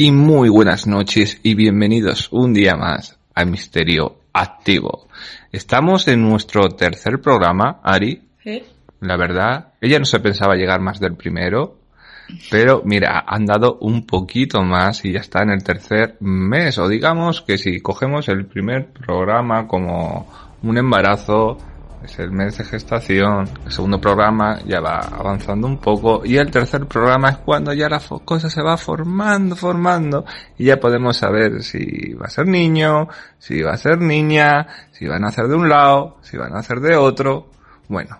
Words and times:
Y 0.00 0.12
muy 0.12 0.48
buenas 0.48 0.86
noches 0.86 1.40
y 1.42 1.56
bienvenidos 1.56 2.28
un 2.30 2.54
día 2.54 2.76
más 2.76 3.18
a 3.34 3.44
Misterio 3.44 4.20
Activo. 4.32 5.08
Estamos 5.50 6.06
en 6.06 6.22
nuestro 6.22 6.68
tercer 6.68 7.20
programa, 7.20 7.80
Ari. 7.82 8.22
La 9.00 9.16
verdad, 9.16 9.72
ella 9.80 9.98
no 9.98 10.04
se 10.04 10.20
pensaba 10.20 10.54
llegar 10.54 10.80
más 10.80 11.00
del 11.00 11.16
primero, 11.16 11.78
pero 12.48 12.82
mira, 12.84 13.24
han 13.26 13.44
dado 13.44 13.78
un 13.80 14.06
poquito 14.06 14.62
más 14.62 15.04
y 15.04 15.14
ya 15.14 15.18
está 15.18 15.42
en 15.42 15.50
el 15.50 15.64
tercer 15.64 16.16
mes. 16.20 16.78
O 16.78 16.88
digamos 16.88 17.42
que 17.42 17.58
si 17.58 17.80
cogemos 17.80 18.28
el 18.28 18.46
primer 18.46 18.92
programa 18.92 19.66
como 19.66 20.32
un 20.62 20.78
embarazo, 20.78 21.58
es 22.08 22.18
el 22.18 22.32
mes 22.32 22.56
de 22.56 22.64
gestación, 22.64 23.48
el 23.64 23.72
segundo 23.72 24.00
programa 24.00 24.58
ya 24.66 24.80
va 24.80 24.98
avanzando 24.98 25.66
un 25.66 25.78
poco 25.78 26.22
y 26.24 26.36
el 26.36 26.50
tercer 26.50 26.86
programa 26.86 27.28
es 27.30 27.36
cuando 27.38 27.72
ya 27.72 27.88
la 27.88 28.00
cosa 28.24 28.48
se 28.48 28.62
va 28.62 28.76
formando, 28.76 29.54
formando 29.54 30.24
y 30.56 30.64
ya 30.64 30.80
podemos 30.80 31.18
saber 31.18 31.62
si 31.62 32.14
va 32.14 32.26
a 32.26 32.30
ser 32.30 32.46
niño, 32.46 33.08
si 33.38 33.60
va 33.62 33.72
a 33.72 33.76
ser 33.76 34.00
niña, 34.00 34.66
si 34.90 35.06
van 35.06 35.24
a 35.24 35.30
ser 35.30 35.46
de 35.48 35.54
un 35.54 35.68
lado, 35.68 36.16
si 36.22 36.36
van 36.36 36.56
a 36.56 36.62
ser 36.62 36.80
de 36.80 36.96
otro. 36.96 37.50
Bueno, 37.88 38.18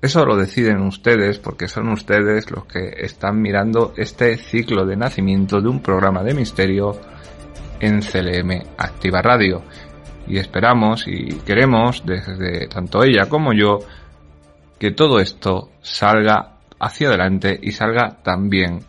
eso 0.00 0.24
lo 0.24 0.36
deciden 0.36 0.80
ustedes 0.80 1.38
porque 1.38 1.68
son 1.68 1.88
ustedes 1.88 2.50
los 2.50 2.64
que 2.64 2.94
están 2.98 3.40
mirando 3.40 3.92
este 3.96 4.36
ciclo 4.38 4.86
de 4.86 4.96
nacimiento 4.96 5.60
de 5.60 5.68
un 5.68 5.82
programa 5.82 6.22
de 6.22 6.34
misterio 6.34 6.98
en 7.80 8.00
CLM 8.00 8.62
Activa 8.78 9.20
Radio. 9.20 9.62
Y 10.26 10.38
esperamos 10.38 11.06
y 11.06 11.38
queremos, 11.46 12.04
desde 12.04 12.66
tanto 12.68 13.02
ella 13.02 13.28
como 13.28 13.52
yo, 13.52 13.78
que 14.78 14.90
todo 14.90 15.20
esto 15.20 15.70
salga 15.82 16.56
hacia 16.78 17.08
adelante 17.08 17.58
y 17.62 17.72
salga 17.72 18.18
tan 18.22 18.48
bien, 18.48 18.80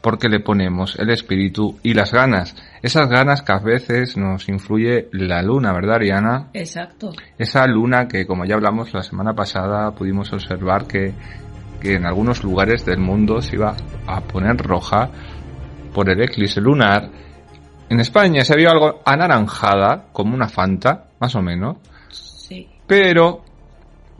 porque 0.00 0.28
le 0.28 0.40
ponemos 0.40 0.98
el 0.98 1.10
espíritu 1.10 1.78
y 1.82 1.94
las 1.94 2.12
ganas. 2.12 2.56
Esas 2.82 3.08
ganas 3.08 3.42
que 3.42 3.52
a 3.52 3.58
veces 3.58 4.16
nos 4.16 4.48
influye 4.48 5.08
la 5.12 5.42
luna, 5.42 5.72
¿verdad, 5.72 5.96
Ariana? 5.96 6.48
Exacto. 6.54 7.12
Esa 7.38 7.66
luna 7.66 8.08
que, 8.08 8.26
como 8.26 8.44
ya 8.44 8.54
hablamos 8.54 8.92
la 8.94 9.02
semana 9.02 9.34
pasada, 9.34 9.90
pudimos 9.92 10.32
observar 10.32 10.86
que, 10.86 11.12
que 11.80 11.94
en 11.94 12.06
algunos 12.06 12.42
lugares 12.42 12.84
del 12.84 12.98
mundo 12.98 13.42
se 13.42 13.56
iba 13.56 13.76
a 14.06 14.20
poner 14.22 14.56
roja 14.56 15.10
por 15.92 16.08
el 16.08 16.22
eclipse 16.22 16.60
lunar. 16.60 17.10
En 17.90 17.98
España 17.98 18.44
se 18.44 18.54
vio 18.54 18.70
algo 18.70 19.02
anaranjada, 19.04 20.06
como 20.12 20.32
una 20.32 20.48
fanta, 20.48 21.06
más 21.18 21.34
o 21.34 21.42
menos. 21.42 21.76
Sí. 22.12 22.68
Pero 22.86 23.42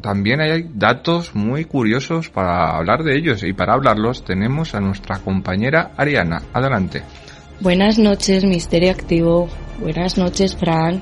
también 0.01 0.41
hay 0.41 0.67
datos 0.75 1.37
muy 1.37 1.67
curiosos 1.67 2.31
para 2.31 2.77
hablar 2.77 3.05
de 3.05 3.17
ellos. 3.17 3.45
Y 3.45 3.53
para 3.53 3.75
hablarlos 3.75 4.25
tenemos 4.25 4.75
a 4.75 4.81
nuestra 4.81 5.21
compañera 5.21 5.93
Ariana. 5.97 6.43
Adelante. 6.53 7.05
Buenas 7.61 7.97
noches, 7.97 8.45
Misterio 8.45 8.91
Activo. 8.91 9.49
Buenas 9.79 10.19
noches, 10.19 10.57
Fran. 10.57 11.01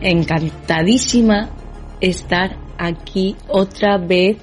Encantadísima 0.00 1.50
estar 2.00 2.56
aquí 2.78 3.36
otra 3.46 3.98
vez 3.98 4.38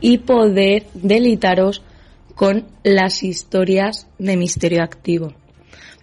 y 0.00 0.18
poder 0.18 0.86
delitaros 0.92 1.84
con 2.34 2.66
las 2.82 3.22
historias 3.22 4.08
de 4.18 4.36
Misterio 4.36 4.82
Activo. 4.82 5.34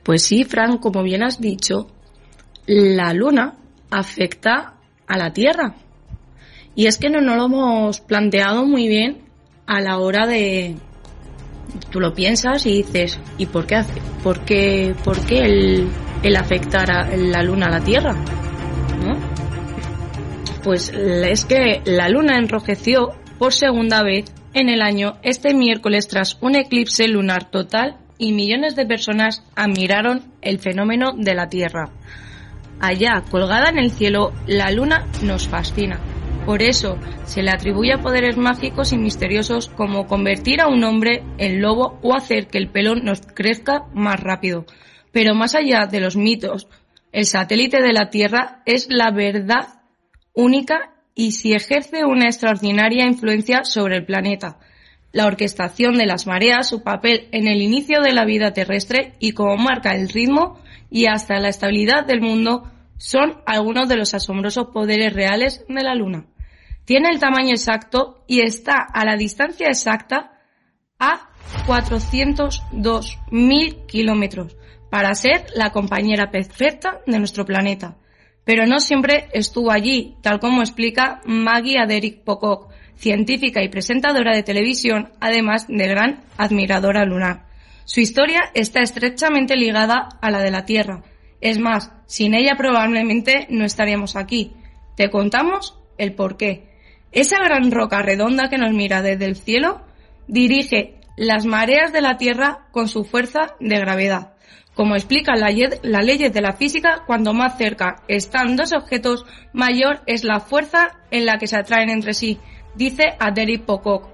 Pues 0.09 0.23
sí, 0.23 0.43
Fran, 0.43 0.79
como 0.79 1.03
bien 1.03 1.21
has 1.21 1.39
dicho, 1.39 1.85
la 2.65 3.13
luna 3.13 3.53
afecta 3.91 4.73
a 5.05 5.17
la 5.19 5.33
Tierra. 5.33 5.75
Y 6.73 6.87
es 6.87 6.97
que 6.97 7.11
no 7.11 7.21
nos 7.21 7.37
lo 7.37 7.45
hemos 7.45 8.01
planteado 8.01 8.65
muy 8.65 8.87
bien 8.87 9.19
a 9.67 9.81
la 9.81 9.99
hora 9.99 10.25
de, 10.25 10.77
tú 11.91 11.99
lo 11.99 12.15
piensas 12.15 12.65
y 12.65 12.77
dices, 12.77 13.19
¿y 13.37 13.45
por 13.45 13.67
qué, 13.67 13.75
hace, 13.75 14.01
por 14.23 14.39
qué, 14.45 14.95
por 15.03 15.23
qué 15.27 15.45
el, 15.45 15.87
el 16.23 16.35
afectar 16.37 16.89
a 16.89 17.15
la 17.15 17.43
luna 17.43 17.67
a 17.67 17.77
la 17.77 17.81
Tierra? 17.81 18.15
¿No? 19.05 19.15
Pues 20.63 20.89
es 20.89 21.45
que 21.45 21.83
la 21.85 22.09
luna 22.09 22.39
enrojeció 22.39 23.13
por 23.37 23.53
segunda 23.53 24.01
vez 24.01 24.25
en 24.55 24.69
el 24.69 24.81
año 24.81 25.19
este 25.21 25.53
miércoles 25.53 26.07
tras 26.07 26.39
un 26.41 26.55
eclipse 26.55 27.07
lunar 27.07 27.51
total 27.51 27.99
y 28.19 28.33
millones 28.33 28.75
de 28.75 28.85
personas 28.85 29.43
admiraron 29.55 30.31
el 30.41 30.59
fenómeno 30.59 31.13
de 31.17 31.33
la 31.33 31.49
Tierra. 31.49 31.89
Allá, 32.79 33.23
colgada 33.31 33.69
en 33.69 33.79
el 33.79 33.89
cielo, 33.89 34.31
la 34.45 34.69
luna 34.69 35.07
nos 35.23 35.47
fascina. 35.47 35.99
Por 36.45 36.61
eso 36.61 36.97
se 37.25 37.41
le 37.41 37.51
atribuye 37.51 37.93
a 37.93 38.01
poderes 38.01 38.37
mágicos 38.37 38.93
y 38.93 38.97
misteriosos 38.97 39.69
como 39.69 40.05
convertir 40.05 40.61
a 40.61 40.67
un 40.67 40.83
hombre 40.83 41.23
en 41.37 41.61
lobo 41.61 41.99
o 42.01 42.15
hacer 42.15 42.47
que 42.47 42.57
el 42.57 42.69
pelo 42.69 42.95
nos 42.95 43.21
crezca 43.21 43.85
más 43.93 44.19
rápido. 44.19 44.65
Pero 45.11 45.33
más 45.33 45.55
allá 45.55 45.87
de 45.87 45.99
los 45.99 46.15
mitos, 46.15 46.67
el 47.11 47.25
satélite 47.25 47.81
de 47.81 47.93
la 47.93 48.09
Tierra 48.09 48.61
es 48.65 48.87
la 48.89 49.11
verdad 49.11 49.81
única 50.33 50.93
y 51.15 51.31
si 51.31 51.53
ejerce 51.53 52.05
una 52.05 52.25
extraordinaria 52.25 53.05
influencia 53.05 53.63
sobre 53.63 53.97
el 53.97 54.05
planeta. 54.05 54.57
La 55.11 55.25
orquestación 55.25 55.97
de 55.97 56.05
las 56.05 56.27
mareas, 56.27 56.69
su 56.69 56.83
papel 56.83 57.27
en 57.31 57.47
el 57.47 57.61
inicio 57.61 58.01
de 58.01 58.13
la 58.13 58.25
vida 58.25 58.53
terrestre 58.53 59.15
y 59.19 59.31
como 59.31 59.57
marca 59.57 59.91
el 59.91 60.09
ritmo 60.09 60.59
y 60.91 61.07
hasta 61.07 61.39
la 61.39 61.49
estabilidad 61.49 62.05
del 62.05 62.21
mundo 62.21 62.71
son 62.97 63.41
algunos 63.45 63.89
de 63.89 63.95
los 63.95 64.13
asombrosos 64.13 64.67
poderes 64.67 65.13
reales 65.13 65.65
de 65.67 65.83
la 65.83 65.95
Luna. 65.95 66.27
Tiene 66.85 67.09
el 67.09 67.19
tamaño 67.19 67.51
exacto 67.51 68.23
y 68.27 68.41
está 68.41 68.75
a 68.81 69.05
la 69.05 69.15
distancia 69.15 69.67
exacta 69.67 70.33
a 70.99 71.29
402.000 71.65 73.85
kilómetros 73.85 74.57
para 74.89 75.13
ser 75.15 75.45
la 75.55 75.71
compañera 75.71 76.29
perfecta 76.31 76.99
de 77.05 77.19
nuestro 77.19 77.45
planeta. 77.45 77.95
Pero 78.43 78.65
no 78.65 78.79
siempre 78.79 79.29
estuvo 79.33 79.71
allí, 79.71 80.17
tal 80.21 80.39
como 80.39 80.61
explica 80.61 81.21
Maggie 81.25 81.79
Aderick 81.79 82.23
Pocock, 82.23 82.68
científica 82.99 83.63
y 83.63 83.69
presentadora 83.69 84.35
de 84.35 84.43
televisión, 84.43 85.09
además 85.19 85.67
de 85.67 85.87
gran 85.87 86.23
admiradora 86.37 87.05
lunar. 87.05 87.45
Su 87.85 88.01
historia 88.01 88.51
está 88.53 88.81
estrechamente 88.81 89.55
ligada 89.55 90.09
a 90.21 90.29
la 90.29 90.41
de 90.41 90.51
la 90.51 90.65
Tierra. 90.65 91.01
Es 91.41 91.57
más, 91.59 91.91
sin 92.05 92.33
ella 92.35 92.55
probablemente 92.57 93.47
no 93.49 93.65
estaríamos 93.65 94.15
aquí. 94.15 94.53
Te 94.95 95.09
contamos 95.09 95.79
el 95.97 96.13
porqué. 96.13 96.69
Esa 97.11 97.39
gran 97.39 97.71
roca 97.71 98.01
redonda 98.01 98.49
que 98.49 98.57
nos 98.57 98.73
mira 98.73 99.01
desde 99.01 99.25
el 99.25 99.37
cielo 99.37 99.81
dirige 100.27 100.99
las 101.15 101.45
mareas 101.45 101.91
de 101.91 102.01
la 102.01 102.17
Tierra 102.17 102.67
con 102.71 102.89
su 102.89 103.05
fuerza 103.05 103.55
de 103.59 103.79
gravedad. 103.79 104.33
Como 104.75 104.95
explica 104.95 105.35
la, 105.35 105.49
la 105.81 106.01
leyes 106.01 106.31
de 106.31 106.41
la 106.41 106.53
física, 106.53 107.03
cuando 107.07 107.33
más 107.33 107.57
cerca 107.57 108.03
están 108.07 108.55
dos 108.55 108.71
objetos, 108.71 109.25
mayor 109.51 110.01
es 110.05 110.23
la 110.23 110.39
fuerza 110.39 110.99
en 111.11 111.25
la 111.25 111.37
que 111.37 111.47
se 111.47 111.57
atraen 111.57 111.89
entre 111.89 112.13
sí, 112.13 112.39
dice 112.79 113.15
Aderic 113.19 113.65
Pocock. 113.65 114.09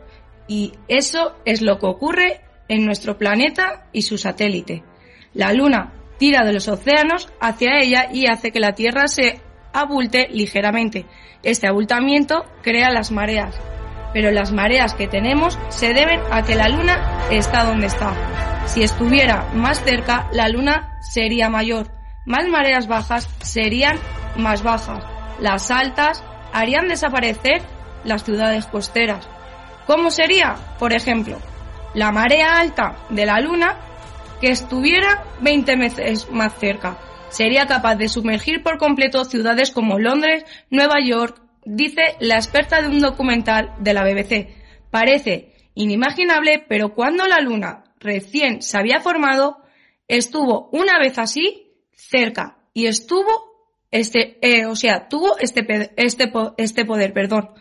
Y 0.48 0.74
eso 0.88 1.38
es 1.46 1.62
lo 1.62 1.78
que 1.80 1.86
ocurre 1.86 2.42
en 2.68 2.86
nuestro 2.86 3.18
planeta 3.18 3.88
y 3.94 4.02
su 4.02 4.18
satélite. 4.18 4.84
La 5.34 5.54
Luna 5.54 5.94
tira 6.18 6.44
de 6.44 6.54
los 6.54 6.68
océanos 6.68 7.30
hacia 7.40 7.80
ella 7.80 8.10
y 8.12 8.28
hace 8.28 8.52
que 8.52 8.60
la 8.60 8.74
Tierra 8.74 9.08
se 9.08 9.40
abulte 9.72 10.28
ligeramente. 10.32 11.06
Este 11.44 11.68
abultamiento 11.68 12.46
crea 12.64 12.90
las 12.90 13.12
mareas, 13.12 13.56
pero 14.14 14.32
las 14.32 14.52
mareas 14.52 14.96
que 14.96 15.08
tenemos 15.08 15.60
se 15.70 15.94
deben 15.94 16.22
a 16.32 16.42
que 16.42 16.56
la 16.56 16.70
Luna 16.70 17.28
está 17.30 17.66
donde 17.66 17.88
está. 17.88 18.14
Si 18.66 18.82
estuviera 18.82 19.48
más 19.54 19.84
cerca, 19.84 20.28
la 20.32 20.50
Luna 20.50 20.98
sería 21.02 21.50
mayor. 21.50 21.92
Más 22.26 22.48
mareas 22.48 22.88
bajas 22.88 23.30
serían 23.42 24.00
más 24.38 24.64
bajas. 24.64 25.04
Las 25.40 25.70
altas 25.70 26.24
harían 26.52 26.88
desaparecer 26.88 27.62
las 28.06 28.24
ciudades 28.24 28.66
costeras. 28.68 29.28
¿Cómo 29.88 30.10
sería? 30.12 30.56
Por 30.80 30.94
ejemplo, 30.94 31.38
la 31.94 32.12
marea 32.12 32.58
alta 32.58 32.98
de 33.10 33.26
la 33.26 33.40
Luna 33.40 33.78
que 34.42 34.50
estuviera 34.50 35.26
20 35.42 35.76
veces 35.76 36.30
más 36.30 36.58
cerca. 36.58 36.98
Sería 37.30 37.66
capaz 37.68 37.96
de 37.96 38.08
sumergir 38.08 38.64
por 38.64 38.78
completo 38.78 39.26
ciudades 39.26 39.72
como 39.72 40.00
Londres, 40.00 40.46
Nueva 40.70 40.96
York, 41.04 41.42
dice 41.66 42.16
la 42.20 42.36
experta 42.36 42.82
de 42.82 42.88
un 42.88 43.02
documental 43.02 43.74
de 43.80 43.94
la 43.94 44.04
BBC. 44.04 44.50
Parece 44.92 45.54
inimaginable, 45.74 46.64
pero 46.68 46.94
cuando 46.94 47.26
la 47.26 47.42
Luna 47.42 47.84
recién 48.00 48.62
se 48.62 48.78
había 48.78 49.02
formado, 49.02 49.58
estuvo 50.08 50.70
una 50.72 51.00
vez 51.00 51.18
así 51.18 51.74
cerca 51.92 52.58
y 52.74 52.86
estuvo 52.86 53.56
este, 53.92 54.38
eh, 54.42 54.66
o 54.66 54.76
sea, 54.76 55.08
tuvo 55.08 55.38
este, 55.40 55.66
este, 55.96 56.32
este 56.58 56.86
poder, 56.86 57.14
perdón. 57.14 57.52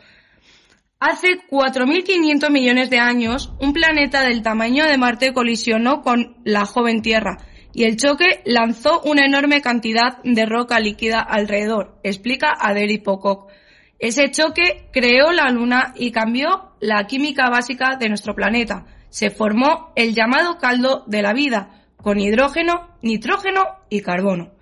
Hace 1.07 1.39
4.500 1.51 2.51
millones 2.51 2.89
de 2.89 2.99
años, 2.99 3.53
un 3.61 3.75
planeta 3.75 4.23
del 4.23 4.41
tamaño 4.41 4.87
de 4.87 4.97
Marte 4.97 5.35
colisionó 5.35 6.01
con 6.01 6.39
la 6.45 6.65
joven 6.65 7.03
Tierra 7.03 7.37
y 7.75 7.85
el 7.85 7.99
choque 7.99 8.41
lanzó 8.47 9.03
una 9.03 9.27
enorme 9.27 9.61
cantidad 9.61 10.17
de 10.25 10.47
roca 10.47 10.81
líquida 10.81 11.21
alrededor, 11.21 11.99
explica 12.05 12.55
Aderi 12.59 13.01
Pocock. 13.01 13.51
Ese 13.99 14.31
choque 14.31 14.89
creó 14.95 15.31
la 15.33 15.51
Luna 15.51 15.93
y 15.95 16.11
cambió 16.11 16.73
la 16.81 17.07
química 17.07 17.51
básica 17.51 17.97
de 18.01 18.09
nuestro 18.09 18.35
planeta. 18.35 18.87
Se 19.11 19.29
formó 19.29 19.93
el 19.97 20.15
llamado 20.15 20.57
caldo 20.57 21.05
de 21.07 21.21
la 21.21 21.35
vida, 21.35 21.85
con 21.99 22.19
hidrógeno, 22.19 22.97
nitrógeno 23.03 23.63
y 23.91 24.01
carbono. 24.01 24.53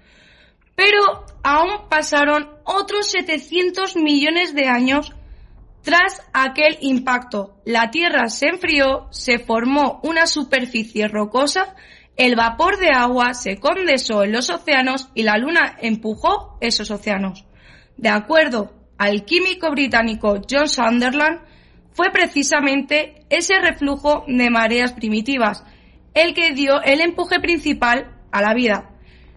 Pero 0.74 1.24
aún 1.44 1.88
pasaron 1.88 2.50
otros 2.64 3.12
700 3.12 3.94
millones 3.94 4.56
de 4.56 4.66
años 4.66 5.14
tras 5.82 6.22
aquel 6.32 6.78
impacto. 6.80 7.60
La 7.64 7.90
Tierra 7.90 8.28
se 8.28 8.48
enfrió, 8.48 9.08
se 9.10 9.38
formó 9.38 10.00
una 10.02 10.26
superficie 10.26 11.08
rocosa, 11.08 11.74
el 12.16 12.36
vapor 12.36 12.78
de 12.78 12.90
agua 12.94 13.34
se 13.34 13.58
condensó 13.58 14.22
en 14.22 14.32
los 14.32 14.50
océanos 14.50 15.10
y 15.14 15.22
la 15.22 15.38
Luna 15.38 15.76
empujó 15.80 16.58
esos 16.60 16.90
océanos. 16.90 17.44
De 17.96 18.08
acuerdo 18.08 18.72
al 18.98 19.24
químico 19.24 19.70
británico 19.70 20.40
John 20.48 20.68
Sunderland, 20.68 21.40
fue 21.92 22.10
precisamente 22.10 23.26
ese 23.28 23.58
reflujo 23.58 24.24
de 24.26 24.50
mareas 24.50 24.92
primitivas 24.92 25.64
el 26.14 26.34
que 26.34 26.52
dio 26.52 26.82
el 26.82 27.00
empuje 27.00 27.40
principal 27.40 28.16
a 28.30 28.42
la 28.42 28.54
vida. 28.54 28.90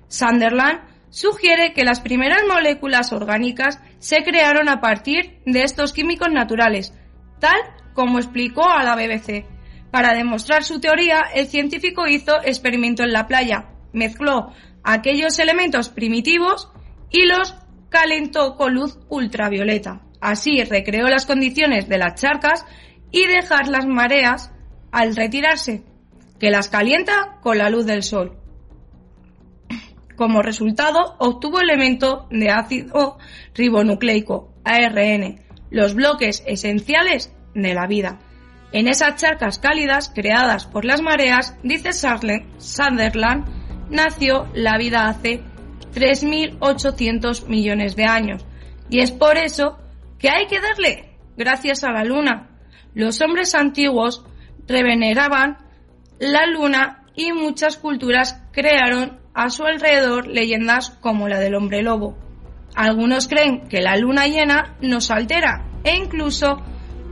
Sunderland 0.08 0.82
sugiere 1.16 1.72
que 1.72 1.86
las 1.86 2.02
primeras 2.02 2.42
moléculas 2.46 3.14
orgánicas 3.14 3.80
se 4.00 4.18
crearon 4.26 4.68
a 4.68 4.82
partir 4.82 5.40
de 5.46 5.64
estos 5.64 5.94
químicos 5.94 6.30
naturales, 6.30 6.94
tal 7.40 7.58
como 7.94 8.20
explicó 8.20 8.70
a 8.70 8.84
la 8.84 8.96
BBC. 8.96 9.46
Para 9.92 10.14
demostrar 10.14 10.66
su 10.66 10.82
teoría, 10.82 11.22
el 11.34 11.48
científico 11.48 12.06
hizo 12.06 12.36
experimento 12.44 13.04
en 13.04 13.14
la 13.14 13.28
playa, 13.28 13.70
mezcló 13.94 14.52
aquellos 14.84 15.40
elementos 15.40 15.88
primitivos 15.88 16.70
y 17.10 17.26
los 17.26 17.56
calentó 17.88 18.58
con 18.58 18.74
luz 18.74 19.00
ultravioleta. 19.08 20.02
Así 20.20 20.62
recreó 20.66 21.08
las 21.08 21.26
condiciones 21.26 21.88
de 21.88 21.98
las 21.98 22.20
charcas 22.20 22.66
y 23.12 23.26
dejar 23.26 23.70
las 23.70 23.86
mareas 23.86 24.52
al 24.92 25.16
retirarse, 25.16 25.86
que 26.42 26.52
las 26.52 26.68
calienta 26.68 27.38
con 27.42 27.58
la 27.58 27.70
luz 27.70 27.86
del 27.86 28.04
sol. 28.04 28.45
Como 30.16 30.42
resultado, 30.42 31.16
obtuvo 31.20 31.60
elementos 31.60 32.26
de 32.30 32.50
ácido 32.50 33.18
ribonucleico, 33.54 34.54
ARN, 34.64 35.42
los 35.70 35.94
bloques 35.94 36.44
esenciales 36.46 37.34
de 37.54 37.74
la 37.74 37.88
vida. 37.88 38.20
En 38.72 38.88
esas 38.88 39.16
charcas 39.16 39.60
cálidas 39.60 40.12
creadas 40.14 40.66
por 40.66 40.86
las 40.86 41.02
mareas, 41.02 41.58
dice 41.64 41.92
Sunderland, 41.94 43.46
nació 43.90 44.48
la 44.54 44.78
vida 44.78 45.08
hace 45.08 45.42
3.800 45.94 47.48
millones 47.48 47.96
de 47.96 48.06
años. 48.06 48.46
Y 48.90 49.00
es 49.00 49.12
por 49.12 49.38
eso 49.38 49.78
que 50.20 50.30
hay 50.30 50.48
que 50.48 50.60
darle 50.60 51.18
gracias 51.38 51.84
a 51.84 51.92
la 51.92 52.04
luna. 52.04 52.50
Los 52.94 53.22
hombres 53.22 53.56
antiguos 53.56 54.26
reveneraban 54.68 55.58
la 56.20 56.46
luna 56.46 57.04
y 57.16 57.32
muchas 57.32 57.78
culturas 57.78 58.42
crearon 58.52 59.20
a 59.36 59.50
su 59.50 59.66
alrededor 59.66 60.28
leyendas 60.28 60.90
como 61.02 61.28
la 61.28 61.40
del 61.40 61.56
hombre 61.56 61.84
lobo. 61.84 62.18
Algunos 62.74 63.28
creen 63.28 63.68
que 63.68 63.82
la 63.82 63.98
luna 63.98 64.28
llena 64.28 64.76
nos 64.82 65.12
altera 65.12 65.66
e 65.84 65.96
incluso 65.96 66.58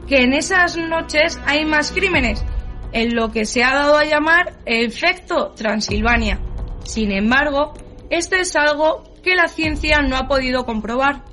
que 0.07 0.23
en 0.23 0.33
esas 0.33 0.77
noches 0.77 1.39
hay 1.45 1.65
más 1.65 1.91
crímenes, 1.91 2.43
en 2.91 3.15
lo 3.15 3.31
que 3.31 3.45
se 3.45 3.63
ha 3.63 3.73
dado 3.73 3.97
a 3.97 4.05
llamar 4.05 4.53
efecto 4.65 5.51
Transilvania. 5.55 6.39
Sin 6.83 7.11
embargo, 7.11 7.73
esto 8.09 8.35
es 8.35 8.55
algo 8.55 9.03
que 9.23 9.35
la 9.35 9.47
ciencia 9.47 10.01
no 10.01 10.17
ha 10.17 10.27
podido 10.27 10.65
comprobar, 10.65 11.23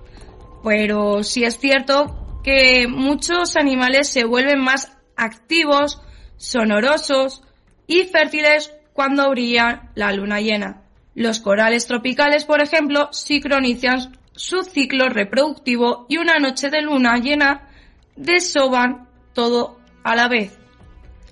pero 0.63 1.23
sí 1.23 1.45
es 1.45 1.59
cierto 1.59 2.41
que 2.43 2.87
muchos 2.89 3.57
animales 3.57 4.09
se 4.09 4.25
vuelven 4.25 4.61
más 4.61 4.97
activos, 5.17 6.01
sonorosos 6.37 7.43
y 7.87 8.05
fértiles 8.05 8.73
cuando 8.93 9.29
brilla 9.31 9.91
la 9.95 10.13
luna 10.13 10.41
llena. 10.41 10.83
Los 11.15 11.41
corales 11.41 11.87
tropicales, 11.87 12.45
por 12.45 12.61
ejemplo, 12.61 13.09
sincronizan 13.13 14.19
su 14.33 14.63
ciclo 14.63 15.09
reproductivo 15.09 16.07
y 16.09 16.19
una 16.19 16.39
noche 16.39 16.71
de 16.71 16.83
luna 16.83 17.17
llena 17.19 17.69
desoban 18.17 19.09
todo 19.33 19.79
a 20.03 20.15
la 20.15 20.29
vez. 20.29 20.59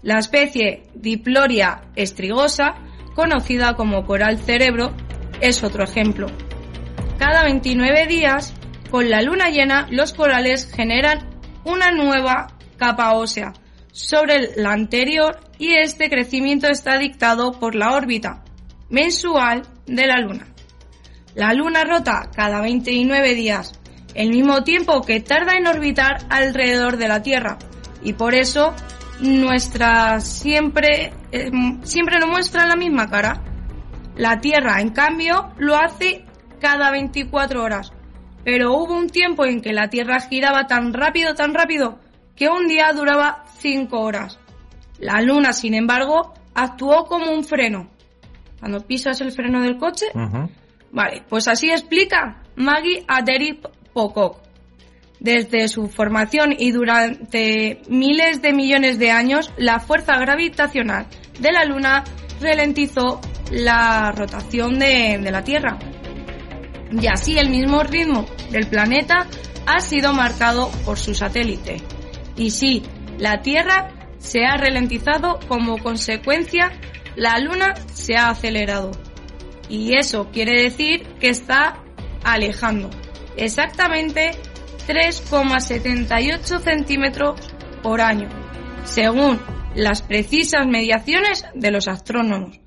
La 0.03 0.19
especie 0.19 0.85
Diploria 0.95 1.83
estrigosa, 1.97 2.75
conocida 3.15 3.75
como 3.75 4.05
coral 4.05 4.39
cerebro, 4.39 4.95
es 5.41 5.63
otro 5.63 5.85
ejemplo. 5.85 6.27
Cada 7.19 7.45
29 7.45 8.07
días, 8.07 8.55
con 8.91 9.11
la 9.11 9.23
luna 9.23 9.51
llena, 9.51 9.87
los 9.91 10.13
corales 10.13 10.71
generan 10.73 11.29
una 11.65 11.91
nueva 11.91 12.49
capa 12.77 13.13
ósea 13.15 13.53
sobre 13.99 14.53
la 14.55 14.73
anterior 14.73 15.41
y 15.59 15.75
este 15.75 16.09
crecimiento 16.09 16.69
está 16.69 16.99
dictado 16.99 17.59
por 17.59 17.75
la 17.75 17.95
órbita 17.95 18.45
mensual 18.91 19.63
de 19.87 20.07
la 20.07 20.21
Luna. 20.21 20.47
La 21.35 21.53
Luna 21.53 21.83
rota 21.83 22.31
cada 22.33 22.61
29 22.61 23.35
días, 23.35 23.73
el 24.15 24.31
mismo 24.31 24.63
tiempo 24.63 25.03
que 25.03 25.21
tarda 25.21 25.57
en 25.57 25.67
orbitar 25.67 26.19
alrededor 26.31 26.97
de 26.97 27.09
la 27.09 27.23
Tierra, 27.23 27.59
y 28.01 28.13
por 28.13 28.37
eso 28.37 28.73
nuestra 29.21 30.21
siempre, 30.21 31.13
eh, 31.33 31.51
siempre 31.83 32.21
nos 32.21 32.31
muestra 32.31 32.67
la 32.67 32.77
misma 32.77 33.11
cara. 33.11 33.43
La 34.17 34.39
Tierra, 34.39 34.81
en 34.81 34.91
cambio, 34.91 35.53
lo 35.59 35.77
hace 35.77 36.25
cada 36.61 36.93
24 36.93 37.63
horas. 37.63 37.93
Pero 38.45 38.75
hubo 38.75 38.95
un 38.95 39.09
tiempo 39.09 39.45
en 39.45 39.61
que 39.61 39.73
la 39.73 39.89
Tierra 39.89 40.21
giraba 40.21 40.69
tan 40.69 40.93
rápido, 40.93 41.35
tan 41.35 41.53
rápido, 41.53 41.99
que 42.39 42.49
un 42.49 42.69
día 42.69 42.93
duraba 42.93 43.45
5 43.59 43.99
horas. 43.99 44.39
La 44.99 45.21
Luna, 45.21 45.53
sin 45.53 45.75
embargo, 45.75 46.35
actuó 46.55 47.07
como 47.07 47.31
un 47.31 47.45
freno. 47.45 47.89
Cuando 48.59 48.81
pisas 48.81 49.21
el 49.21 49.33
freno 49.33 49.63
del 49.63 49.79
coche. 49.79 50.07
Vale, 50.91 51.23
pues 51.29 51.47
así 51.49 51.71
explica 51.71 52.43
Maggie 52.57 53.05
Aderi 53.07 53.61
Pocock. 53.93 54.41
Desde 55.21 55.69
su 55.69 55.89
formación 55.89 56.55
y 56.57 56.71
durante 56.71 57.83
miles 57.89 58.41
de 58.41 58.53
millones 58.53 58.99
de 58.99 59.11
años, 59.11 59.53
la 59.57 59.81
fuerza 59.81 60.17
gravitacional 60.19 61.07
de 61.41 61.53
la 61.53 61.65
Luna 61.65 62.05
ralentizó 62.41 63.21
la 63.51 64.13
rotación 64.13 64.79
de, 64.79 65.19
de 65.21 65.31
la 65.31 65.43
Tierra. 65.43 65.79
Y 66.91 67.07
así 67.07 67.37
el 67.39 67.51
mismo 67.51 67.83
ritmo 67.83 68.25
del 68.51 68.69
planeta 68.69 69.27
ha 69.67 69.81
sido 69.81 70.13
marcado 70.13 70.71
por 70.85 70.99
su 70.99 71.15
satélite. 71.15 71.77
Y 72.37 72.51
sí, 72.51 72.83
la 73.19 73.43
Tierra 73.43 73.91
se 74.19 74.45
ha 74.45 74.57
ralentizado 74.57 75.39
como 75.49 75.79
consecuencia, 75.79 76.73
la 77.17 77.39
Luna 77.39 77.75
se 77.93 78.17
ha 78.17 78.31
acelerado. 78.31 78.93
Y 79.69 79.95
eso 79.97 80.31
quiere 80.33 80.63
decir 80.63 81.07
que 81.21 81.29
está 81.29 81.83
alejando. 82.25 82.91
Exactamente 83.37 84.33
3,78 84.87 86.61
centímetros 86.61 87.41
por 87.83 88.01
año, 88.01 88.29
según 88.85 89.41
las 89.75 90.03
precisas 90.03 90.67
mediaciones 90.67 91.45
de 91.55 91.71
los 91.71 91.89
astrónomos. 91.89 92.59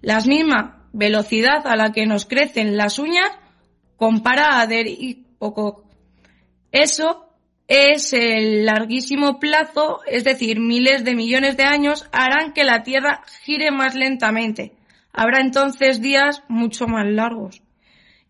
la 0.00 0.20
misma 0.20 0.86
velocidad 0.92 1.66
a 1.66 1.76
la 1.76 1.92
que 1.92 2.06
nos 2.06 2.26
crecen 2.26 2.76
las 2.76 2.98
uñas 2.98 3.30
compara 3.96 4.60
a 4.60 4.66
Der 4.66 4.86
poco. 5.38 5.84
Eso 6.70 7.23
es 7.68 8.12
el 8.12 8.66
larguísimo 8.66 9.38
plazo, 9.38 10.00
es 10.06 10.24
decir, 10.24 10.60
miles 10.60 11.04
de 11.04 11.14
millones 11.14 11.56
de 11.56 11.64
años, 11.64 12.08
harán 12.12 12.52
que 12.52 12.64
la 12.64 12.82
Tierra 12.82 13.22
gire 13.42 13.70
más 13.70 13.94
lentamente. 13.94 14.72
Habrá 15.12 15.40
entonces 15.40 16.00
días 16.02 16.42
mucho 16.48 16.86
más 16.86 17.06
largos. 17.06 17.62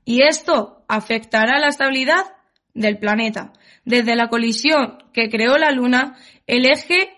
Y 0.04 0.22
esto 0.22 0.84
afectará 0.86 1.58
la 1.58 1.68
estabilidad 1.68 2.24
del 2.74 2.98
planeta. 2.98 3.52
Desde 3.84 4.16
la 4.16 4.28
colisión 4.28 4.98
que 5.12 5.30
creó 5.30 5.56
la 5.56 5.70
Luna, 5.70 6.16
el 6.46 6.66
eje 6.66 7.10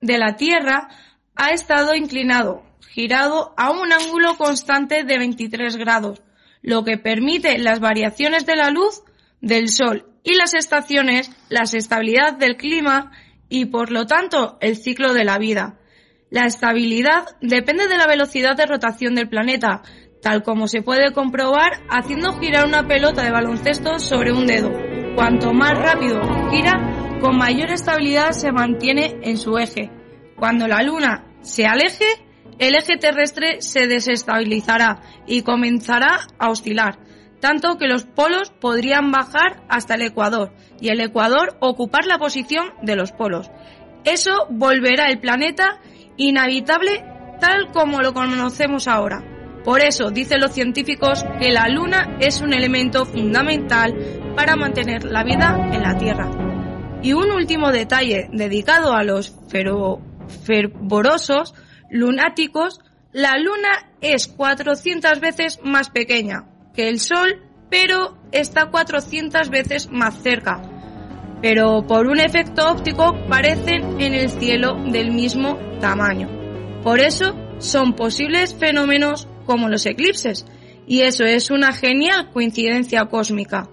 de 0.00 0.18
la 0.18 0.36
Tierra 0.36 0.88
ha 1.34 1.50
estado 1.50 1.94
inclinado, 1.94 2.62
girado 2.88 3.54
a 3.56 3.70
un 3.70 3.92
ángulo 3.92 4.36
constante 4.36 5.04
de 5.04 5.18
23 5.18 5.76
grados, 5.76 6.22
lo 6.62 6.84
que 6.84 6.98
permite 6.98 7.58
las 7.58 7.80
variaciones 7.80 8.46
de 8.46 8.56
la 8.56 8.70
luz 8.70 9.02
del 9.44 9.68
Sol 9.68 10.06
y 10.22 10.34
las 10.34 10.54
estaciones, 10.54 11.30
la 11.50 11.62
estabilidad 11.62 12.32
del 12.32 12.56
clima 12.56 13.12
y, 13.48 13.66
por 13.66 13.92
lo 13.92 14.06
tanto, 14.06 14.56
el 14.60 14.76
ciclo 14.76 15.12
de 15.12 15.24
la 15.24 15.38
vida. 15.38 15.78
La 16.30 16.46
estabilidad 16.46 17.36
depende 17.42 17.86
de 17.86 17.98
la 17.98 18.06
velocidad 18.06 18.56
de 18.56 18.66
rotación 18.66 19.14
del 19.14 19.28
planeta, 19.28 19.82
tal 20.22 20.42
como 20.42 20.66
se 20.66 20.82
puede 20.82 21.12
comprobar 21.12 21.82
haciendo 21.90 22.32
girar 22.40 22.66
una 22.66 22.88
pelota 22.88 23.22
de 23.22 23.30
baloncesto 23.30 23.98
sobre 23.98 24.32
un 24.32 24.46
dedo. 24.46 24.72
Cuanto 25.14 25.52
más 25.52 25.78
rápido 25.78 26.20
gira, 26.50 27.18
con 27.20 27.36
mayor 27.36 27.70
estabilidad 27.70 28.30
se 28.30 28.50
mantiene 28.50 29.18
en 29.22 29.36
su 29.36 29.58
eje. 29.58 29.90
Cuando 30.36 30.66
la 30.66 30.82
Luna 30.82 31.26
se 31.42 31.66
aleje, 31.66 32.06
el 32.58 32.74
eje 32.74 32.96
terrestre 32.96 33.60
se 33.60 33.86
desestabilizará 33.86 35.02
y 35.26 35.42
comenzará 35.42 36.26
a 36.38 36.48
oscilar 36.48 36.98
tanto 37.44 37.76
que 37.76 37.88
los 37.88 38.04
polos 38.04 38.48
podrían 38.58 39.12
bajar 39.12 39.62
hasta 39.68 39.96
el 39.96 40.00
ecuador 40.00 40.54
y 40.80 40.88
el 40.88 40.98
ecuador 41.02 41.58
ocupar 41.60 42.06
la 42.06 42.16
posición 42.16 42.72
de 42.80 42.96
los 42.96 43.12
polos. 43.12 43.50
Eso 44.02 44.46
volverá 44.48 45.08
el 45.10 45.18
planeta 45.18 45.78
inhabitable 46.16 47.04
tal 47.40 47.70
como 47.70 48.00
lo 48.00 48.14
conocemos 48.14 48.88
ahora. 48.88 49.22
Por 49.62 49.84
eso 49.84 50.10
dicen 50.10 50.40
los 50.40 50.52
científicos 50.52 51.22
que 51.38 51.50
la 51.50 51.68
Luna 51.68 52.16
es 52.18 52.40
un 52.40 52.54
elemento 52.54 53.04
fundamental 53.04 53.94
para 54.34 54.56
mantener 54.56 55.04
la 55.04 55.22
vida 55.22 55.68
en 55.70 55.82
la 55.82 55.98
Tierra. 55.98 56.30
Y 57.02 57.12
un 57.12 57.30
último 57.30 57.72
detalle 57.72 58.30
dedicado 58.32 58.94
a 58.94 59.04
los 59.04 59.36
fervorosos 60.46 61.54
lunáticos, 61.90 62.80
la 63.12 63.36
Luna 63.36 63.92
es 64.00 64.28
400 64.28 65.20
veces 65.20 65.60
más 65.62 65.90
pequeña, 65.90 66.46
que 66.74 66.88
el 66.88 67.00
Sol, 67.00 67.42
pero 67.70 68.16
está 68.32 68.66
400 68.66 69.48
veces 69.50 69.90
más 69.90 70.22
cerca. 70.22 70.62
Pero 71.40 71.86
por 71.86 72.06
un 72.06 72.20
efecto 72.20 72.68
óptico 72.70 73.14
parecen 73.28 74.00
en 74.00 74.14
el 74.14 74.30
cielo 74.30 74.76
del 74.90 75.12
mismo 75.12 75.58
tamaño. 75.80 76.28
Por 76.82 77.00
eso 77.00 77.36
son 77.58 77.94
posibles 77.94 78.54
fenómenos 78.54 79.28
como 79.46 79.68
los 79.68 79.86
eclipses, 79.86 80.46
y 80.86 81.00
eso 81.00 81.24
es 81.24 81.50
una 81.50 81.72
genial 81.72 82.30
coincidencia 82.30 83.06
cósmica. 83.06 83.68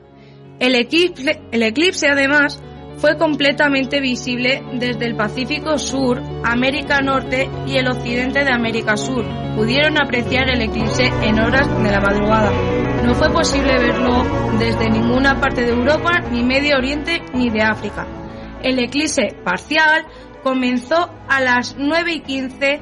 El 0.59 0.75
eclipse, 0.75 1.41
el 1.51 1.63
eclipse 1.63 2.07
además 2.07 2.61
fue 3.01 3.17
completamente 3.17 3.99
visible 3.99 4.63
desde 4.73 5.07
el 5.07 5.15
Pacífico 5.15 5.79
Sur, 5.79 6.21
América 6.43 7.01
Norte 7.01 7.49
y 7.65 7.77
el 7.77 7.87
occidente 7.87 8.43
de 8.43 8.53
América 8.53 8.95
Sur. 8.95 9.25
Pudieron 9.55 9.99
apreciar 9.99 10.47
el 10.49 10.61
eclipse 10.61 11.07
en 11.23 11.39
horas 11.39 11.67
de 11.81 11.91
la 11.91 11.99
madrugada. 11.99 12.51
No 13.03 13.15
fue 13.15 13.31
posible 13.31 13.73
verlo 13.79 14.23
desde 14.59 14.87
ninguna 14.91 15.41
parte 15.41 15.61
de 15.61 15.71
Europa, 15.71 16.11
ni 16.31 16.43
Medio 16.43 16.77
Oriente, 16.77 17.23
ni 17.33 17.49
de 17.49 17.63
África. 17.63 18.05
El 18.61 18.77
eclipse 18.77 19.35
parcial 19.43 20.05
comenzó 20.43 21.09
a 21.27 21.41
las 21.41 21.75
9 21.79 22.13
y 22.13 22.19
15 22.19 22.81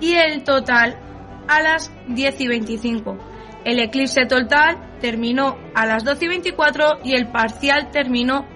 y 0.00 0.14
el 0.14 0.42
total 0.42 0.98
a 1.48 1.60
las 1.60 1.92
10 2.08 2.40
y 2.40 2.48
25. 2.48 3.18
El 3.66 3.78
eclipse 3.78 4.24
total 4.24 4.96
terminó 5.02 5.58
a 5.74 5.84
las 5.84 6.02
12 6.02 6.24
y 6.24 6.28
24 6.28 7.00
y 7.04 7.14
el 7.14 7.26
parcial 7.26 7.90
terminó 7.90 8.46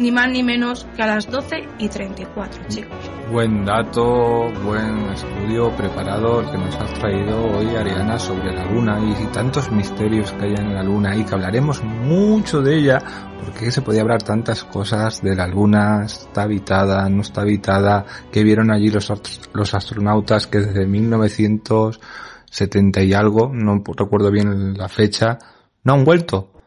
ni 0.00 0.10
más 0.10 0.28
ni 0.30 0.42
menos 0.42 0.86
que 0.96 1.02
a 1.02 1.06
las 1.06 1.30
12 1.30 1.68
y 1.78 1.88
34, 1.88 2.62
chicos. 2.68 2.96
Buen 3.30 3.66
dato, 3.66 4.50
buen 4.64 5.10
estudio 5.10 5.70
preparado 5.76 6.40
el 6.40 6.50
que 6.50 6.56
nos 6.56 6.74
has 6.74 6.94
traído 6.94 7.44
hoy, 7.44 7.76
Ariana, 7.76 8.18
sobre 8.18 8.54
la 8.54 8.64
Luna 8.64 8.98
y, 8.98 9.26
tantos 9.26 9.70
misterios 9.70 10.32
que 10.32 10.46
hay 10.46 10.54
en 10.54 10.74
la 10.74 10.82
Luna 10.82 11.14
y 11.14 11.22
que 11.24 11.34
hablaremos 11.34 11.84
mucho 11.84 12.62
de 12.62 12.78
ella, 12.78 12.98
porque 13.44 13.70
se 13.70 13.82
podía 13.82 14.00
hablar 14.00 14.22
tantas 14.22 14.64
cosas 14.64 15.20
de 15.20 15.36
la 15.36 15.46
Luna, 15.46 16.06
está 16.06 16.42
habitada, 16.42 17.06
no 17.10 17.20
está 17.20 17.42
habitada, 17.42 18.06
que 18.32 18.42
vieron 18.42 18.70
allí 18.70 18.90
los, 18.90 19.12
los 19.52 19.74
astronautas 19.74 20.46
que 20.46 20.60
desde 20.60 20.86
1970 20.86 23.02
y 23.02 23.12
algo, 23.12 23.50
no 23.52 23.82
recuerdo 23.96 24.30
bien 24.30 24.78
la 24.78 24.88
fecha, 24.88 25.36
no 25.84 25.92
han 25.92 26.04
vuelto 26.04 26.59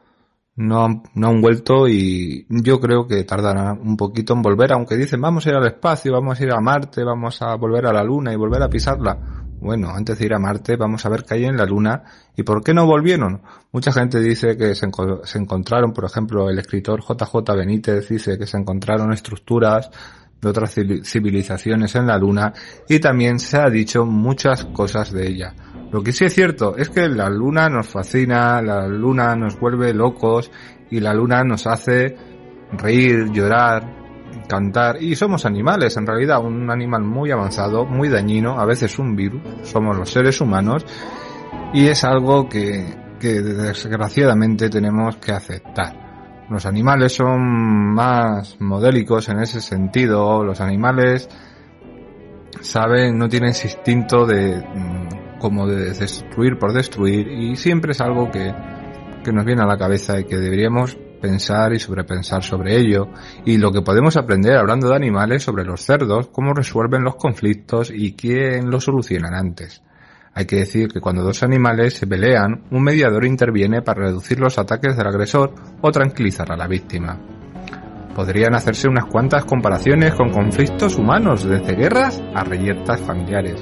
no 0.55 0.85
han, 0.85 1.03
no 1.15 1.29
han 1.29 1.41
vuelto 1.41 1.87
y 1.87 2.45
yo 2.49 2.79
creo 2.79 3.07
que 3.07 3.23
tardarán 3.23 3.79
un 3.81 3.97
poquito 3.97 4.33
en 4.33 4.41
volver, 4.41 4.73
aunque 4.73 4.95
dicen 4.95 5.21
vamos 5.21 5.45
a 5.45 5.49
ir 5.49 5.55
al 5.55 5.65
espacio, 5.65 6.13
vamos 6.13 6.39
a 6.39 6.43
ir 6.43 6.51
a 6.51 6.59
Marte, 6.59 7.03
vamos 7.03 7.41
a 7.41 7.55
volver 7.55 7.87
a 7.87 7.93
la 7.93 8.03
Luna 8.03 8.31
y 8.33 8.35
volver 8.35 8.61
a 8.61 8.69
pisarla. 8.69 9.17
Bueno, 9.59 9.89
antes 9.91 10.19
de 10.19 10.25
ir 10.25 10.33
a 10.33 10.39
Marte 10.39 10.75
vamos 10.75 11.05
a 11.05 11.09
ver 11.09 11.23
qué 11.23 11.35
hay 11.35 11.45
en 11.45 11.57
la 11.57 11.65
Luna 11.65 12.03
y 12.35 12.43
por 12.43 12.63
qué 12.63 12.73
no 12.73 12.85
volvieron. 12.85 13.41
Mucha 13.71 13.91
gente 13.91 14.19
dice 14.19 14.57
que 14.57 14.75
se, 14.75 14.87
se 15.23 15.37
encontraron, 15.39 15.93
por 15.93 16.05
ejemplo, 16.05 16.49
el 16.49 16.59
escritor 16.59 17.01
JJ 17.01 17.55
Benítez 17.55 18.09
dice 18.09 18.37
que 18.37 18.45
se 18.45 18.57
encontraron 18.57 19.11
estructuras 19.13 19.89
de 20.41 20.49
otras 20.49 20.75
civilizaciones 21.03 21.95
en 21.95 22.07
la 22.07 22.17
Luna 22.17 22.53
y 22.87 22.99
también 22.99 23.39
se 23.39 23.57
ha 23.57 23.69
dicho 23.69 24.05
muchas 24.05 24.65
cosas 24.65 25.11
de 25.11 25.27
ella. 25.27 25.55
Lo 25.93 26.01
que 26.01 26.11
sí 26.11 26.25
es 26.25 26.33
cierto 26.33 26.75
es 26.75 26.89
que 26.89 27.07
la 27.07 27.29
luna 27.29 27.69
nos 27.69 27.87
fascina, 27.87 28.59
la 28.63 28.87
luna 28.87 29.35
nos 29.35 29.59
vuelve 29.59 29.93
locos 29.93 30.49
y 30.89 30.99
la 30.99 31.13
luna 31.13 31.43
nos 31.43 31.67
hace 31.67 32.15
reír, 32.71 33.29
llorar, 33.31 33.83
cantar. 34.49 35.03
Y 35.03 35.15
somos 35.15 35.45
animales 35.45 35.95
en 35.95 36.07
realidad, 36.07 36.43
un 36.43 36.71
animal 36.71 37.03
muy 37.03 37.29
avanzado, 37.29 37.85
muy 37.85 38.09
dañino, 38.09 38.59
a 38.59 38.65
veces 38.65 38.97
un 38.97 39.15
virus, 39.15 39.43
somos 39.61 39.95
los 39.95 40.09
seres 40.09 40.41
humanos 40.41 40.83
y 41.75 41.85
es 41.85 42.03
algo 42.03 42.49
que, 42.49 43.03
desgraciadamente 43.19 44.71
tenemos 44.71 45.17
que 45.17 45.31
aceptar. 45.31 46.45
Los 46.49 46.65
animales 46.65 47.13
son 47.13 47.93
más 47.93 48.59
modélicos 48.59 49.29
en 49.29 49.41
ese 49.41 49.61
sentido, 49.61 50.43
los 50.43 50.59
animales 50.59 51.29
saben, 52.61 53.15
no 53.15 53.29
tienen 53.29 53.51
ese 53.51 53.67
instinto 53.67 54.25
de 54.25 54.59
como 55.43 55.67
de 55.67 55.91
destruir 55.91 56.57
por 56.57 56.71
destruir 56.71 57.27
y 57.27 57.57
siempre 57.57 57.91
es 57.91 57.99
algo 57.99 58.31
que, 58.31 58.55
que 59.25 59.33
nos 59.33 59.43
viene 59.43 59.61
a 59.61 59.65
la 59.65 59.77
cabeza 59.77 60.17
y 60.17 60.23
que 60.23 60.37
deberíamos 60.37 60.95
pensar 61.21 61.73
y 61.73 61.79
sobrepensar 61.79 62.43
sobre 62.43 62.77
ello 62.77 63.09
y 63.43 63.57
lo 63.57 63.73
que 63.73 63.81
podemos 63.81 64.15
aprender 64.15 64.55
hablando 64.55 64.87
de 64.87 64.95
animales 64.95 65.43
sobre 65.43 65.65
los 65.65 65.81
cerdos, 65.81 66.29
cómo 66.29 66.53
resuelven 66.53 67.03
los 67.03 67.17
conflictos 67.17 67.91
y 67.93 68.13
quién 68.13 68.69
los 68.69 68.85
solucionan 68.85 69.33
antes. 69.33 69.83
Hay 70.33 70.45
que 70.45 70.59
decir 70.59 70.87
que 70.87 71.01
cuando 71.01 71.23
dos 71.23 71.43
animales 71.43 71.95
se 71.95 72.07
pelean, 72.07 72.63
un 72.71 72.81
mediador 72.81 73.25
interviene 73.25 73.81
para 73.81 74.05
reducir 74.05 74.39
los 74.39 74.57
ataques 74.57 74.95
del 74.95 75.07
agresor 75.07 75.53
o 75.81 75.91
tranquilizar 75.91 76.53
a 76.53 76.55
la 76.55 76.67
víctima. 76.67 77.19
Podrían 78.15 78.55
hacerse 78.55 78.87
unas 78.87 79.07
cuantas 79.07 79.43
comparaciones 79.43 80.13
con 80.13 80.29
conflictos 80.29 80.97
humanos, 80.97 81.43
desde 81.43 81.75
guerras 81.75 82.23
a 82.33 82.45
reyertas 82.45 83.01
familiares 83.01 83.61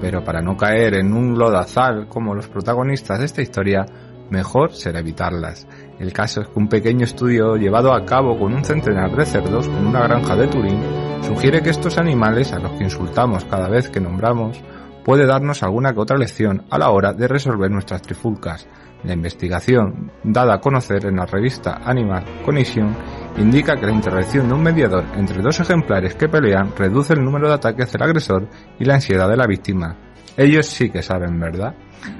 pero 0.00 0.24
para 0.24 0.42
no 0.42 0.56
caer 0.56 0.94
en 0.94 1.12
un 1.12 1.38
lodazal 1.38 2.08
como 2.08 2.34
los 2.34 2.48
protagonistas 2.48 3.18
de 3.18 3.24
esta 3.24 3.42
historia, 3.42 3.86
mejor 4.30 4.72
será 4.72 5.00
evitarlas. 5.00 5.66
El 5.98 6.12
caso 6.12 6.40
es 6.40 6.48
que 6.48 6.58
un 6.58 6.68
pequeño 6.68 7.04
estudio 7.04 7.56
llevado 7.56 7.92
a 7.92 8.04
cabo 8.04 8.38
con 8.38 8.52
un 8.52 8.64
centenar 8.64 9.14
de 9.16 9.26
cerdos 9.26 9.66
en 9.66 9.86
una 9.86 10.02
granja 10.02 10.36
de 10.36 10.48
Turín 10.48 10.80
sugiere 11.22 11.62
que 11.62 11.70
estos 11.70 11.98
animales, 11.98 12.52
a 12.52 12.58
los 12.58 12.72
que 12.72 12.84
insultamos 12.84 13.44
cada 13.44 13.68
vez 13.68 13.88
que 13.88 14.00
nombramos, 14.00 14.60
puede 15.04 15.26
darnos 15.26 15.62
alguna 15.62 15.92
que 15.92 16.00
otra 16.00 16.18
lección 16.18 16.64
a 16.70 16.78
la 16.78 16.90
hora 16.90 17.12
de 17.12 17.28
resolver 17.28 17.70
nuestras 17.70 18.02
trifulcas. 18.02 18.66
La 19.04 19.12
investigación, 19.12 20.10
dada 20.24 20.54
a 20.54 20.60
conocer 20.60 21.06
en 21.06 21.16
la 21.16 21.26
revista 21.26 21.80
Animal 21.84 22.24
Cognition, 22.44 22.94
indica 23.38 23.76
que 23.76 23.86
la 23.86 23.92
intervención 23.92 24.48
de 24.48 24.54
un 24.54 24.62
mediador 24.62 25.04
entre 25.14 25.42
dos 25.42 25.60
ejemplares 25.60 26.14
que 26.14 26.28
pelean 26.28 26.72
reduce 26.76 27.12
el 27.12 27.24
número 27.24 27.48
de 27.48 27.54
ataques 27.54 27.92
del 27.92 28.02
agresor 28.02 28.48
y 28.78 28.84
la 28.84 28.94
ansiedad 28.94 29.28
de 29.28 29.36
la 29.36 29.46
víctima. 29.46 29.96
Ellos 30.36 30.66
sí 30.66 30.90
que 30.90 31.02
saben, 31.02 31.38
¿verdad? 31.40 31.74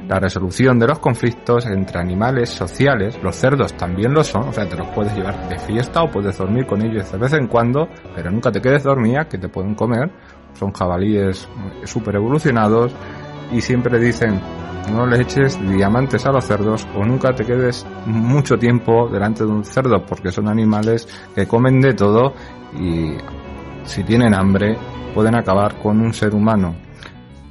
La 0.09 0.19
resolución 0.19 0.79
de 0.79 0.87
los 0.87 0.99
conflictos 0.99 1.67
entre 1.67 2.01
animales 2.01 2.49
sociales, 2.49 3.19
los 3.23 3.37
cerdos 3.37 3.75
también 3.75 4.15
lo 4.15 4.25
son, 4.25 4.49
o 4.49 4.53
sea, 4.53 4.69
te 4.69 4.77
los 4.77 4.89
puedes 4.89 5.15
llevar 5.15 5.49
de 5.49 5.59
fiesta 5.59 6.03
o 6.03 6.11
puedes 6.11 6.37
dormir 6.39 6.67
con 6.67 6.83
ellos 6.83 7.11
de 7.13 7.19
vez 7.19 7.33
en 7.35 7.47
cuando, 7.47 7.89
pero 8.15 8.31
nunca 8.31 8.51
te 8.51 8.61
quedes 8.61 8.83
dormida, 8.83 9.29
que 9.29 9.39
te 9.39 9.49
pueden 9.49 9.75
comer. 9.75 10.11
Son 10.55 10.73
jabalíes 10.73 11.49
super 11.85 12.15
evolucionados 12.15 12.95
y 13.53 13.61
siempre 13.61 13.99
dicen 13.99 14.41
no 14.93 15.07
le 15.07 15.21
eches 15.21 15.59
diamantes 15.69 16.27
a 16.27 16.33
los 16.33 16.45
cerdos 16.45 16.87
o 16.95 17.05
nunca 17.05 17.35
te 17.35 17.45
quedes 17.45 17.85
mucho 18.07 18.57
tiempo 18.57 19.09
delante 19.09 19.45
de 19.45 19.51
un 19.51 19.65
cerdo 19.65 20.05
porque 20.07 20.31
son 20.31 20.49
animales 20.49 21.09
que 21.35 21.47
comen 21.47 21.81
de 21.81 21.95
todo 21.95 22.35
y 22.79 23.17
si 23.85 24.05
tienen 24.05 24.35
hambre 24.35 24.77
pueden 25.15 25.35
acabar 25.35 25.81
con 25.81 26.01
un 26.01 26.13
ser 26.13 26.35
humano. 26.35 26.77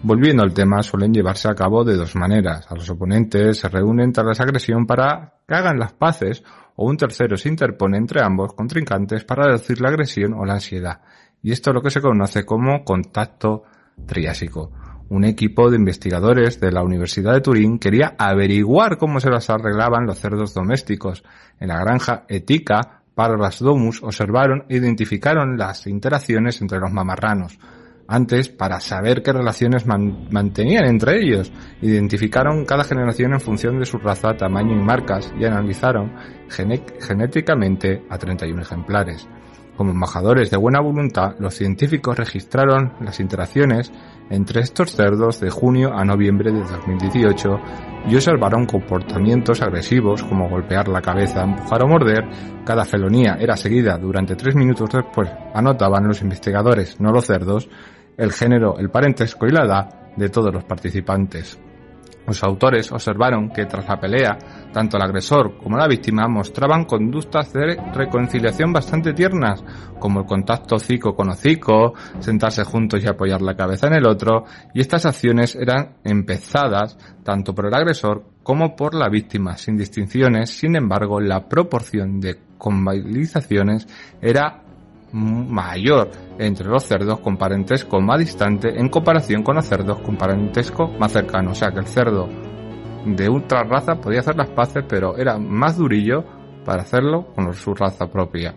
Volviendo 0.03 0.43
al 0.43 0.53
tema, 0.53 0.83
suelen 0.83 1.11
llevarse 1.11 1.49
a 1.49 1.55
cabo 1.55 1.83
de 1.83 1.95
dos 1.95 2.15
maneras. 2.15 2.67
A 2.69 2.75
los 2.75 2.87
oponentes 2.91 3.57
se 3.57 3.67
reúnen 3.69 4.13
tras 4.13 4.39
agresión 4.39 4.85
para 4.85 5.33
que 5.47 5.55
hagan 5.55 5.79
las 5.79 5.93
paces 5.93 6.43
o 6.75 6.85
un 6.85 6.95
tercero 6.95 7.37
se 7.37 7.49
interpone 7.49 7.97
entre 7.97 8.23
ambos 8.23 8.53
contrincantes 8.53 9.23
para 9.23 9.45
reducir 9.47 9.81
la 9.81 9.89
agresión 9.89 10.33
o 10.33 10.45
la 10.45 10.53
ansiedad. 10.53 11.01
Y 11.41 11.51
esto 11.51 11.71
es 11.71 11.73
lo 11.73 11.81
que 11.81 11.89
se 11.89 12.01
conoce 12.01 12.45
como 12.45 12.83
contacto 12.83 13.63
triásico. 14.05 14.71
Un 15.07 15.23
equipo 15.23 15.69
de 15.69 15.77
investigadores 15.77 16.59
de 16.59 16.71
la 16.71 16.83
Universidad 16.83 17.33
de 17.33 17.41
Turín 17.41 17.77
quería 17.77 18.15
averiguar 18.17 18.97
cómo 18.97 19.19
se 19.19 19.29
las 19.29 19.49
arreglaban 19.49 20.07
los 20.07 20.19
cerdos 20.19 20.53
domésticos. 20.53 21.23
En 21.59 21.67
la 21.67 21.79
granja 21.79 22.25
Etica, 22.27 23.03
las 23.15 23.59
Domus 23.59 24.01
observaron 24.03 24.65
e 24.67 24.77
identificaron 24.77 25.57
las 25.57 25.87
interacciones 25.87 26.59
entre 26.61 26.79
los 26.79 26.91
mamarranos 26.91 27.57
antes 28.07 28.49
para 28.49 28.79
saber 28.79 29.23
qué 29.23 29.33
relaciones 29.33 29.85
mantenían 29.85 30.85
entre 30.85 31.21
ellos. 31.21 31.51
Identificaron 31.81 32.65
cada 32.65 32.83
generación 32.83 33.33
en 33.33 33.41
función 33.41 33.79
de 33.79 33.85
su 33.85 33.97
raza, 33.97 34.35
tamaño 34.35 34.73
y 34.73 34.83
marcas 34.83 35.33
y 35.39 35.45
analizaron 35.45 36.13
genéticamente 36.49 38.03
a 38.09 38.17
31 38.17 38.61
ejemplares. 38.61 39.27
Como 39.77 39.91
embajadores 39.91 40.49
de 40.51 40.57
buena 40.57 40.79
voluntad, 40.79 41.35
los 41.39 41.53
científicos 41.53 42.17
registraron 42.17 42.93
las 43.01 43.19
interacciones 43.19 43.91
entre 44.29 44.61
estos 44.61 44.91
cerdos 44.91 45.41
de 45.41 45.49
junio 45.49 45.93
a 45.93 46.05
noviembre 46.05 46.51
de 46.51 46.61
2018 46.61 47.59
y 48.07 48.15
observaron 48.15 48.65
comportamientos 48.65 49.61
agresivos 49.61 50.23
como 50.23 50.49
golpear 50.49 50.87
la 50.87 51.01
cabeza, 51.01 51.43
empujar 51.43 51.83
o 51.83 51.87
morder. 51.87 52.23
Cada 52.65 52.85
felonía 52.85 53.37
era 53.39 53.57
seguida 53.57 53.97
durante 53.97 54.35
tres 54.35 54.55
minutos 54.55 54.89
después, 54.91 55.29
anotaban 55.53 56.07
los 56.07 56.21
investigadores, 56.21 56.99
no 57.01 57.11
los 57.11 57.25
cerdos, 57.25 57.69
el 58.17 58.31
género, 58.31 58.77
el 58.79 58.89
parentesco 58.89 59.45
y 59.45 59.51
la 59.51 59.65
edad 59.65 60.15
de 60.15 60.29
todos 60.29 60.53
los 60.53 60.63
participantes. 60.63 61.59
Los 62.27 62.43
autores 62.43 62.91
observaron 62.91 63.49
que 63.49 63.65
tras 63.65 63.87
la 63.87 63.99
pelea, 63.99 64.37
tanto 64.73 64.97
el 64.97 65.03
agresor 65.03 65.57
como 65.57 65.77
la 65.77 65.87
víctima 65.87 66.27
mostraban 66.27 66.85
conductas 66.85 67.53
de 67.53 67.75
reconciliación 67.93 68.73
bastante 68.73 69.13
tiernas, 69.13 69.63
como 69.99 70.21
el 70.21 70.25
contacto 70.25 70.75
hocico 70.75 71.15
con 71.15 71.29
hocico, 71.29 71.93
sentarse 72.19 72.63
juntos 72.63 73.03
y 73.03 73.07
apoyar 73.07 73.41
la 73.41 73.55
cabeza 73.55 73.87
en 73.87 73.93
el 73.93 74.07
otro, 74.07 74.45
y 74.73 74.81
estas 74.81 75.05
acciones 75.05 75.55
eran 75.55 75.97
empezadas 76.03 76.97
tanto 77.23 77.53
por 77.53 77.67
el 77.67 77.73
agresor 77.75 78.23
como 78.41 78.75
por 78.75 78.95
la 78.95 79.09
víctima, 79.09 79.57
sin 79.57 79.77
distinciones, 79.77 80.49
sin 80.49 80.75
embargo, 80.75 81.19
la 81.19 81.47
proporción 81.47 82.19
de 82.19 82.39
convalizaciones 82.57 83.87
era 84.21 84.64
mayor 85.11 86.11
entre 86.37 86.67
los 86.67 86.83
cerdos 86.83 87.19
con 87.19 87.37
parentesco 87.37 88.01
más 88.01 88.19
distante 88.19 88.79
en 88.79 88.89
comparación 88.89 89.43
con 89.43 89.55
los 89.55 89.65
cerdos 89.65 90.01
con 90.01 90.17
parentesco 90.17 90.87
más 90.99 91.11
cercano. 91.11 91.51
O 91.51 91.55
sea 91.55 91.71
que 91.71 91.79
el 91.79 91.87
cerdo 91.87 92.27
de 93.05 93.29
ultra 93.29 93.63
raza 93.63 93.95
podía 93.95 94.19
hacer 94.19 94.35
las 94.35 94.49
paces, 94.49 94.83
pero 94.87 95.17
era 95.17 95.37
más 95.37 95.77
durillo 95.77 96.23
para 96.65 96.81
hacerlo 96.81 97.27
con 97.35 97.53
su 97.53 97.73
raza 97.73 98.07
propia. 98.07 98.55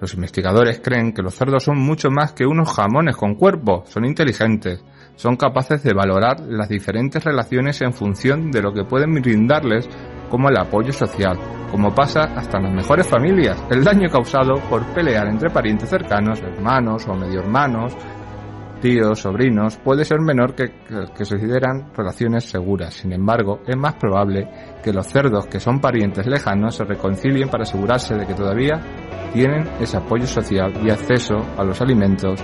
Los 0.00 0.14
investigadores 0.14 0.80
creen 0.82 1.12
que 1.12 1.22
los 1.22 1.34
cerdos 1.34 1.64
son 1.64 1.78
mucho 1.78 2.10
más 2.10 2.32
que 2.32 2.46
unos 2.46 2.72
jamones 2.72 3.16
con 3.16 3.34
cuerpo, 3.34 3.84
son 3.86 4.04
inteligentes, 4.06 4.82
son 5.16 5.36
capaces 5.36 5.82
de 5.82 5.92
valorar 5.92 6.40
las 6.40 6.68
diferentes 6.68 7.22
relaciones 7.22 7.82
en 7.82 7.92
función 7.92 8.50
de 8.50 8.62
lo 8.62 8.72
que 8.72 8.84
pueden 8.84 9.12
brindarles 9.14 9.88
como 10.30 10.48
el 10.48 10.56
apoyo 10.56 10.92
social, 10.92 11.38
como 11.70 11.94
pasa 11.94 12.22
hasta 12.36 12.58
en 12.58 12.64
las 12.64 12.72
mejores 12.74 13.06
familias. 13.06 13.62
El 13.70 13.84
daño 13.84 14.08
causado 14.10 14.54
por 14.68 14.84
pelear 14.94 15.28
entre 15.28 15.50
parientes 15.50 15.88
cercanos, 15.88 16.40
hermanos 16.40 17.06
o 17.08 17.14
medio 17.14 17.40
hermanos, 17.40 17.96
tíos, 18.80 19.20
sobrinos, 19.20 19.76
puede 19.76 20.04
ser 20.04 20.20
menor 20.20 20.54
que, 20.54 20.70
que, 21.16 21.24
se 21.24 21.36
consideran 21.36 21.92
relaciones 21.94 22.44
seguras. 22.44 22.94
Sin 22.94 23.12
embargo, 23.12 23.60
es 23.66 23.76
más 23.76 23.94
probable 23.94 24.48
que 24.82 24.92
los 24.92 25.06
cerdos 25.06 25.46
que 25.46 25.60
son 25.60 25.80
parientes 25.80 26.26
lejanos 26.26 26.76
se 26.76 26.84
reconcilien 26.84 27.48
para 27.48 27.62
asegurarse 27.62 28.14
de 28.14 28.26
que 28.26 28.34
todavía 28.34 28.80
tienen 29.32 29.68
ese 29.80 29.96
apoyo 29.96 30.26
social 30.26 30.72
y 30.82 30.90
acceso 30.90 31.36
a 31.56 31.62
los 31.62 31.80
alimentos 31.80 32.42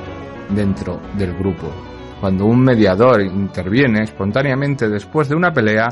dentro 0.50 1.00
del 1.16 1.34
grupo. 1.34 1.68
Cuando 2.20 2.46
un 2.46 2.62
mediador 2.62 3.20
interviene 3.22 4.02
espontáneamente 4.02 4.88
después 4.88 5.28
de 5.28 5.36
una 5.36 5.52
pelea, 5.52 5.88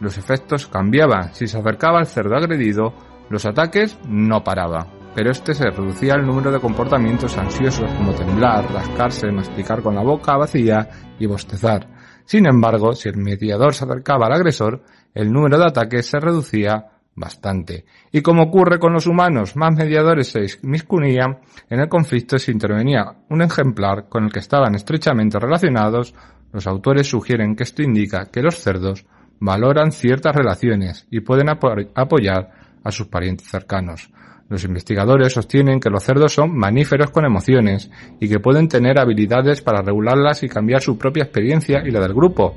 los 0.00 0.18
efectos 0.18 0.66
cambiaban. 0.66 1.34
Si 1.34 1.46
se 1.46 1.58
acercaba 1.58 1.98
al 1.98 2.06
cerdo 2.06 2.36
agredido, 2.36 2.94
los 3.30 3.44
ataques 3.46 3.98
no 4.08 4.42
paraban. 4.42 4.86
Pero 5.14 5.30
este 5.30 5.54
se 5.54 5.70
reducía 5.70 6.14
el 6.14 6.26
número 6.26 6.52
de 6.52 6.60
comportamientos 6.60 7.36
ansiosos 7.36 7.90
como 7.94 8.12
temblar, 8.12 8.72
rascarse, 8.72 9.32
masticar 9.32 9.82
con 9.82 9.94
la 9.94 10.02
boca 10.02 10.36
vacía 10.36 10.88
y 11.18 11.26
bostezar. 11.26 11.88
Sin 12.24 12.46
embargo, 12.46 12.92
si 12.92 13.08
el 13.08 13.16
mediador 13.16 13.74
se 13.74 13.84
acercaba 13.84 14.26
al 14.26 14.34
agresor, 14.34 14.82
el 15.14 15.32
número 15.32 15.58
de 15.58 15.66
ataques 15.66 16.06
se 16.06 16.20
reducía 16.20 16.86
bastante. 17.18 17.84
Y 18.12 18.22
como 18.22 18.44
ocurre 18.44 18.78
con 18.78 18.92
los 18.92 19.06
humanos, 19.06 19.56
más 19.56 19.74
mediadores 19.74 20.28
se 20.28 20.46
miscunían 20.62 21.40
en 21.68 21.80
el 21.80 21.88
conflicto 21.88 22.38
si 22.38 22.52
intervenía 22.52 23.16
un 23.28 23.42
ejemplar 23.42 24.08
con 24.08 24.24
el 24.24 24.32
que 24.32 24.38
estaban 24.38 24.74
estrechamente 24.74 25.38
relacionados, 25.38 26.14
los 26.52 26.66
autores 26.66 27.08
sugieren 27.08 27.56
que 27.56 27.64
esto 27.64 27.82
indica 27.82 28.26
que 28.26 28.42
los 28.42 28.56
cerdos 28.60 29.04
valoran 29.40 29.92
ciertas 29.92 30.34
relaciones 30.34 31.06
y 31.10 31.20
pueden 31.20 31.48
apoyar 31.48 32.50
a 32.82 32.90
sus 32.90 33.06
parientes 33.08 33.48
cercanos. 33.48 34.10
Los 34.48 34.64
investigadores 34.64 35.34
sostienen 35.34 35.78
que 35.78 35.90
los 35.90 36.02
cerdos 36.02 36.32
son 36.32 36.56
maníferos 36.56 37.10
con 37.10 37.26
emociones 37.26 37.90
y 38.18 38.28
que 38.28 38.40
pueden 38.40 38.66
tener 38.68 38.98
habilidades 38.98 39.60
para 39.60 39.82
regularlas 39.82 40.42
y 40.42 40.48
cambiar 40.48 40.80
su 40.80 40.96
propia 40.96 41.24
experiencia 41.24 41.82
y 41.84 41.90
la 41.90 42.00
del 42.00 42.14
grupo. 42.14 42.56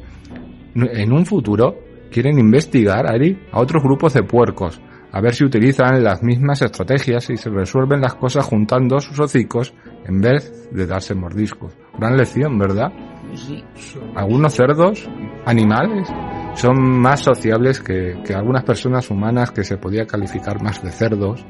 En 0.73 1.11
un 1.11 1.25
futuro, 1.25 1.77
quieren 2.09 2.39
investigar 2.39 3.07
a 3.07 3.59
otros 3.59 3.83
grupos 3.83 4.13
de 4.13 4.23
puercos, 4.23 4.81
a 5.11 5.19
ver 5.19 5.33
si 5.33 5.43
utilizan 5.43 6.01
las 6.01 6.23
mismas 6.23 6.61
estrategias 6.61 7.29
y 7.29 7.35
se 7.35 7.49
resuelven 7.49 7.99
las 7.99 8.15
cosas 8.15 8.45
juntando 8.45 9.01
sus 9.01 9.19
hocicos 9.19 9.73
en 10.05 10.21
vez 10.21 10.69
de 10.71 10.87
darse 10.87 11.13
mordiscos. 11.13 11.73
Gran 11.97 12.15
lección, 12.15 12.57
¿verdad? 12.57 12.93
Algunos 14.15 14.53
cerdos, 14.53 15.09
animales, 15.45 16.07
son 16.55 16.99
más 16.99 17.21
sociables 17.21 17.81
que, 17.81 18.17
algunas 18.35 18.63
personas 18.63 19.09
humanas 19.09 19.51
que 19.51 19.63
se 19.63 19.77
podía 19.77 20.05
calificar 20.05 20.61
más 20.61 20.83
de 20.83 20.91
cerdos 20.91 21.45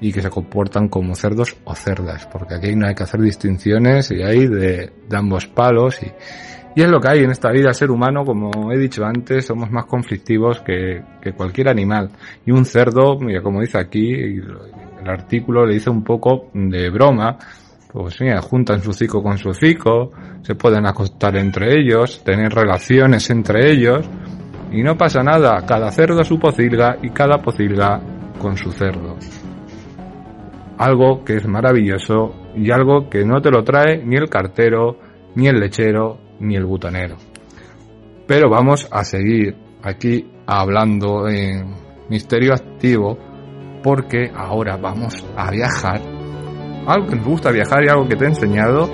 y 0.00 0.12
que 0.12 0.22
se 0.22 0.30
comportan 0.30 0.88
como 0.88 1.14
cerdos 1.14 1.56
o 1.64 1.74
cerdas, 1.74 2.26
porque 2.26 2.54
aquí 2.54 2.76
no 2.76 2.86
hay 2.86 2.94
que 2.94 3.02
hacer 3.02 3.20
distinciones 3.20 4.10
y 4.10 4.22
hay 4.22 4.46
de, 4.46 4.92
ambos 5.12 5.46
palos 5.46 6.00
y, 6.02 6.12
y, 6.76 6.82
es 6.82 6.88
lo 6.88 7.00
que 7.00 7.08
hay 7.08 7.24
en 7.24 7.30
esta 7.30 7.50
vida. 7.50 7.68
El 7.68 7.74
ser 7.74 7.90
humano, 7.90 8.24
como 8.24 8.72
he 8.72 8.78
dicho 8.78 9.04
antes, 9.04 9.46
somos 9.46 9.70
más 9.70 9.86
conflictivos 9.86 10.60
que, 10.60 11.02
que 11.20 11.32
cualquier 11.32 11.68
animal. 11.68 12.10
Y 12.46 12.52
un 12.52 12.64
cerdo, 12.64 13.18
mira, 13.18 13.42
como 13.42 13.60
dice 13.60 13.78
aquí, 13.78 14.12
el 14.12 15.08
artículo 15.08 15.66
le 15.66 15.74
dice 15.74 15.90
un 15.90 16.04
poco 16.04 16.50
de 16.54 16.90
broma, 16.90 17.38
pues 17.92 18.20
mira, 18.20 18.40
juntan 18.42 18.82
su 18.82 18.90
hocico 18.90 19.22
con 19.22 19.38
su 19.38 19.50
hocico, 19.50 20.10
se 20.42 20.54
pueden 20.54 20.86
acostar 20.86 21.36
entre 21.36 21.78
ellos, 21.78 22.22
tener 22.22 22.52
relaciones 22.52 23.30
entre 23.30 23.70
ellos, 23.70 24.08
y 24.70 24.82
no 24.82 24.96
pasa 24.96 25.22
nada, 25.22 25.64
cada 25.66 25.90
cerdo 25.90 26.22
su 26.24 26.38
pocilga 26.38 26.98
y 27.02 27.10
cada 27.10 27.38
pocilga 27.38 28.00
con 28.38 28.56
su 28.56 28.70
cerdo. 28.72 29.16
Algo 30.76 31.24
que 31.24 31.36
es 31.36 31.46
maravilloso 31.46 32.34
y 32.54 32.70
algo 32.70 33.08
que 33.08 33.24
no 33.24 33.40
te 33.40 33.50
lo 33.50 33.64
trae 33.64 34.04
ni 34.04 34.16
el 34.16 34.28
cartero, 34.28 34.98
ni 35.34 35.48
el 35.48 35.58
lechero, 35.58 36.18
ni 36.40 36.56
el 36.56 36.66
butonero. 36.66 37.16
Pero 38.26 38.50
vamos 38.50 38.86
a 38.90 39.04
seguir 39.04 39.56
aquí 39.82 40.30
hablando 40.46 41.26
en 41.28 41.74
misterio 42.10 42.52
activo 42.52 43.18
porque 43.82 44.30
ahora 44.34 44.76
vamos 44.76 45.24
a 45.36 45.50
viajar 45.50 46.17
algo 46.88 47.06
que 47.06 47.16
nos 47.16 47.26
gusta 47.26 47.50
viajar 47.50 47.84
y 47.84 47.88
algo 47.88 48.08
que 48.08 48.16
te 48.16 48.24
he 48.24 48.28
enseñado 48.28 48.90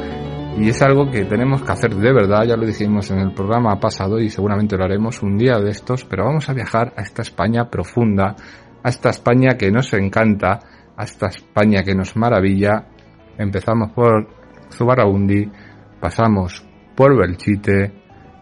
y 0.59 0.68
es 0.68 0.83
algo 0.83 1.11
que 1.11 1.24
tenemos 1.24 1.62
que 1.62 1.72
hacer 1.72 1.94
de 1.94 2.12
verdad, 2.12 2.44
ya 2.46 2.57
lo 2.57 2.66
dijimos 2.66 3.11
en 3.11 3.18
el 3.18 3.33
programa 3.33 3.78
pasado 3.78 4.20
y 4.20 4.28
seguramente 4.28 4.76
lo 4.76 4.85
haremos 4.85 5.22
un 5.22 5.37
día 5.37 5.59
de 5.59 5.70
estos, 5.70 6.04
pero 6.04 6.24
vamos 6.24 6.48
a 6.48 6.52
viajar 6.52 6.92
a 6.96 7.02
esta 7.02 7.22
España 7.22 7.68
profunda, 7.70 8.35
a 8.83 8.88
esta 8.88 9.11
España 9.11 9.57
que 9.57 9.70
nos 9.70 9.92
encanta, 9.94 10.59
a 10.96 11.04
esta 11.04 11.26
España 11.26 11.83
que 11.83 11.94
nos 11.94 12.16
maravilla. 12.16 12.87
Empezamos 13.38 13.92
por 13.92 14.28
Zubaraundi, 14.70 15.50
pasamos 16.00 16.64
por 16.94 17.16
Belchite 17.16 17.92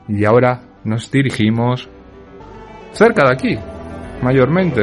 y 0.08 0.24
ahora 0.24 0.60
nos 0.84 1.10
dirigimos 1.10 1.88
cerca 2.92 3.26
de 3.26 3.32
aquí, 3.32 3.58
mayormente. 4.22 4.82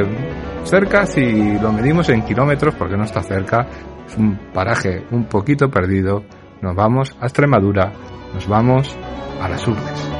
Cerca 0.64 1.06
si 1.06 1.58
lo 1.58 1.72
medimos 1.72 2.08
en 2.10 2.22
kilómetros 2.22 2.74
porque 2.74 2.96
no 2.96 3.04
está 3.04 3.22
cerca, 3.22 3.66
un 4.16 4.38
paraje 4.52 5.04
un 5.10 5.24
poquito 5.24 5.70
perdido, 5.70 6.24
nos 6.60 6.74
vamos 6.74 7.16
a 7.20 7.26
Extremadura, 7.26 7.92
nos 8.34 8.48
vamos 8.48 8.96
a 9.40 9.48
las 9.48 9.66
Urdes. 9.66 10.19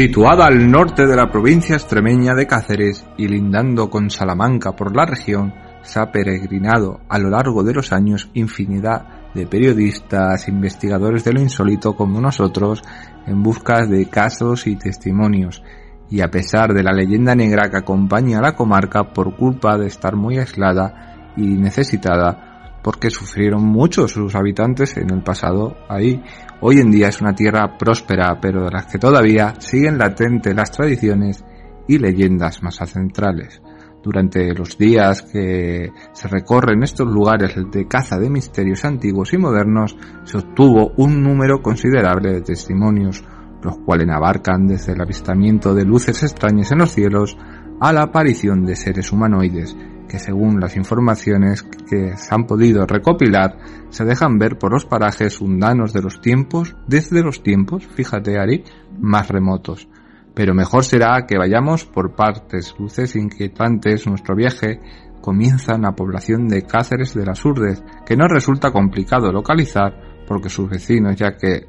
Situada 0.00 0.46
al 0.46 0.70
norte 0.70 1.06
de 1.06 1.14
la 1.14 1.30
provincia 1.30 1.76
extremeña 1.76 2.34
de 2.34 2.46
Cáceres 2.46 3.06
y 3.18 3.28
lindando 3.28 3.90
con 3.90 4.08
Salamanca 4.08 4.72
por 4.74 4.96
la 4.96 5.04
región, 5.04 5.52
se 5.82 6.00
ha 6.00 6.10
peregrinado 6.10 7.00
a 7.06 7.18
lo 7.18 7.28
largo 7.28 7.62
de 7.62 7.74
los 7.74 7.92
años 7.92 8.30
infinidad 8.32 9.30
de 9.34 9.46
periodistas, 9.46 10.48
investigadores 10.48 11.22
de 11.24 11.34
lo 11.34 11.42
insólito 11.42 11.96
como 11.96 12.18
nosotros, 12.18 12.82
en 13.26 13.42
busca 13.42 13.84
de 13.84 14.06
casos 14.06 14.66
y 14.66 14.76
testimonios. 14.76 15.62
Y 16.08 16.22
a 16.22 16.30
pesar 16.30 16.72
de 16.72 16.82
la 16.82 16.94
leyenda 16.94 17.34
negra 17.34 17.68
que 17.68 17.76
acompaña 17.76 18.38
a 18.38 18.42
la 18.42 18.56
comarca 18.56 19.12
por 19.12 19.36
culpa 19.36 19.76
de 19.76 19.88
estar 19.88 20.16
muy 20.16 20.38
aislada 20.38 21.34
y 21.36 21.42
necesitada, 21.42 22.78
porque 22.82 23.10
sufrieron 23.10 23.64
mucho 23.64 24.08
sus 24.08 24.34
habitantes 24.34 24.96
en 24.96 25.10
el 25.12 25.22
pasado 25.22 25.76
ahí. 25.90 26.22
Hoy 26.62 26.78
en 26.78 26.90
día 26.90 27.08
es 27.08 27.22
una 27.22 27.34
tierra 27.34 27.78
próspera, 27.78 28.38
pero 28.38 28.64
de 28.64 28.70
las 28.70 28.84
que 28.84 28.98
todavía 28.98 29.54
siguen 29.58 29.96
latentes 29.96 30.54
las 30.54 30.70
tradiciones 30.70 31.42
y 31.88 31.98
leyendas 31.98 32.62
más 32.62 32.82
ancestrales. 32.82 33.62
Durante 34.02 34.52
los 34.52 34.76
días 34.76 35.22
que 35.22 35.90
se 36.12 36.28
recorren 36.28 36.82
estos 36.82 37.08
lugares 37.08 37.54
de 37.72 37.88
caza 37.88 38.18
de 38.18 38.28
misterios 38.28 38.84
antiguos 38.84 39.32
y 39.32 39.38
modernos, 39.38 39.96
se 40.24 40.36
obtuvo 40.36 40.92
un 40.98 41.22
número 41.22 41.62
considerable 41.62 42.34
de 42.34 42.42
testimonios, 42.42 43.24
los 43.62 43.78
cuales 43.78 44.10
abarcan 44.10 44.66
desde 44.66 44.92
el 44.92 45.00
avistamiento 45.00 45.74
de 45.74 45.86
luces 45.86 46.22
extrañas 46.22 46.72
en 46.72 46.78
los 46.78 46.92
cielos 46.92 47.38
a 47.80 47.90
la 47.90 48.02
aparición 48.02 48.66
de 48.66 48.76
seres 48.76 49.12
humanoides 49.12 49.74
que 50.10 50.18
según 50.18 50.58
las 50.58 50.76
informaciones 50.76 51.62
que 51.62 52.16
se 52.16 52.34
han 52.34 52.44
podido 52.44 52.84
recopilar, 52.84 53.58
se 53.90 54.04
dejan 54.04 54.38
ver 54.38 54.58
por 54.58 54.72
los 54.72 54.84
parajes 54.84 55.40
hundanos 55.40 55.92
de 55.92 56.02
los 56.02 56.20
tiempos, 56.20 56.74
desde 56.88 57.22
los 57.22 57.44
tiempos, 57.44 57.86
fíjate 57.86 58.36
Ari, 58.36 58.64
más 58.98 59.28
remotos. 59.28 59.88
Pero 60.34 60.52
mejor 60.52 60.84
será 60.84 61.26
que 61.28 61.38
vayamos 61.38 61.84
por 61.84 62.16
partes, 62.16 62.74
luces 62.76 63.14
inquietantes, 63.14 64.08
nuestro 64.08 64.34
viaje 64.34 64.80
comienza 65.20 65.76
en 65.76 65.82
la 65.82 65.92
población 65.92 66.48
de 66.48 66.62
Cáceres 66.62 67.14
de 67.14 67.26
las 67.26 67.44
Urdes, 67.44 67.84
que 68.04 68.16
no 68.16 68.26
resulta 68.26 68.72
complicado 68.72 69.30
localizar 69.30 70.24
porque 70.26 70.48
sus 70.48 70.68
vecinos, 70.68 71.14
ya 71.14 71.36
que 71.36 71.68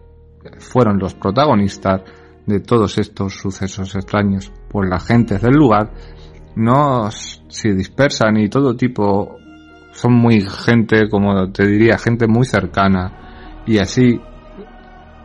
fueron 0.57 0.97
los 0.97 1.13
protagonistas 1.13 2.01
de 2.47 2.59
todos 2.59 2.97
estos 2.97 3.35
sucesos 3.35 3.93
extraños, 3.93 4.51
pues 4.67 4.89
las 4.89 5.05
gentes 5.05 5.43
del 5.43 5.53
lugar 5.53 5.93
no 6.55 7.09
se 7.11 7.73
dispersan 7.73 8.37
y 8.37 8.49
todo 8.49 8.75
tipo 8.75 9.37
son 9.91 10.13
muy 10.13 10.41
gente, 10.41 11.09
como 11.09 11.51
te 11.51 11.67
diría, 11.67 11.97
gente 11.97 12.27
muy 12.27 12.45
cercana 12.45 13.61
y 13.65 13.77
así 13.77 14.19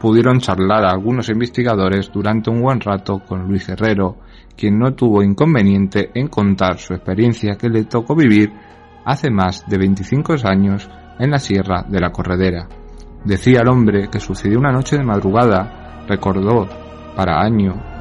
pudieron 0.01 0.41
charlar 0.41 0.85
algunos 0.85 1.29
investigadores 1.29 2.11
durante 2.13 2.51
un 2.51 2.61
buen 2.61 2.81
rato 2.81 3.21
con 3.21 3.47
Luis 3.49 3.69
Herrero, 3.69 4.19
quien 4.57 4.79
no 4.79 4.95
tuvo 4.95 5.23
inconveniente 5.23 6.11
en 6.15 6.29
contar 6.29 6.79
su 6.79 6.95
experiencia 6.95 7.57
que 7.57 7.69
le 7.69 7.85
tocó 7.85 8.15
vivir 8.15 8.53
hace 9.05 9.31
más 9.31 9.65
de 9.67 9.79
25 9.79 10.35
años 10.45 10.89
en 11.19 11.31
la 11.31 11.39
Sierra 11.39 11.85
de 11.89 12.01
la 12.01 12.11
Corredera. 12.11 12.69
Decía 13.25 13.61
el 13.63 13.69
hombre 13.69 14.09
que 14.11 14.21
sucedió 14.21 14.59
una 14.59 14.73
noche 14.73 14.97
de 14.97 15.05
madrugada, 15.05 16.05
recordó 16.07 16.67
para 17.17 17.41
año 17.41 17.96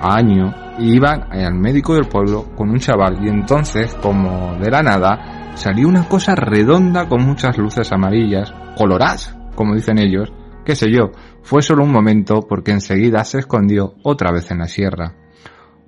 a 0.00 0.16
año 0.16 0.54
iban 0.78 1.32
al 1.32 1.54
médico 1.54 1.94
del 1.94 2.08
pueblo 2.08 2.46
con 2.56 2.70
un 2.70 2.78
chaval 2.78 3.18
y 3.24 3.28
entonces, 3.28 3.94
como 3.94 4.56
de 4.56 4.70
la 4.70 4.82
nada, 4.82 5.52
salió 5.54 5.88
una 5.88 6.08
cosa 6.08 6.34
redonda 6.34 7.08
con 7.08 7.24
muchas 7.24 7.58
luces 7.58 7.90
amarillas, 7.92 8.52
coloradas, 8.76 9.36
como 9.54 9.74
dicen 9.74 9.98
ellos, 9.98 10.32
qué 10.64 10.76
sé 10.76 10.90
yo, 10.90 11.10
fue 11.42 11.62
solo 11.62 11.82
un 11.82 11.92
momento 11.92 12.42
porque 12.48 12.70
enseguida 12.70 13.24
se 13.24 13.38
escondió 13.38 13.94
otra 14.02 14.30
vez 14.30 14.50
en 14.50 14.58
la 14.58 14.66
sierra. 14.66 15.14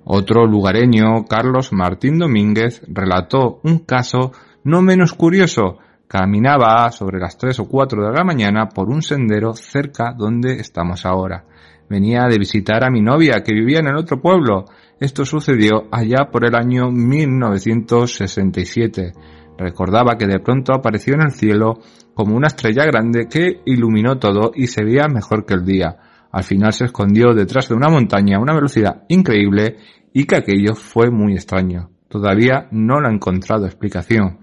Otro 0.03 0.45
lugareño, 0.47 1.25
Carlos 1.25 1.71
Martín 1.71 2.17
Domínguez, 2.17 2.81
relató 2.87 3.59
un 3.63 3.79
caso 3.79 4.31
no 4.63 4.81
menos 4.81 5.13
curioso. 5.13 5.77
Caminaba 6.07 6.91
sobre 6.91 7.19
las 7.19 7.37
tres 7.37 7.59
o 7.59 7.69
cuatro 7.69 8.03
de 8.03 8.11
la 8.11 8.23
mañana 8.23 8.67
por 8.69 8.89
un 8.89 9.01
sendero 9.01 9.53
cerca 9.53 10.13
donde 10.17 10.55
estamos 10.55 11.05
ahora. 11.05 11.45
Venía 11.91 12.27
de 12.29 12.39
visitar 12.39 12.85
a 12.85 12.89
mi 12.89 13.01
novia 13.01 13.43
que 13.43 13.53
vivía 13.53 13.79
en 13.79 13.87
el 13.87 13.97
otro 13.97 14.21
pueblo. 14.21 14.63
Esto 14.97 15.25
sucedió 15.25 15.89
allá 15.91 16.29
por 16.31 16.45
el 16.45 16.55
año 16.55 16.89
1967. 16.89 19.11
Recordaba 19.57 20.15
que 20.17 20.25
de 20.25 20.39
pronto 20.39 20.73
apareció 20.73 21.15
en 21.15 21.23
el 21.23 21.31
cielo 21.31 21.79
como 22.13 22.37
una 22.37 22.47
estrella 22.47 22.85
grande 22.85 23.27
que 23.29 23.59
iluminó 23.65 24.19
todo 24.19 24.51
y 24.55 24.67
se 24.67 24.85
veía 24.85 25.09
mejor 25.09 25.45
que 25.45 25.53
el 25.53 25.65
día. 25.65 25.97
Al 26.31 26.45
final 26.45 26.71
se 26.71 26.85
escondió 26.85 27.33
detrás 27.33 27.67
de 27.67 27.75
una 27.75 27.89
montaña 27.89 28.37
a 28.37 28.41
una 28.41 28.53
velocidad 28.53 29.03
increíble 29.09 29.75
y 30.13 30.23
que 30.23 30.37
aquello 30.37 30.75
fue 30.75 31.11
muy 31.11 31.33
extraño. 31.33 31.89
Todavía 32.07 32.69
no 32.71 33.01
lo 33.01 33.09
ha 33.09 33.13
encontrado 33.13 33.65
explicación. 33.65 34.39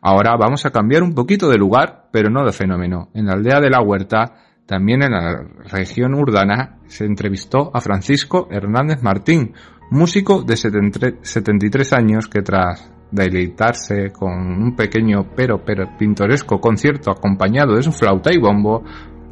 Ahora 0.00 0.36
vamos 0.36 0.66
a 0.66 0.70
cambiar 0.70 1.04
un 1.04 1.14
poquito 1.14 1.48
de 1.48 1.56
lugar, 1.56 2.08
pero 2.10 2.30
no 2.30 2.44
de 2.44 2.50
fenómeno. 2.50 3.10
En 3.14 3.26
la 3.26 3.34
aldea 3.34 3.60
de 3.60 3.70
la 3.70 3.80
huerta 3.80 4.43
también 4.66 5.02
en 5.02 5.12
la 5.12 5.44
región 5.70 6.14
urbana 6.14 6.78
se 6.86 7.04
entrevistó 7.04 7.70
a 7.74 7.80
Francisco 7.80 8.48
Hernández 8.50 9.02
Martín, 9.02 9.54
músico 9.90 10.42
de 10.42 10.56
73 10.56 11.92
años 11.92 12.28
que 12.28 12.42
tras 12.42 12.90
deleitarse 13.10 14.10
con 14.10 14.32
un 14.32 14.74
pequeño 14.74 15.30
pero, 15.36 15.62
pintoresco 15.98 16.60
concierto 16.60 17.10
acompañado 17.10 17.76
de 17.76 17.82
su 17.82 17.92
flauta 17.92 18.32
y 18.32 18.38
bombo, 18.38 18.82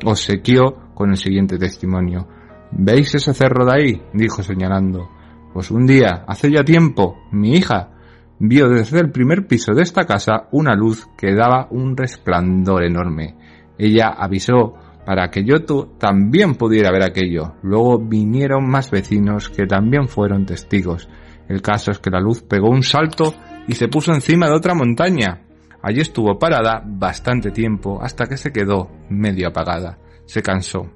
obsequió 0.05 0.93
con 0.95 1.11
el 1.11 1.17
siguiente 1.17 1.59
testimonio. 1.59 2.29
¿Veis 2.71 3.15
ese 3.15 3.35
cerro 3.35 3.65
de 3.65 3.73
ahí? 3.73 4.03
dijo 4.13 4.43
señalando. 4.43 5.09
Pues 5.53 5.71
un 5.71 5.87
día, 5.87 6.25
hace 6.27 6.51
ya 6.51 6.63
tiempo, 6.63 7.17
mi 7.33 7.55
hija 7.55 7.91
vio 8.39 8.69
desde 8.69 9.01
el 9.01 9.11
primer 9.11 9.47
piso 9.47 9.73
de 9.73 9.83
esta 9.83 10.05
casa 10.05 10.49
una 10.53 10.75
luz 10.75 11.07
que 11.17 11.35
daba 11.35 11.69
un 11.71 11.97
resplandor 11.97 12.85
enorme. 12.85 13.37
Ella 13.79 14.09
avisó 14.09 14.75
para 15.05 15.31
que 15.31 15.45
yo 15.45 15.65
también 15.99 16.55
pudiera 16.55 16.93
ver 16.93 17.03
aquello. 17.03 17.55
Luego 17.63 17.99
vinieron 17.99 18.69
más 18.69 18.91
vecinos 18.91 19.49
que 19.49 19.67
también 19.67 20.09
fueron 20.09 20.47
testigos. 20.47 21.09
El 21.49 21.61
caso 21.61 21.91
es 21.91 21.99
que 21.99 22.11
la 22.11 22.21
luz 22.21 22.43
pegó 22.43 22.71
un 22.71 22.83
salto 22.83 23.35
y 23.67 23.75
se 23.75 23.89
puso 23.89 24.13
encima 24.13 24.47
de 24.47 24.55
otra 24.55 24.75
montaña. 24.75 25.43
Allí 25.83 26.01
estuvo 26.01 26.39
parada 26.39 26.83
bastante 26.85 27.51
tiempo 27.51 28.01
hasta 28.01 28.27
que 28.27 28.37
se 28.37 28.53
quedó 28.53 28.91
medio 29.09 29.49
apagada. 29.49 29.99
Se 30.27 30.43
cansó. 30.43 30.87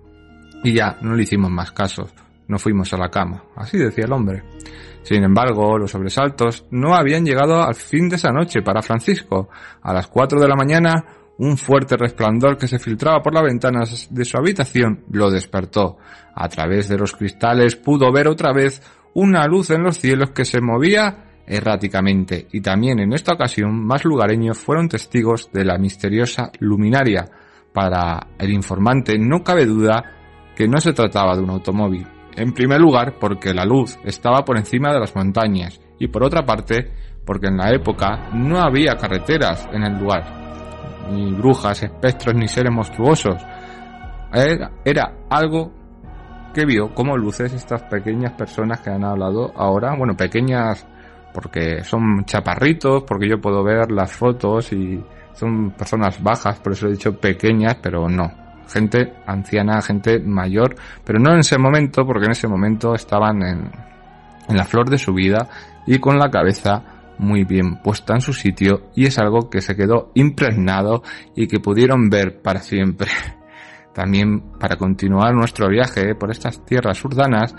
Y 0.63 0.73
ya 0.73 0.97
no 1.03 1.15
le 1.15 1.25
hicimos 1.25 1.51
más 1.51 1.73
casos. 1.73 2.15
No 2.49 2.59
fuimos 2.59 2.93
a 2.93 2.97
la 2.97 3.09
cama. 3.09 3.43
Así 3.57 3.77
decía 3.77 4.05
el 4.05 4.13
hombre. 4.13 4.45
Sin 5.03 5.23
embargo, 5.23 5.79
los 5.79 5.91
sobresaltos 5.91 6.67
no 6.71 6.95
habían 6.95 7.25
llegado 7.25 7.63
al 7.63 7.75
fin 7.75 8.09
de 8.09 8.17
esa 8.17 8.31
noche 8.31 8.63
para 8.63 8.83
Francisco. 8.83 9.49
A 9.83 9.93
las 9.93 10.07
cuatro 10.07 10.41
de 10.41 10.49
la 10.49 10.57
mañana 10.57 11.05
un 11.39 11.57
fuerte 11.57 11.97
resplandor 11.97 12.57
que 12.57 12.69
se 12.69 12.79
filtraba 12.79 13.23
por 13.23 13.35
las 13.35 13.45
ventanas 13.45 14.09
de 14.11 14.25
su 14.25 14.37
habitación 14.37 15.05
lo 15.11 15.31
despertó. 15.31 15.99
A 16.35 16.49
través 16.49 16.89
de 16.89 16.99
los 16.99 17.13
cristales 17.13 17.77
pudo 17.77 18.13
ver 18.13 18.29
otra 18.29 18.53
vez 18.53 18.83
una 19.15 19.47
luz 19.47 19.71
en 19.71 19.83
los 19.83 19.99
cielos 19.99 20.31
que 20.31 20.45
se 20.45 20.61
movía 20.61 21.25
erráticamente 21.47 22.49
y 22.53 22.61
también 22.61 22.99
en 22.99 23.13
esta 23.13 23.35
ocasión 23.35 23.85
más 23.87 24.05
lugareños 24.05 24.59
fueron 24.59 24.89
testigos 24.89 25.51
de 25.53 25.65
la 25.65 25.79
misteriosa 25.79 26.51
luminaria. 26.59 27.27
Para 27.73 28.29
el 28.39 28.53
informante 28.53 29.19
no 29.19 29.45
cabe 29.45 29.67
duda 29.67 30.03
que 30.57 30.67
no 30.67 30.81
se 30.81 30.95
trataba 30.95 31.37
de 31.37 31.43
un 31.43 31.51
automóvil. 31.51 32.07
En 32.35 32.53
primer 32.53 32.81
lugar 32.81 33.17
porque 33.21 33.55
la 33.55 33.65
luz 33.65 33.99
estaba 34.05 34.45
por 34.45 34.57
encima 34.57 34.93
de 34.93 35.01
las 35.01 35.15
montañas 35.15 35.81
y 35.99 36.09
por 36.09 36.25
otra 36.25 36.45
parte 36.45 36.91
porque 37.25 37.49
en 37.49 37.59
la 37.59 37.71
época 37.71 38.31
no 38.33 38.59
había 38.59 38.97
carreteras 38.97 39.69
en 39.73 39.83
el 39.83 39.99
lugar 39.99 40.46
ni 41.11 41.33
brujas, 41.33 41.83
espectros, 41.83 42.35
ni 42.35 42.49
seres 42.49 42.73
monstruosos. 42.73 43.43
Era, 44.33 45.13
algo 45.31 45.73
que 46.53 46.65
vio 46.65 46.93
como 46.95 47.17
luces 47.17 47.53
estas 47.53 47.83
pequeñas 47.85 48.33
personas 48.33 48.81
que 48.81 48.91
han 48.91 49.05
hablado 49.05 49.53
ahora, 49.57 49.95
bueno, 49.97 50.17
pequeñas 50.17 50.87
porque 51.33 51.85
son 51.85 52.25
chaparritos, 52.25 53.03
porque 53.05 53.29
yo 53.29 53.41
puedo 53.41 53.63
ver 53.63 53.91
las 53.93 54.11
fotos 54.11 54.73
y 54.73 55.03
son 55.35 55.73
personas 55.73 56.23
bajas, 56.23 56.59
por 56.61 56.73
eso 56.73 56.87
he 56.87 56.93
dicho 56.93 57.19
pequeñas, 57.19 57.77
pero 57.83 58.09
no. 58.09 58.33
Gente 58.69 59.13
anciana, 59.27 59.83
gente 59.83 60.19
mayor, 60.19 60.75
pero 61.05 61.19
no 61.19 61.35
en 61.35 61.41
ese 61.41 61.59
momento, 61.59 62.07
porque 62.07 62.25
en 62.25 62.33
ese 62.33 62.49
momento 62.49 62.95
estaban 62.95 63.43
en, 63.43 63.71
en 64.49 64.57
la 64.57 64.65
flor 64.65 64.89
de 64.89 64.99
su 64.99 65.13
vida 65.13 65.47
y 65.87 65.99
con 65.99 66.19
la 66.19 66.31
cabeza 66.31 66.96
muy 67.19 67.45
bien 67.45 67.83
puesta 67.83 68.15
en 68.15 68.21
su 68.21 68.33
sitio 68.33 68.91
y 68.95 69.07
es 69.07 69.19
algo 69.19 69.49
que 69.51 69.61
se 69.61 69.77
quedó 69.77 70.11
impregnado 70.15 71.03
y 71.35 71.47
que 71.47 71.61
pudieron 71.61 72.11
ver 72.11 72.41
para 72.43 72.61
siempre. 72.61 73.11
También 73.95 74.53
para 74.59 74.77
continuar 74.77 75.35
nuestro 75.35 75.69
viaje 75.69 76.15
por 76.15 76.31
estas 76.31 76.65
tierras 76.65 77.03
urdanas 77.05 77.55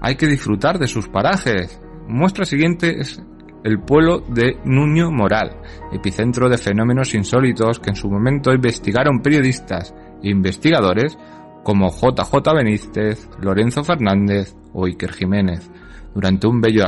hay 0.00 0.16
que 0.16 0.26
disfrutar 0.26 0.78
de 0.78 0.86
sus 0.86 1.08
parajes. 1.08 1.80
Muestra 2.06 2.44
siguiente 2.44 3.00
es 3.00 3.22
el 3.64 3.80
pueblo 3.80 4.20
de 4.20 4.58
Nuño 4.64 5.10
Moral, 5.10 5.56
epicentro 5.90 6.50
de 6.50 6.58
fenómenos 6.58 7.14
insólitos 7.14 7.80
que 7.80 7.90
en 7.90 7.96
su 7.96 8.10
momento 8.10 8.52
investigaron 8.52 9.20
periodistas 9.20 9.94
e 10.22 10.28
investigadores 10.28 11.18
como 11.62 11.90
JJ 11.90 12.54
Benítez, 12.54 13.28
Lorenzo 13.40 13.82
Fernández 13.82 14.54
o 14.74 14.84
Iker 14.84 15.12
Jiménez. 15.12 15.70
Durante 16.14 16.46
un 16.46 16.60
bello 16.60 16.84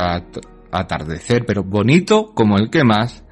atardecer, 0.71 1.45
pero 1.45 1.63
bonito 1.63 2.33
como 2.33 2.57
el 2.57 2.69
que 2.69 2.83
más, 2.83 3.23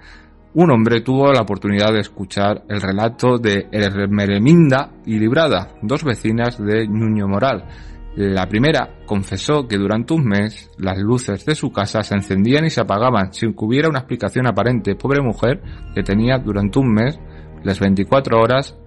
un 0.54 0.71
hombre 0.71 1.02
tuvo 1.02 1.34
la 1.34 1.41
oportunidad 1.41 1.91
de 1.91 2.00
escuchar 2.00 2.63
el 2.69 2.82
relato 2.82 3.38
de 3.38 3.67
Merminda 4.10 4.91
y 5.06 5.19
Librada, 5.19 5.76
dos 5.82 6.04
vecinas 6.04 6.58
de 6.58 6.88
Nuño 6.88 7.28
Moral. 7.28 7.65
La 8.15 8.48
primera 8.48 9.00
confesó 9.06 9.67
que 9.67 9.78
durante 9.78 10.13
un 10.13 10.24
mes 10.24 10.71
las 10.78 10.98
luces 10.98 11.45
de 11.45 11.54
su 11.54 11.74
casa 11.74 12.02
se 12.02 12.15
encendían 12.15 12.63
y 12.63 12.69
se 12.69 12.80
apagaban 12.80 13.34
sin 13.34 13.54
que 13.54 13.65
hubiera 13.65 13.89
una 13.89 14.00
explicación 14.00 14.48
aparente. 14.48 14.95
Pobre 14.95 15.21
mujer 15.21 15.62
que 15.93 16.04
tenía 16.04 16.38
durante 16.38 16.80
un 16.80 16.93
mes 16.93 17.19
las 17.65 17.78
24 17.82 18.39
horas 18.39 18.78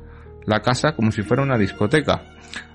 la 0.47 0.61
casa 0.61 0.93
como 0.97 1.13
si 1.13 1.21
fuera 1.23 1.43
una 1.43 1.59
discoteca, 1.59 2.23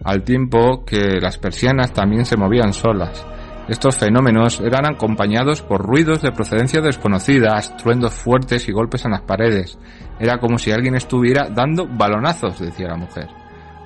al 0.03 0.23
tiempo 0.23 0.85
que 0.85 1.19
las 1.19 1.39
persianas 1.39 1.91
también 1.91 2.25
se 2.25 2.37
movían 2.37 2.71
solas. 2.71 3.25
Estos 3.67 3.97
fenómenos 3.97 4.59
eran 4.59 4.85
acompañados 4.85 5.61
por 5.61 5.81
ruidos 5.81 6.21
de 6.21 6.33
procedencia 6.33 6.81
desconocida, 6.81 7.57
estruendos 7.57 8.13
fuertes 8.13 8.67
y 8.67 8.73
golpes 8.73 9.05
en 9.05 9.11
las 9.11 9.21
paredes. 9.21 9.79
Era 10.19 10.37
como 10.37 10.57
si 10.57 10.71
alguien 10.71 10.95
estuviera 10.95 11.47
dando 11.49 11.87
balonazos, 11.87 12.59
decía 12.59 12.89
la 12.89 12.97
mujer. 12.97 13.29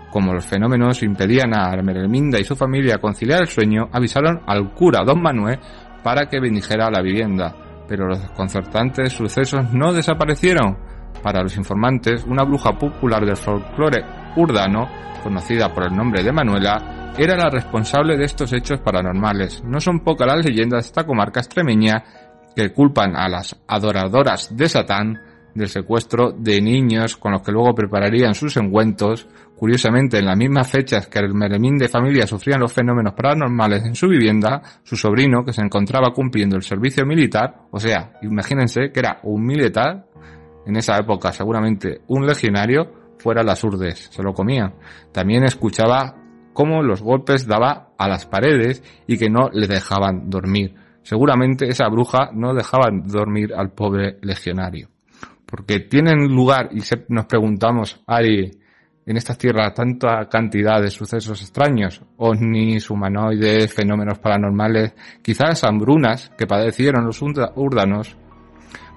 Como 0.10 0.34
los 0.34 0.48
fenómenos 0.48 1.04
impedían 1.04 1.54
a 1.54 1.76
Merelminda 1.84 2.40
y 2.40 2.44
su 2.44 2.56
familia 2.56 2.98
conciliar 2.98 3.42
el 3.42 3.48
sueño, 3.48 3.88
avisaron 3.92 4.42
al 4.48 4.74
cura 4.74 5.04
don 5.06 5.22
Manuel 5.22 5.60
para 6.04 6.28
que 6.28 6.40
bendijera 6.40 6.90
la 6.90 7.04
vivienda. 7.04 7.54
Pero 7.88 8.08
los 8.08 8.20
desconcertantes 8.20 9.14
sucesos 9.14 9.72
no 9.74 9.94
desaparecieron. 9.94 10.76
Para 11.22 11.44
los 11.44 11.56
informantes, 11.56 12.24
una 12.26 12.44
bruja 12.44 12.72
popular 12.72 13.26
del 13.26 13.38
folclore 13.38 14.04
urdano, 14.36 14.88
conocida 15.22 15.72
por 15.72 15.86
el 15.86 15.96
nombre 15.96 16.24
de 16.24 16.32
Manuela, 16.32 16.97
era 17.18 17.36
la 17.36 17.50
responsable 17.50 18.18
de 18.18 18.26
estos 18.26 18.54
hechos 18.54 18.80
paranormales. 18.80 19.64
No 19.64 19.80
son 19.80 20.02
pocas 20.02 20.28
las 20.28 20.46
leyendas 20.46 20.84
de 20.84 20.88
esta 20.88 21.06
comarca 21.06 21.40
extremeña 21.40 22.04
que 22.56 22.72
culpan 22.74 23.16
a 23.16 23.30
las 23.30 23.56
adoradoras 23.68 24.56
de 24.56 24.68
Satán 24.68 25.20
del 25.58 25.70
secuestro 25.70 26.32
de 26.32 26.62
niños 26.62 27.18
con 27.18 27.32
los 27.32 27.42
que 27.42 27.52
luego 27.52 27.74
prepararían 27.74 28.36
sus 28.36 28.56
encuentros. 28.58 29.28
Curiosamente, 29.56 30.20
en 30.20 30.26
las 30.26 30.38
mismas 30.38 30.70
fechas 30.70 31.08
que 31.08 31.18
el 31.20 31.34
Meremín 31.34 31.78
de 31.78 31.90
familia 31.90 32.28
sufrían 32.28 32.60
los 32.60 32.72
fenómenos 32.72 33.14
paranormales 33.14 33.84
en 33.84 33.96
su 33.96 34.08
vivienda, 34.08 34.62
su 34.84 34.96
sobrino, 34.96 35.44
que 35.44 35.54
se 35.54 35.62
encontraba 35.62 36.14
cumpliendo 36.14 36.56
el 36.56 36.62
servicio 36.62 37.06
militar, 37.06 37.62
o 37.72 37.80
sea, 37.80 38.14
imagínense 38.22 38.92
que 38.92 39.00
era 39.00 39.20
un 39.24 39.44
militar, 39.44 40.06
en 40.68 40.76
esa 40.76 40.98
época 40.98 41.32
seguramente 41.32 42.02
un 42.08 42.28
legionario, 42.28 43.16
fuera 43.18 43.42
las 43.42 43.64
urdes, 43.64 44.10
se 44.12 44.22
lo 44.22 44.34
comían. 44.34 44.76
También 45.12 45.44
escuchaba 45.44 46.16
cómo 46.58 46.82
los 46.82 47.04
golpes 47.04 47.46
daba 47.46 47.90
a 48.00 48.08
las 48.08 48.26
paredes 48.26 48.82
y 49.06 49.20
que 49.20 49.30
no 49.30 49.48
le 49.54 49.68
dejaban 49.68 50.28
dormir. 50.28 50.74
Seguramente 51.04 51.68
esa 51.70 51.88
bruja 51.88 52.32
no 52.34 52.56
dejaba 52.56 52.90
dormir 52.92 53.54
al 53.56 53.74
pobre 53.74 54.18
legionario. 54.24 54.90
Porque 55.46 55.82
tienen 55.82 56.34
lugar, 56.34 56.70
y 56.72 56.82
nos 57.10 57.26
preguntamos, 57.28 58.02
Ari, 58.08 58.50
en 59.06 59.18
estas 59.18 59.38
tierras 59.38 59.76
tanta 59.76 60.28
cantidad 60.28 60.82
de 60.82 60.90
sucesos 60.90 61.40
extraños, 61.44 62.02
ovnis, 62.18 62.90
humanoides, 62.90 63.72
fenómenos 63.72 64.18
paranormales, 64.18 64.96
quizás 65.22 65.64
hambrunas 65.64 66.32
que 66.36 66.48
padecieron 66.48 67.06
los 67.06 67.22
urdanos 67.22 68.18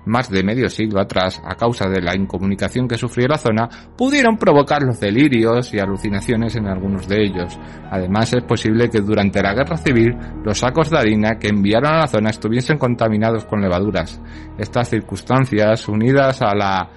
más 0.06 0.30
de 0.30 0.42
medio 0.42 0.68
siglo 0.68 1.00
atrás, 1.00 1.40
a 1.44 1.54
causa 1.54 1.88
de 1.88 2.00
la 2.00 2.16
incomunicación 2.16 2.88
que 2.88 2.96
sufrió 2.96 3.28
la 3.28 3.38
zona, 3.38 3.68
pudieron 3.96 4.36
provocar 4.36 4.82
los 4.82 5.00
delirios 5.00 5.72
y 5.74 5.78
alucinaciones 5.78 6.56
en 6.56 6.66
algunos 6.66 7.08
de 7.08 7.24
ellos. 7.24 7.58
Además, 7.90 8.32
es 8.32 8.42
posible 8.44 8.88
que 8.88 9.00
durante 9.00 9.42
la 9.42 9.54
guerra 9.54 9.76
civil 9.76 10.16
los 10.44 10.58
sacos 10.58 10.90
de 10.90 10.98
harina 10.98 11.38
que 11.38 11.48
enviaron 11.48 11.94
a 11.94 11.98
la 12.00 12.06
zona 12.06 12.30
estuviesen 12.30 12.78
contaminados 12.78 13.44
con 13.44 13.60
levaduras. 13.60 14.20
Estas 14.58 14.88
circunstancias, 14.88 15.88
unidas 15.88 16.42
a 16.42 16.54
la 16.54 16.90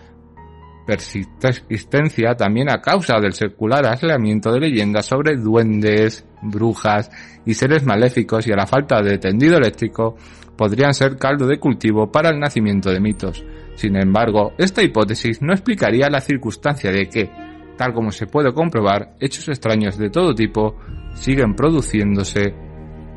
persistencia 0.86 2.36
también 2.36 2.70
a 2.70 2.82
causa 2.82 3.20
del 3.20 3.34
circular 3.34 3.86
aislamiento 3.86 4.52
de 4.52 4.60
leyendas 4.60 5.06
sobre 5.06 5.38
duendes, 5.38 6.26
brujas 6.42 7.10
y 7.46 7.54
seres 7.54 7.86
maléficos 7.86 8.46
y 8.48 8.52
a 8.52 8.58
la 8.58 8.68
falta 8.68 9.02
de 9.02 9.18
tendido 9.18 9.58
eléctrico, 9.58 10.18
podrían 10.58 10.94
ser 10.94 11.18
caldo 11.18 11.48
de 11.48 11.60
cultivo 11.60 12.12
para 12.12 12.30
el 12.30 12.40
nacimiento 12.40 12.90
de 12.92 13.00
mitos. 13.00 13.44
Sin 13.76 13.96
embargo, 13.96 14.54
esta 14.58 14.84
hipótesis 14.84 15.42
no 15.42 15.54
explicaría 15.54 16.10
la 16.10 16.22
circunstancia 16.22 16.92
de 16.92 17.08
que, 17.08 17.30
tal 17.78 17.94
como 17.94 18.12
se 18.12 18.28
puede 18.28 18.54
comprobar, 18.54 19.16
hechos 19.20 19.48
extraños 19.50 19.98
de 19.98 20.10
todo 20.10 20.36
tipo 20.36 20.78
siguen 21.16 21.56
produciéndose 21.56 22.54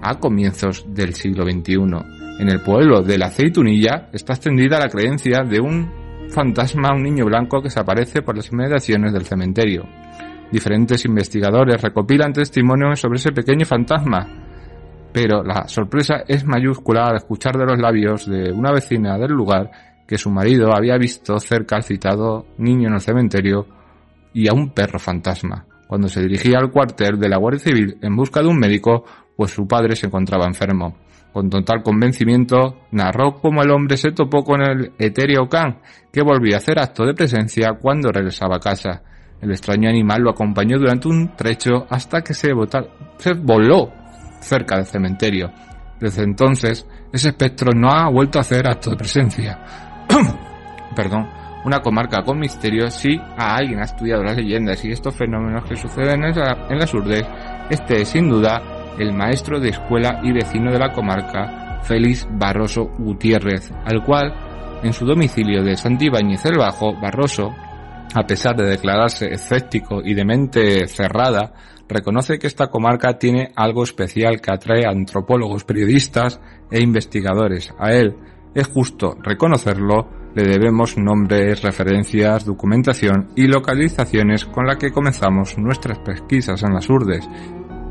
a 0.03 0.19
comienzos 0.19 0.87
del 0.89 1.15
siglo 1.15 1.45
XXI. 1.45 1.75
En 2.39 2.49
el 2.49 2.61
pueblo 2.61 3.03
de 3.03 3.19
la 3.19 3.27
Aceitunilla 3.27 4.09
está 4.13 4.35
extendida 4.35 4.79
la 4.79 4.89
creencia 4.89 5.43
de 5.43 5.61
un 5.61 5.91
fantasma, 6.29 6.93
un 6.95 7.03
niño 7.03 7.25
blanco 7.25 7.63
que 7.63 7.71
se 7.71 7.81
aparece 7.81 8.23
por 8.23 8.37
las 8.37 8.51
inmediaciones 8.53 9.13
del 9.13 9.25
cementerio. 9.25 9.85
Diferentes 10.51 11.05
investigadores 11.05 11.81
recopilan 11.83 12.33
testimonios 12.33 13.01
sobre 13.01 13.17
ese 13.17 13.33
pequeño 13.33 13.67
fantasma, 13.67 14.46
pero 15.13 15.43
la 15.43 15.67
sorpresa 15.69 16.25
es 16.27 16.45
mayúscula 16.45 17.07
al 17.07 17.17
escuchar 17.17 17.57
de 17.57 17.67
los 17.67 17.79
labios 17.79 18.27
de 18.29 18.53
una 18.53 18.73
vecina 18.73 19.19
del 19.19 19.33
lugar 19.33 19.71
que 20.07 20.19
su 20.19 20.31
marido 20.31 20.75
había 20.75 20.97
visto 20.99 21.39
cerca 21.39 21.77
al 21.77 21.83
citado 21.83 22.47
niño 22.59 22.89
en 22.89 22.95
el 22.95 23.01
cementerio 23.01 23.67
y 24.33 24.49
a 24.49 24.53
un 24.53 24.71
perro 24.71 24.99
fantasma. 24.99 25.67
Cuando 25.87 26.09
se 26.09 26.23
dirigía 26.23 26.59
al 26.59 26.71
cuartel 26.71 27.19
de 27.19 27.29
la 27.29 27.39
Guardia 27.39 27.61
Civil 27.61 27.99
en 28.03 28.17
busca 28.17 28.43
de 28.43 28.49
un 28.49 28.59
médico, 28.59 29.05
pues 29.37 29.53
su 29.53 29.67
padre 29.67 29.97
se 29.97 30.07
encontraba 30.07 30.47
enfermo. 30.47 30.97
Con 31.33 31.51
total 31.51 31.83
convencimiento, 31.83 32.87
narró 32.93 33.35
cómo 33.35 33.63
el 33.63 33.71
hombre 33.71 33.97
se 33.97 34.13
topó 34.13 34.43
con 34.43 34.63
el 34.63 34.93
etéreo 34.99 35.49
can, 35.49 35.81
que 36.13 36.23
volvía 36.23 36.57
a 36.57 36.59
hacer 36.59 36.79
acto 36.79 37.05
de 37.05 37.15
presencia 37.15 37.75
cuando 37.81 38.11
regresaba 38.11 38.57
a 38.57 38.61
casa. 38.61 39.03
El 39.41 39.51
extraño 39.51 39.89
animal 39.89 40.23
lo 40.23 40.31
acompañó 40.31 40.79
durante 40.79 41.09
un 41.09 41.37
trecho 41.37 41.87
hasta 41.91 42.23
que 42.23 42.33
se, 42.33 42.53
se 43.19 43.35
voló 43.35 43.93
cerca 44.47 44.77
del 44.77 44.87
cementerio. 44.87 45.51
Desde 46.01 46.23
entonces, 46.23 46.87
ese 47.13 47.29
espectro 47.29 47.73
no 47.73 47.91
ha 47.91 48.09
vuelto 48.11 48.39
a 48.39 48.43
hacer 48.43 48.67
acto 48.67 48.91
de 48.91 48.97
presencia. 48.97 49.59
Perdón. 50.97 51.29
Una 51.65 51.81
comarca 51.81 52.23
con 52.23 52.39
misterio, 52.39 52.89
si 52.91 53.19
a 53.19 53.57
alguien 53.57 53.81
ha 53.81 53.87
estudiado 53.87 54.23
las 54.23 54.37
leyendas 54.37 54.85
y 54.85 54.93
estos 54.93 55.17
fenómenos 55.17 55.65
que 55.65 55.75
suceden 55.75 56.23
en 56.23 56.79
las 56.79 56.95
urdes, 56.95 57.27
este 57.69 58.03
es 58.03 58.09
sin 58.09 58.29
duda 58.29 58.63
el 59.01 59.13
maestro 59.13 59.59
de 59.59 59.71
escuela 59.71 60.21
y 60.23 60.31
vecino 60.31 60.71
de 60.71 60.79
la 60.79 60.93
comarca, 60.93 61.81
Félix 61.83 62.27
Barroso 62.31 62.85
Gutiérrez, 62.99 63.73
al 63.85 64.05
cual, 64.05 64.33
en 64.85 64.93
su 64.93 65.05
domicilio 65.05 65.65
de 65.65 65.77
Santibáñez 65.77 66.45
el 66.45 66.57
Bajo, 66.59 66.95
Barroso, 67.01 67.53
a 68.15 68.23
pesar 68.25 68.55
de 68.57 68.67
declararse 68.67 69.27
escéptico 69.27 70.01
y 70.05 70.15
de 70.15 70.25
mente 70.25 70.87
cerrada, 70.87 71.53
reconoce 71.89 72.39
que 72.39 72.47
esta 72.47 72.69
comarca 72.69 73.19
tiene 73.19 73.53
algo 73.55 73.85
especial 73.85 74.41
que 74.41 74.53
atrae 74.53 74.87
a 74.87 74.91
antropólogos, 74.91 75.65
periodistas 75.65 76.41
e 76.71 76.81
investigadores. 76.81 77.73
A 77.79 77.93
él, 77.93 78.17
es 78.55 78.67
justo 78.69 79.17
reconocerlo, 79.23 80.09
le 80.35 80.45
debemos 80.45 80.99
nombres, 80.99 81.63
referencias, 81.63 82.45
documentación 82.45 83.29
y 83.37 83.47
localizaciones 83.47 84.45
con 84.45 84.67
la 84.67 84.77
que 84.77 84.91
comenzamos 84.91 85.57
nuestras 85.59 85.99
pesquisas 86.01 86.63
en 86.63 86.75
las 86.75 86.89
urdes. 86.91 87.29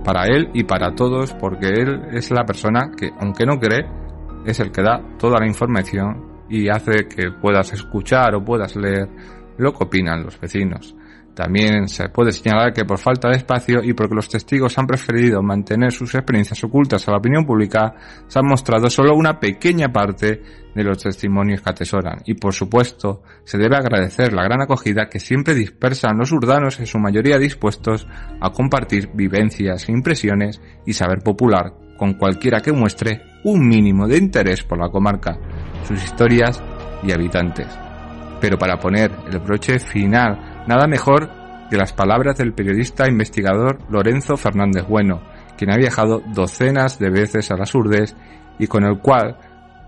Para 0.03 0.25
él 0.25 0.49
y 0.53 0.63
para 0.63 0.93
todos, 0.93 1.34
porque 1.34 1.67
él 1.67 2.01
es 2.12 2.29
la 2.29 2.45
persona 2.45 2.91
que, 2.95 3.10
aunque 3.19 3.45
no 3.45 3.60
cree, 3.60 3.86
es 4.45 4.60
el 4.60 4.71
que 4.71 4.84
da 4.84 5.01
toda 5.17 5.39
la 5.39 5.47
información 5.47 6.45
y 6.49 6.69
hace 6.69 7.08
que 7.08 7.31
puedas 7.31 7.73
escuchar 7.73 8.36
o 8.36 8.45
puedas 8.45 8.75
leer 8.75 9.10
lo 9.58 9.73
que 9.73 9.84
opinan 9.84 10.23
los 10.23 10.39
vecinos. 10.39 10.95
También 11.36 11.89
se 11.89 12.08
puede 12.08 12.32
señalar 12.32 12.71
que 12.71 12.86
por 12.86 12.98
falta 12.98 13.28
de 13.28 13.36
espacio 13.36 13.84
y 13.84 13.93
porque 13.93 14.15
los 14.15 14.30
testigos 14.30 14.78
han 14.78 14.88
preferido 14.88 15.43
mantener 15.43 15.91
sus 15.91 16.15
experiencias 16.15 16.63
ocultas 16.63 17.06
a 17.06 17.12
la 17.12 17.17
opinión 17.17 17.45
pública, 17.45 17.93
se 18.26 18.39
han 18.39 18.48
mostrado 18.48 18.89
solo 18.89 19.13
una 19.13 19.38
pequeña 19.38 19.91
parte 19.91 20.41
de 20.74 20.84
los 20.84 21.04
testimonios 21.04 21.62
que 21.62 21.69
atesoran. 21.69 22.21
Y 22.26 22.36
por 22.36 22.54
supuesto, 22.54 23.21
se 23.43 23.58
debe 23.58 23.76
agradecer 23.76 24.32
la 24.32 24.43
gran 24.43 24.62
acogida 24.62 25.10
que 25.10 25.19
siempre 25.19 25.54
dispersan 25.54 26.17
los 26.17 26.32
urdanos 26.32 26.80
en 26.80 26.88
su 26.88 27.00
mayoría 27.00 27.38
dispuestos 27.38 28.08
a 28.39 28.52
compartir 28.52 29.10
vivencias, 29.13 29.89
impresiones 29.89 30.62
y 30.86 30.93
saber 30.93 31.19
popular 31.19 31.74
con 31.98 32.13
cualquiera 32.13 32.62
que 32.62 32.71
muestre 32.71 33.24
un 33.43 33.67
mínimo 33.67 34.08
de 34.08 34.17
interés 34.17 34.63
por 34.63 34.78
la 34.80 34.89
comarca, 34.89 35.38
sus 35.86 36.02
historias 36.02 36.63
y 37.04 37.12
habitantes. 37.12 37.67
Pero 38.39 38.58
para 38.58 38.80
poner 38.80 39.12
el 39.32 39.39
broche 39.39 39.80
final 39.80 40.54
Nada 40.67 40.88
mejor 40.88 41.30
que 41.69 41.78
las 41.78 41.93
palabras 41.93 42.38
del 42.38 42.54
periodista 42.54 43.08
investigador 43.08 43.80
Lorenzo 43.89 44.38
Fernández 44.38 44.86
Bueno, 44.88 45.21
quien 45.58 45.71
ha 45.71 45.78
viajado 45.78 46.21
docenas 46.34 46.99
de 46.99 47.10
veces 47.10 47.51
a 47.51 47.58
las 47.58 47.73
urdes 47.75 48.15
y 48.60 48.67
con 48.67 48.84
el 48.84 48.99
cual 48.99 49.38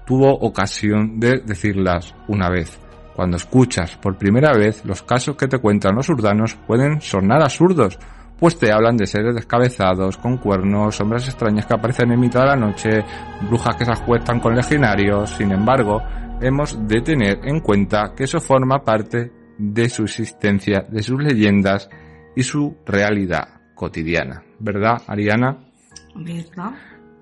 tuvo 0.05 0.31
ocasión 0.31 1.19
de 1.19 1.39
decirlas 1.39 2.15
una 2.27 2.49
vez. 2.49 2.79
Cuando 3.15 3.37
escuchas 3.37 3.97
por 3.97 4.17
primera 4.17 4.53
vez 4.53 4.85
los 4.85 5.01
casos 5.01 5.35
que 5.35 5.47
te 5.47 5.57
cuentan 5.57 5.95
los 5.95 6.09
urdanos 6.09 6.55
pueden 6.67 7.01
sonar 7.01 7.41
absurdos, 7.41 7.97
pues 8.39 8.57
te 8.59 8.71
hablan 8.71 8.95
de 8.97 9.07
seres 9.07 9.33
descabezados, 9.33 10.17
con 10.17 10.37
cuernos, 10.37 10.95
sombras 10.95 11.27
extrañas 11.27 11.65
que 11.65 11.73
aparecen 11.73 12.11
en 12.11 12.19
mitad 12.19 12.41
de 12.41 12.47
la 12.47 12.55
noche, 12.55 13.03
brujas 13.49 13.75
que 13.75 13.85
se 13.85 13.91
acuestan 13.91 14.39
con 14.39 14.55
legionarios. 14.55 15.31
Sin 15.31 15.51
embargo, 15.51 16.03
hemos 16.39 16.87
de 16.87 17.01
tener 17.01 17.39
en 17.43 17.59
cuenta 17.61 18.13
que 18.15 18.25
eso 18.25 18.39
forma 18.39 18.83
parte 18.83 19.31
de 19.57 19.89
su 19.89 20.03
existencia, 20.03 20.85
de 20.89 21.01
sus 21.03 21.21
leyendas 21.21 21.89
y 22.35 22.43
su 22.43 22.77
realidad 22.85 23.49
cotidiana. 23.75 24.43
¿Verdad, 24.59 25.01
Ariana? 25.07 25.57
¿Verdad? 26.15 26.71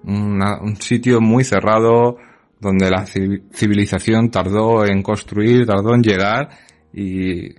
un 0.07 0.75
sitio 0.79 1.19
muy 1.19 1.43
cerrado 1.43 2.17
donde 2.59 2.89
la 2.89 3.05
civilización 3.05 4.29
tardó 4.29 4.85
en 4.85 5.01
construir, 5.01 5.65
tardó 5.65 5.93
en 5.95 6.03
llegar 6.03 6.49
y 6.93 7.49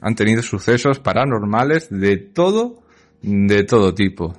han 0.00 0.14
tenido 0.14 0.42
sucesos 0.42 0.98
paranormales 0.98 1.88
de 1.90 2.16
todo, 2.16 2.82
de 3.22 3.64
todo 3.64 3.94
tipo. 3.94 4.34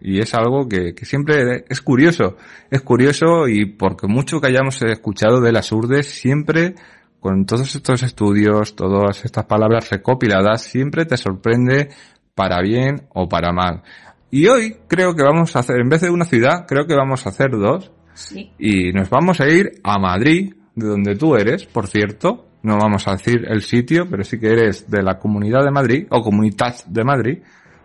Y 0.00 0.20
es 0.20 0.34
algo 0.34 0.68
que, 0.68 0.94
que, 0.94 1.04
siempre 1.04 1.64
es 1.68 1.80
curioso, 1.80 2.36
es 2.70 2.80
curioso 2.82 3.48
y 3.48 3.66
porque 3.66 4.06
mucho 4.06 4.40
que 4.40 4.48
hayamos 4.48 4.80
escuchado 4.82 5.40
de 5.40 5.52
las 5.52 5.72
urdes, 5.72 6.06
siempre 6.06 6.74
con 7.20 7.44
todos 7.46 7.74
estos 7.74 8.02
estudios, 8.02 8.76
todas 8.76 9.24
estas 9.24 9.44
palabras 9.46 9.90
recopiladas, 9.90 10.62
siempre 10.62 11.04
te 11.04 11.16
sorprende 11.16 11.90
para 12.34 12.60
bien 12.60 13.08
o 13.14 13.28
para 13.28 13.52
mal. 13.52 13.82
Y 14.30 14.46
hoy 14.46 14.76
creo 14.86 15.14
que 15.14 15.22
vamos 15.22 15.56
a 15.56 15.60
hacer, 15.60 15.80
en 15.80 15.88
vez 15.88 16.02
de 16.02 16.10
una 16.10 16.24
ciudad, 16.24 16.66
creo 16.66 16.86
que 16.86 16.94
vamos 16.94 17.26
a 17.26 17.30
hacer 17.30 17.50
dos. 17.50 17.90
Sí. 18.14 18.52
Y 18.58 18.92
nos 18.92 19.10
vamos 19.10 19.40
a 19.40 19.48
ir 19.48 19.80
a 19.82 19.98
Madrid, 19.98 20.54
de 20.74 20.86
donde 20.86 21.16
tú 21.16 21.34
eres, 21.34 21.66
por 21.66 21.86
cierto. 21.86 22.46
No 22.62 22.76
vamos 22.76 23.06
a 23.08 23.12
decir 23.12 23.46
el 23.48 23.62
sitio, 23.62 24.06
pero 24.10 24.24
sí 24.24 24.38
que 24.38 24.48
eres 24.48 24.90
de 24.90 25.02
la 25.02 25.18
Comunidad 25.18 25.64
de 25.64 25.70
Madrid, 25.70 26.06
o 26.10 26.22
Comunitat 26.22 26.84
de 26.86 27.04
Madrid, 27.04 27.38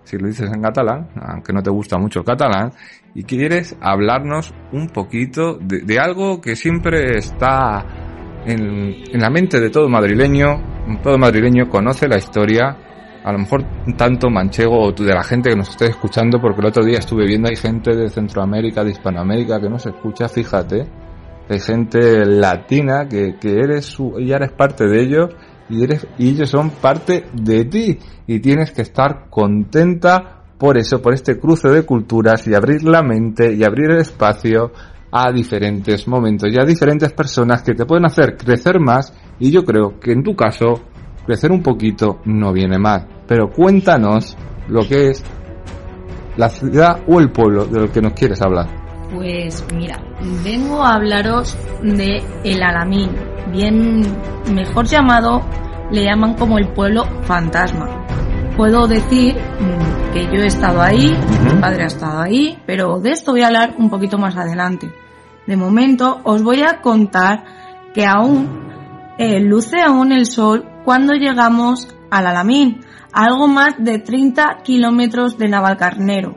si 0.04 0.18
lo 0.18 0.28
dices 0.28 0.52
en 0.54 0.62
catalán, 0.62 1.10
aunque 1.16 1.54
no 1.54 1.62
te 1.62 1.70
gusta 1.70 1.98
mucho 1.98 2.20
el 2.20 2.26
catalán, 2.26 2.74
y 3.16 3.24
quieres 3.24 3.78
hablarnos 3.80 4.54
un 4.72 4.90
poquito 4.90 5.58
de, 5.58 5.82
de 5.82 6.00
algo 6.00 6.42
que 6.42 6.56
siempre 6.56 7.18
está 7.18 8.03
en, 8.46 9.20
la 9.20 9.30
mente 9.30 9.60
de 9.60 9.70
todo 9.70 9.90
madrileño. 9.90 10.74
Todo 11.02 11.18
madrileño 11.18 11.70
conoce 11.70 12.08
la 12.08 12.18
historia 12.18 12.78
a 13.24 13.32
lo 13.32 13.40
mejor 13.40 13.64
tanto 13.96 14.30
manchego 14.30 14.82
o 14.82 14.92
de 14.92 15.14
la 15.14 15.24
gente 15.24 15.50
que 15.50 15.56
nos 15.56 15.70
esté 15.70 15.86
escuchando, 15.86 16.42
porque 16.42 16.60
el 16.60 16.68
otro 16.68 16.84
día 16.84 17.00
estuve 17.00 17.26
viendo 17.26 17.48
hay 17.48 17.56
gente 17.56 17.96
de 17.96 18.10
Centroamérica, 18.10 18.84
de 18.84 18.92
Hispanoamérica 18.92 19.62
que 19.62 19.70
nos 19.70 19.86
escucha, 19.86 20.28
fíjate, 20.28 20.86
hay 21.50 21.60
gente 21.60 22.26
latina 22.26 23.08
que, 23.08 23.36
eres 23.42 23.86
su, 23.86 24.20
y 24.20 24.34
eres 24.34 24.52
parte 24.52 24.86
de 24.88 25.02
ellos 25.02 25.30
y 25.70 25.84
eres, 25.84 26.06
y 26.18 26.32
ellos 26.32 26.50
son 26.50 26.70
parte 26.70 27.26
de 27.34 27.64
ti 27.66 27.98
y 28.28 28.40
tienes 28.40 28.72
que 28.72 28.82
estar 28.82 29.30
contenta 29.30 30.44
por 30.58 30.78
eso, 30.78 31.02
por 31.02 31.14
este 31.14 31.40
cruce 31.40 31.70
de 31.70 31.84
culturas 31.84 32.48
y 32.48 32.54
abrir 32.54 32.84
la 32.84 33.04
mente 33.04 33.54
y 33.54 33.64
abrir 33.64 33.92
el 33.92 34.00
espacio 34.00 34.72
a 35.16 35.32
diferentes 35.32 36.08
momentos 36.08 36.50
y 36.52 36.60
a 36.60 36.66
diferentes 36.66 37.14
personas 37.14 37.62
que 37.62 37.76
te 37.76 37.86
pueden 37.86 38.06
hacer 38.06 38.36
crecer 38.36 38.80
más 38.80 39.14
y 39.38 39.52
yo 39.52 39.64
creo 39.64 40.00
que 40.00 40.12
en 40.12 40.24
tu 40.24 40.36
caso 40.36 40.82
crecer 41.24 41.52
un 41.52 41.62
poquito 41.62 42.20
no 42.26 42.52
viene 42.52 42.80
mal. 42.80 43.08
Pero 43.28 43.52
cuéntanos 43.52 44.36
lo 44.68 44.82
que 44.88 45.12
es 45.12 45.24
la 46.36 46.50
ciudad 46.50 47.02
o 47.08 47.20
el 47.20 47.30
pueblo 47.30 47.66
de 47.66 47.82
lo 47.82 47.92
que 47.92 48.02
nos 48.02 48.14
quieres 48.14 48.42
hablar. 48.42 48.68
Pues 49.14 49.64
mira, 49.76 50.02
vengo 50.44 50.84
a 50.84 50.96
hablaros 50.96 51.56
de 51.84 52.24
El 52.44 52.64
Alamín, 52.64 53.12
bien 53.52 54.02
mejor 54.52 54.88
llamado, 54.88 55.44
le 55.92 56.06
llaman 56.06 56.34
como 56.34 56.58
el 56.58 56.70
pueblo 56.70 57.06
fantasma. 57.22 58.04
Puedo 58.58 58.88
decir 58.88 59.36
mm, 59.36 60.14
que 60.14 60.26
yo 60.26 60.42
he 60.42 60.48
estado 60.48 60.82
ahí, 60.82 61.16
mi 61.44 61.62
padre 61.62 61.84
ha 61.84 61.88
estado 61.88 62.20
ahí, 62.20 62.58
pero 62.66 63.00
de 63.00 63.12
esto 63.12 63.32
voy 63.32 63.42
a 63.42 63.48
hablar 63.48 63.76
un 63.78 63.92
poquito 63.92 64.18
más 64.18 64.36
adelante. 64.36 64.92
De 65.48 65.58
momento 65.58 66.22
os 66.24 66.44
voy 66.44 66.62
a 66.62 66.82
contar 66.82 67.44
que 67.94 68.06
aún 68.06 68.64
eh, 69.18 69.40
luce 69.40 69.82
aún 69.82 70.12
el 70.12 70.26
sol 70.26 70.66
cuando 70.84 71.14
llegamos 71.14 71.88
al 72.10 72.28
Alamín, 72.28 72.82
algo 73.12 73.48
más 73.48 73.76
de 73.78 74.00
30 74.00 74.60
kilómetros 74.64 75.38
de 75.38 75.48
Navalcarnero. 75.48 76.36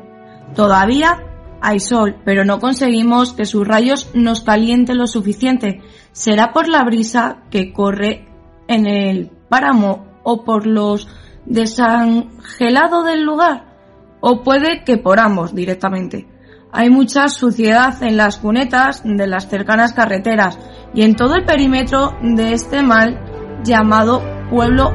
Todavía 0.54 1.22
hay 1.60 1.80
sol, 1.80 2.16
pero 2.24 2.44
no 2.44 2.60
conseguimos 2.60 3.32
que 3.32 3.44
sus 3.44 3.66
rayos 3.66 4.10
nos 4.14 4.42
calienten 4.42 4.98
lo 4.98 5.06
suficiente. 5.06 5.80
¿Será 6.12 6.52
por 6.52 6.68
la 6.68 6.84
brisa 6.84 7.42
que 7.50 7.72
corre 7.72 8.28
en 8.68 8.86
el 8.86 9.30
páramo 9.48 10.06
o 10.22 10.44
por 10.44 10.66
los 10.66 11.08
desangelados 11.44 13.04
del 13.04 13.22
lugar? 13.22 13.74
O 14.20 14.42
puede 14.42 14.84
que 14.84 14.96
por 14.96 15.18
ambos 15.18 15.54
directamente. 15.54 16.26
Hay 16.72 16.90
mucha 16.90 17.28
suciedad 17.28 18.02
en 18.02 18.16
las 18.16 18.38
cunetas 18.38 19.02
de 19.04 19.26
las 19.26 19.48
cercanas 19.48 19.92
carreteras 19.92 20.58
y 20.94 21.02
en 21.02 21.14
todo 21.14 21.34
el 21.34 21.44
perímetro 21.44 22.16
de 22.22 22.52
este 22.52 22.82
mal 22.82 23.20
llamado 23.64 24.22
pueblo 24.50 24.92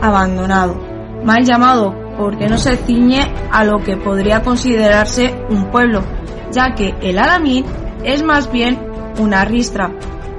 abandonado, 0.00 0.76
mal 1.24 1.44
llamado 1.44 1.94
porque 2.16 2.48
no 2.48 2.58
se 2.58 2.76
ciñe 2.76 3.20
a 3.50 3.64
lo 3.64 3.82
que 3.82 3.96
podría 3.96 4.42
considerarse 4.42 5.34
un 5.50 5.70
pueblo, 5.70 6.02
ya 6.50 6.74
que 6.74 6.94
el 7.02 7.18
Alamín 7.18 7.64
es 8.04 8.22
más 8.22 8.50
bien 8.50 8.78
una 9.18 9.44
ristra 9.44 9.90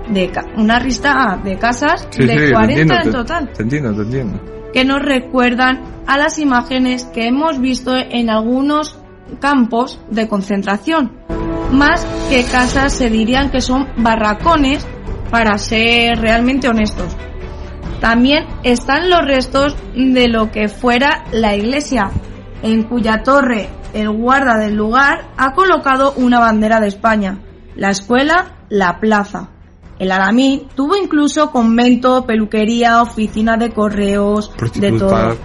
de 0.10 0.32
una 0.56 0.80
ristra 0.80 1.40
de 1.44 1.58
casas 1.58 2.08
de 2.18 2.52
40 2.52 3.02
en 3.02 3.12
total. 3.12 3.50
Te 3.52 3.64
entiendo, 3.64 3.94
te 3.94 4.02
entiendo. 4.04 4.40
Que 4.74 4.86
nos 4.86 5.02
recuerdan 5.02 6.04
a 6.08 6.18
las 6.18 6.40
imágenes 6.40 7.06
que 7.06 7.28
hemos 7.28 7.60
visto 7.60 7.96
en 7.96 8.30
algunos 8.30 8.98
campos 9.40 10.00
de 10.10 10.28
concentración. 10.28 11.12
Más 11.72 12.06
que 12.30 12.44
casas 12.44 12.94
se 12.94 13.10
dirían 13.10 13.52
que 13.52 13.62
son 13.62 13.88
barracones 13.98 14.86
para 15.30 15.58
ser 15.58 16.20
realmente 16.20 16.70
honestos. 16.70 17.16
También 18.00 18.46
están 18.64 19.10
los 19.10 19.26
restos 19.26 19.76
de 19.96 20.28
lo 20.28 20.52
que 20.52 20.70
fuera 20.70 21.24
la 21.32 21.56
iglesia, 21.56 22.12
en 22.62 22.84
cuya 22.84 23.24
torre 23.24 23.70
el 23.94 24.10
guarda 24.10 24.58
del 24.58 24.76
lugar 24.76 25.30
ha 25.38 25.54
colocado 25.54 26.14
una 26.16 26.40
bandera 26.40 26.80
de 26.80 26.88
España, 26.88 27.40
la 27.76 27.90
escuela, 27.90 28.58
la 28.70 29.00
plaza. 29.00 29.50
El 30.00 30.12
Alamí 30.12 30.68
tuvo 30.76 30.96
incluso 30.96 31.50
convento, 31.52 32.26
peluquería, 32.26 33.02
oficina 33.02 33.58
de 33.58 33.72
correos, 33.72 34.52
de 34.76 34.92
todo. 34.92 35.36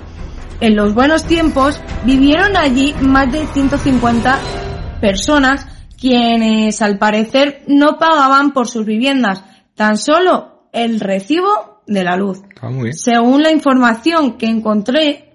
En 0.63 0.77
los 0.77 0.95
buenos 0.95 1.25
tiempos 1.25 1.81
vivieron 2.05 2.57
allí 2.57 2.95
más 3.01 3.33
de 3.33 3.45
150 3.49 4.39
personas 5.01 5.67
quienes 6.01 6.81
al 6.81 6.99
parecer 6.99 7.65
no 7.67 7.99
pagaban 7.99 8.53
por 8.53 8.69
sus 8.69 8.87
viviendas, 8.87 9.43
tan 9.75 9.97
solo 9.99 10.69
el 10.73 11.01
recibo 11.01 11.83
de 11.89 12.05
la 12.05 12.17
luz. 12.17 12.43
Ah, 12.61 12.71
Según 12.93 13.43
la 13.43 13.51
información 13.51 14.39
que 14.39 14.47
encontré, 14.47 15.35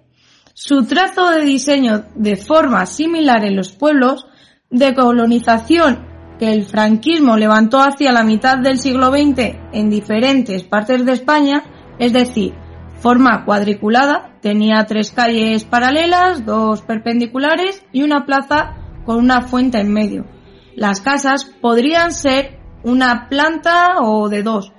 su 0.54 0.86
trazo 0.86 1.30
de 1.32 1.44
diseño 1.44 2.06
de 2.16 2.38
forma 2.38 2.86
similar 2.86 3.44
en 3.44 3.58
los 3.58 3.74
pueblos 3.74 4.28
de 4.70 4.96
colonización 4.96 6.08
que 6.40 6.54
el 6.54 6.64
franquismo 6.64 7.36
levantó 7.36 7.82
hacia 7.82 8.14
la 8.14 8.24
mitad 8.24 8.60
del 8.60 8.80
siglo 8.80 9.12
XX 9.12 9.58
en 9.74 9.90
diferentes 9.90 10.64
partes 10.64 11.06
de 11.06 11.12
España, 11.12 11.66
es 12.00 12.14
decir, 12.14 12.54
forma 13.00 13.46
cuadriculada, 13.46 14.32
tenía 14.42 14.86
tres 14.86 15.12
calles 15.12 15.64
paralelas, 15.64 16.46
dos 16.46 16.82
perpendiculares 16.82 17.84
y 17.92 18.04
una 18.04 18.26
plaza 18.26 18.76
con 19.06 19.18
una 19.18 19.42
fuente 19.42 19.80
en 19.80 19.92
medio. 19.92 20.26
Las 20.76 21.02
casas 21.02 21.46
podrían 21.46 22.12
ser 22.12 22.60
una 22.84 23.28
planta 23.30 23.96
o 24.02 24.30
de 24.30 24.44
dos, 24.44 24.72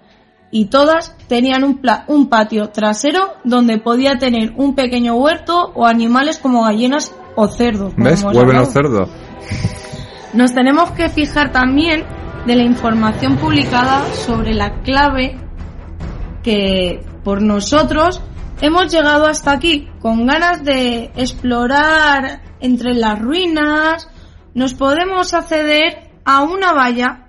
y 0.51 0.67
todas 0.67 1.17
tenían 1.29 1.65
un, 1.65 1.81
un 2.07 2.29
patio 2.29 2.71
trasero 2.71 3.35
donde 3.45 3.79
podía 3.79 4.17
tener 4.19 4.53
un 4.57 4.75
pequeño 4.75 5.15
huerto 5.15 5.73
o 5.75 5.87
animales 5.87 6.39
como 6.39 6.65
gallinas 6.65 7.15
o 7.37 7.49
cerdos. 7.49 7.95
¿Ves? 7.97 8.23
Vuelven 8.23 8.57
los 8.57 8.73
cerdos. 8.73 9.11
Nos 10.33 10.55
tenemos 10.55 10.91
que 10.93 11.09
fijar 11.09 11.53
también 11.53 12.05
de 12.47 12.57
la 12.57 12.63
información 12.63 13.37
publicada 13.37 14.05
sobre 14.13 14.55
la 14.55 14.81
clave 14.83 15.37
que 16.43 17.01
por 17.29 17.43
nosotros 17.43 18.23
hemos 18.63 18.91
llegado 18.91 19.27
hasta 19.27 19.53
aquí 19.53 19.87
con 20.01 20.27
ganas 20.27 20.65
de 20.65 21.11
explorar 21.15 22.41
entre 22.59 22.95
las 22.95 23.19
ruinas. 23.19 24.09
Nos 24.55 24.73
podemos 24.73 25.35
acceder 25.35 26.11
a 26.25 26.41
una 26.41 26.73
valla 26.73 27.27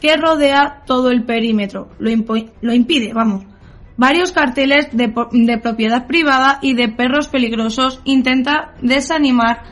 que 0.00 0.16
rodea 0.16 0.82
todo 0.84 1.12
el 1.12 1.24
perímetro. 1.24 1.90
Lo, 2.00 2.10
impide, 2.10 3.12
vamos. 3.14 3.44
Varios 3.96 4.32
carteles 4.32 4.88
de, 4.90 5.14
de, 5.30 5.58
propiedad 5.58 6.08
privada 6.08 6.58
y 6.60 6.74
de 6.74 6.88
perros 6.88 7.28
peligrosos 7.28 8.00
intenta 8.02 8.74
desanimar 8.82 9.62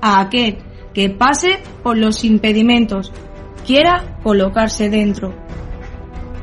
a 0.00 0.20
aquel 0.20 0.58
que 0.94 1.10
pase 1.10 1.58
por 1.82 1.98
los 1.98 2.22
impedimentos, 2.22 3.12
quiera 3.66 4.20
colocarse 4.22 4.90
dentro. 4.90 5.34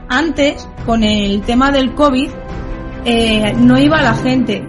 Antes, 0.09 0.67
con 0.85 1.05
el 1.05 1.41
tema 1.43 1.71
del 1.71 1.93
COVID, 1.93 2.40
eh, 3.05 3.53
no 3.57 3.79
iba 3.79 4.01
la 4.01 4.15
gente. 4.15 4.67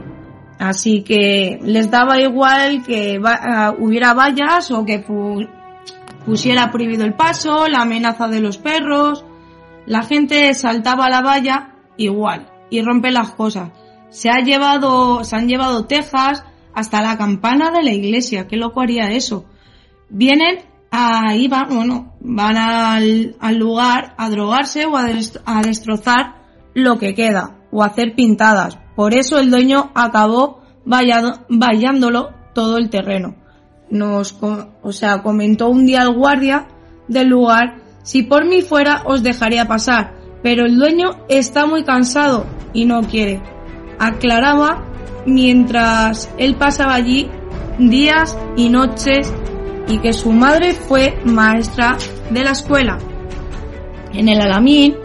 Así 0.58 1.02
que 1.02 1.58
les 1.62 1.90
daba 1.90 2.20
igual 2.20 2.82
que 2.84 3.20
ah, 3.24 3.74
hubiera 3.78 4.14
vallas 4.14 4.70
o 4.70 4.84
que 4.84 5.04
pusiera 6.24 6.70
prohibido 6.70 7.04
el 7.04 7.14
paso, 7.14 7.66
la 7.66 7.82
amenaza 7.82 8.28
de 8.28 8.40
los 8.40 8.58
perros. 8.58 9.24
La 9.86 10.02
gente 10.02 10.54
saltaba 10.54 11.08
la 11.08 11.20
valla 11.20 11.74
igual 11.96 12.48
y 12.70 12.80
rompe 12.80 13.10
las 13.10 13.32
cosas. 13.32 13.70
Se 14.10 14.30
ha 14.30 14.38
llevado, 14.38 15.24
se 15.24 15.36
han 15.36 15.48
llevado 15.48 15.86
tejas 15.86 16.44
hasta 16.74 17.02
la 17.02 17.18
campana 17.18 17.70
de 17.70 17.82
la 17.82 17.92
iglesia. 17.92 18.46
¿Qué 18.46 18.56
loco 18.56 18.80
haría 18.80 19.10
eso? 19.10 19.46
Vienen 20.08 20.60
ahí 20.90 21.48
van, 21.48 21.68
bueno, 21.70 22.14
van 22.20 22.56
al, 22.56 23.58
lugar 23.58 24.14
a 24.16 24.28
drogarse 24.30 24.86
o 24.86 24.96
a 24.96 25.62
destrozar 25.62 26.36
lo 26.74 26.98
que 26.98 27.14
queda 27.14 27.61
o 27.72 27.82
hacer 27.82 28.14
pintadas. 28.14 28.78
Por 28.94 29.14
eso 29.14 29.38
el 29.38 29.50
dueño 29.50 29.90
acabó 29.94 30.60
vallándolo 30.84 32.30
todo 32.54 32.76
el 32.76 32.90
terreno. 32.90 33.34
Nos, 33.90 34.38
o 34.40 34.92
sea, 34.92 35.22
comentó 35.22 35.68
un 35.68 35.86
día 35.86 36.02
el 36.02 36.14
guardia 36.14 36.68
del 37.08 37.28
lugar, 37.28 37.82
si 38.02 38.22
por 38.22 38.46
mí 38.46 38.62
fuera 38.62 39.02
os 39.06 39.22
dejaría 39.22 39.66
pasar, 39.66 40.14
pero 40.42 40.66
el 40.66 40.78
dueño 40.78 41.10
está 41.28 41.66
muy 41.66 41.84
cansado 41.84 42.46
y 42.72 42.84
no 42.84 43.02
quiere. 43.02 43.42
Aclaraba 43.98 44.84
mientras 45.26 46.32
él 46.38 46.56
pasaba 46.56 46.94
allí 46.94 47.30
días 47.78 48.36
y 48.56 48.68
noches 48.68 49.32
y 49.88 49.98
que 49.98 50.12
su 50.12 50.32
madre 50.32 50.72
fue 50.72 51.18
maestra 51.24 51.96
de 52.30 52.42
la 52.42 52.52
escuela. 52.52 52.98
En 54.12 54.28
el 54.28 54.40
Alamín 54.40 54.96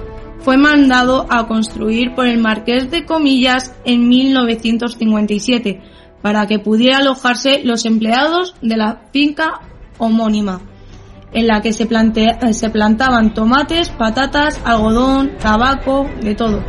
fue 0.47 0.55
mandado 0.55 1.27
a 1.29 1.45
construir 1.45 2.15
por 2.15 2.25
el 2.25 2.37
marqués 2.37 2.89
de 2.89 3.03
Comillas 3.03 3.75
en 3.83 4.07
1957 4.07 5.81
para 6.21 6.47
que 6.47 6.57
pudiera 6.57 6.99
alojarse 6.99 7.63
los 7.65 7.83
empleados 7.83 8.55
de 8.61 8.77
la 8.77 9.01
finca 9.11 9.59
homónima, 9.97 10.61
en 11.33 11.47
la 11.47 11.59
que 11.59 11.73
se, 11.73 11.85
se 12.53 12.69
plantaban 12.69 13.33
tomates, 13.33 13.89
patatas, 13.89 14.61
algodón, 14.63 15.35
tabaco, 15.37 16.09
de 16.21 16.33
todo. 16.33 16.63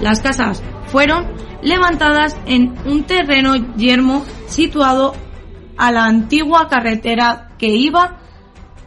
Las 0.00 0.20
casas 0.22 0.62
fueron 0.86 1.26
levantadas 1.60 2.36
en 2.46 2.76
un 2.86 3.02
terreno 3.02 3.56
yermo 3.74 4.24
situado 4.46 5.12
a 5.76 5.90
la 5.90 6.04
antigua 6.04 6.68
carretera 6.68 7.50
que 7.58 7.74
iba 7.74 8.20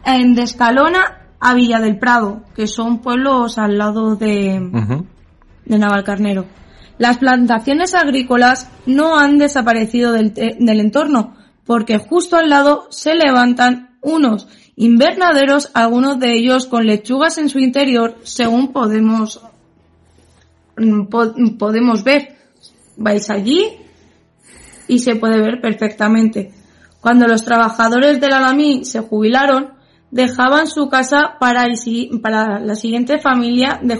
en 0.06 0.32
Descalona 0.32 1.27
a 1.40 1.54
Villa 1.54 1.80
del 1.80 1.98
Prado, 1.98 2.42
que 2.54 2.66
son 2.66 3.00
pueblos 3.00 3.58
al 3.58 3.78
lado 3.78 4.16
de, 4.16 4.60
de 5.64 5.78
Navalcarnero. 5.78 6.46
Las 6.98 7.18
plantaciones 7.18 7.94
agrícolas 7.94 8.68
no 8.86 9.18
han 9.18 9.38
desaparecido 9.38 10.12
del, 10.12 10.34
del 10.34 10.80
entorno, 10.80 11.34
porque 11.64 11.98
justo 11.98 12.36
al 12.36 12.48
lado 12.48 12.88
se 12.90 13.14
levantan 13.14 13.98
unos 14.00 14.48
invernaderos, 14.74 15.70
algunos 15.74 16.18
de 16.18 16.34
ellos 16.34 16.66
con 16.66 16.86
lechugas 16.86 17.38
en 17.38 17.48
su 17.48 17.58
interior, 17.58 18.16
según 18.22 18.72
podemos, 18.72 19.40
mm, 20.76 21.56
podemos 21.56 22.04
ver. 22.04 22.36
Vais 22.96 23.30
allí 23.30 23.76
y 24.88 24.98
se 24.98 25.14
puede 25.16 25.40
ver 25.40 25.60
perfectamente. 25.60 26.52
Cuando 27.00 27.26
los 27.28 27.44
trabajadores 27.44 28.20
del 28.20 28.32
Alamí 28.32 28.84
se 28.84 29.00
jubilaron, 29.00 29.77
dejaban 30.10 30.66
su 30.66 30.88
casa 30.88 31.36
para, 31.38 31.64
el, 31.64 32.20
para 32.20 32.60
la 32.60 32.74
siguiente 32.74 33.18
familia 33.18 33.80
de, 33.82 33.98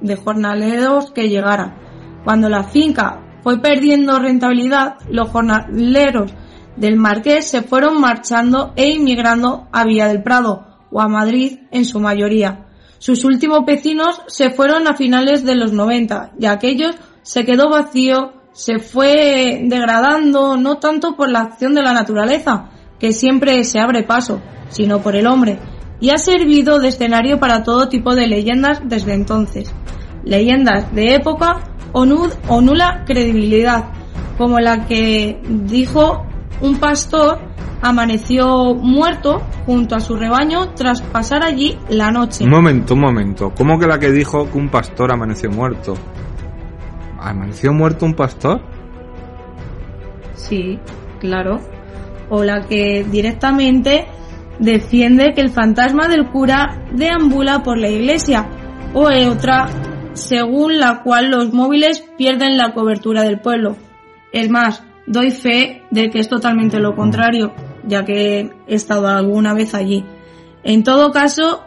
de 0.00 0.16
jornaleros 0.16 1.10
que 1.12 1.28
llegara. 1.28 1.76
Cuando 2.24 2.48
la 2.48 2.64
finca 2.64 3.22
fue 3.42 3.60
perdiendo 3.60 4.18
rentabilidad, 4.18 4.96
los 5.10 5.28
jornaleros 5.28 6.32
del 6.76 6.96
Marqués 6.96 7.48
se 7.48 7.62
fueron 7.62 8.00
marchando 8.00 8.72
e 8.76 8.90
inmigrando 8.90 9.68
a 9.72 9.84
Villa 9.84 10.08
del 10.08 10.22
Prado 10.22 10.66
o 10.90 11.00
a 11.00 11.08
Madrid 11.08 11.60
en 11.70 11.84
su 11.84 12.00
mayoría. 12.00 12.66
Sus 12.98 13.24
últimos 13.24 13.64
vecinos 13.64 14.22
se 14.26 14.50
fueron 14.50 14.88
a 14.88 14.94
finales 14.94 15.44
de 15.44 15.54
los 15.54 15.72
90 15.72 16.32
y 16.38 16.46
aquellos 16.46 16.96
se 17.22 17.44
quedó 17.44 17.68
vacío, 17.68 18.32
se 18.52 18.78
fue 18.78 19.60
degradando 19.64 20.56
no 20.56 20.78
tanto 20.78 21.14
por 21.16 21.30
la 21.30 21.40
acción 21.40 21.74
de 21.74 21.82
la 21.82 21.92
naturaleza, 21.92 22.70
que 22.98 23.12
siempre 23.12 23.62
se 23.64 23.80
abre 23.80 24.02
paso, 24.02 24.40
sino 24.68 25.00
por 25.00 25.16
el 25.16 25.26
hombre, 25.26 25.58
y 26.00 26.10
ha 26.10 26.18
servido 26.18 26.78
de 26.78 26.88
escenario 26.88 27.38
para 27.38 27.62
todo 27.62 27.88
tipo 27.88 28.14
de 28.14 28.26
leyendas 28.26 28.82
desde 28.84 29.14
entonces. 29.14 29.74
Leyendas 30.24 30.94
de 30.94 31.14
época 31.14 31.62
o, 31.92 32.04
o 32.48 32.60
nula 32.60 33.04
credibilidad, 33.06 33.90
como 34.36 34.60
la 34.60 34.86
que 34.86 35.40
dijo 35.48 36.26
un 36.60 36.78
pastor 36.78 37.38
amaneció 37.82 38.74
muerto 38.74 39.42
junto 39.64 39.94
a 39.94 40.00
su 40.00 40.16
rebaño 40.16 40.70
tras 40.74 41.02
pasar 41.02 41.44
allí 41.44 41.78
la 41.88 42.10
noche. 42.10 42.44
Un 42.44 42.50
momento, 42.50 42.94
un 42.94 43.00
momento. 43.00 43.52
¿Cómo 43.56 43.78
que 43.78 43.86
la 43.86 43.98
que 43.98 44.10
dijo 44.10 44.50
que 44.50 44.58
un 44.58 44.68
pastor 44.68 45.12
amaneció 45.12 45.50
muerto? 45.50 45.94
¿Amaneció 47.18 47.72
muerto 47.72 48.06
un 48.06 48.14
pastor? 48.14 48.60
Sí, 50.34 50.78
claro. 51.20 51.60
O 52.28 52.44
la 52.44 52.66
que 52.66 53.04
directamente 53.04 54.06
defiende 54.58 55.32
que 55.34 55.40
el 55.40 55.50
fantasma 55.50 56.08
del 56.08 56.30
cura 56.30 56.86
deambula 56.92 57.62
por 57.62 57.78
la 57.78 57.88
iglesia, 57.88 58.48
o 58.94 59.08
otra 59.30 59.68
según 60.14 60.78
la 60.78 61.02
cual 61.02 61.30
los 61.30 61.52
móviles 61.52 62.02
pierden 62.16 62.56
la 62.56 62.72
cobertura 62.72 63.22
del 63.22 63.40
pueblo. 63.40 63.76
Es 64.32 64.48
más, 64.50 64.82
doy 65.06 65.30
fe 65.30 65.82
de 65.90 66.10
que 66.10 66.18
es 66.18 66.28
totalmente 66.28 66.80
lo 66.80 66.94
contrario, 66.94 67.52
ya 67.86 68.04
que 68.04 68.50
he 68.66 68.74
estado 68.74 69.08
alguna 69.08 69.54
vez 69.54 69.74
allí. 69.74 70.04
En 70.64 70.82
todo 70.82 71.10
caso, 71.12 71.64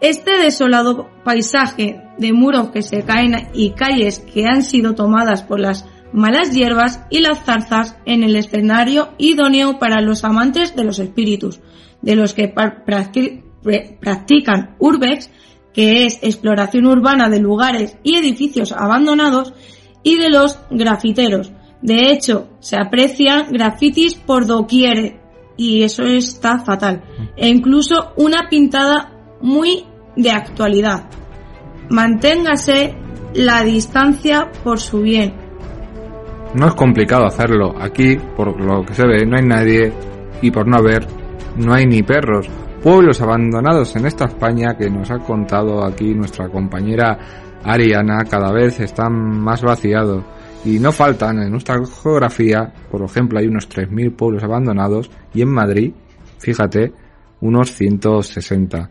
este 0.00 0.38
desolado 0.38 1.10
paisaje 1.24 2.00
de 2.16 2.32
muros 2.32 2.70
que 2.70 2.82
se 2.82 3.02
caen 3.02 3.48
y 3.52 3.72
calles 3.72 4.20
que 4.20 4.46
han 4.46 4.62
sido 4.62 4.94
tomadas 4.94 5.42
por 5.42 5.60
las 5.60 5.86
malas 6.12 6.52
hierbas 6.52 7.02
y 7.10 7.20
las 7.20 7.44
zarzas 7.44 7.96
en 8.04 8.22
el 8.22 8.36
escenario 8.36 9.10
idóneo 9.18 9.78
para 9.78 10.00
los 10.00 10.24
amantes 10.24 10.74
de 10.76 10.84
los 10.84 10.98
espíritus, 10.98 11.60
de 12.02 12.16
los 12.16 12.34
que 12.34 12.48
practican 14.00 14.76
urbex, 14.78 15.30
que 15.72 16.04
es 16.04 16.18
exploración 16.22 16.86
urbana 16.86 17.28
de 17.28 17.40
lugares 17.40 17.96
y 18.02 18.16
edificios 18.16 18.72
abandonados, 18.72 19.54
y 20.02 20.16
de 20.16 20.30
los 20.30 20.58
grafiteros. 20.70 21.52
De 21.82 22.10
hecho, 22.10 22.48
se 22.60 22.76
aprecian 22.76 23.52
grafitis 23.52 24.14
por 24.14 24.46
doquier 24.46 25.20
y 25.56 25.82
eso 25.82 26.04
está 26.04 26.58
fatal. 26.58 27.02
E 27.36 27.48
incluso 27.48 28.12
una 28.16 28.48
pintada 28.48 29.12
muy 29.42 29.84
de 30.16 30.30
actualidad. 30.30 31.08
Manténgase 31.88 32.96
la 33.34 33.62
distancia 33.62 34.50
por 34.64 34.80
su 34.80 35.00
bien. 35.02 35.34
No 36.54 36.66
es 36.66 36.74
complicado 36.74 37.26
hacerlo. 37.26 37.74
Aquí, 37.80 38.16
por 38.36 38.60
lo 38.60 38.84
que 38.84 38.94
se 38.94 39.06
ve, 39.06 39.24
no 39.24 39.36
hay 39.36 39.44
nadie 39.44 39.92
y 40.42 40.50
por 40.50 40.66
no 40.66 40.78
haber 40.78 41.06
no 41.56 41.74
hay 41.74 41.86
ni 41.86 42.02
perros. 42.02 42.48
Pueblos 42.82 43.20
abandonados 43.20 43.94
en 43.96 44.06
esta 44.06 44.24
España 44.24 44.76
que 44.76 44.88
nos 44.88 45.10
ha 45.10 45.18
contado 45.18 45.84
aquí 45.84 46.14
nuestra 46.14 46.48
compañera 46.48 47.18
Ariana 47.62 48.24
cada 48.24 48.52
vez 48.52 48.80
están 48.80 49.12
más 49.12 49.62
vaciados 49.62 50.24
y 50.64 50.78
no 50.78 50.92
faltan 50.92 51.42
en 51.42 51.50
nuestra 51.50 51.78
geografía, 51.84 52.72
por 52.90 53.02
ejemplo 53.02 53.38
hay 53.38 53.46
unos 53.46 53.68
3.000 53.68 54.16
pueblos 54.16 54.42
abandonados 54.42 55.10
y 55.34 55.42
en 55.42 55.48
Madrid, 55.48 55.92
fíjate, 56.38 56.92
unos 57.40 57.72
160. 57.72 58.90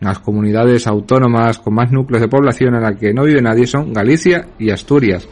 Las 0.00 0.18
comunidades 0.18 0.86
autónomas 0.86 1.58
con 1.58 1.74
más 1.74 1.90
núcleos 1.90 2.22
de 2.22 2.28
población 2.28 2.74
en 2.74 2.82
la 2.82 2.94
que 2.94 3.14
no 3.14 3.24
vive 3.24 3.40
nadie 3.40 3.66
son 3.66 3.92
Galicia 3.92 4.46
y 4.58 4.70
Asturias, 4.70 5.26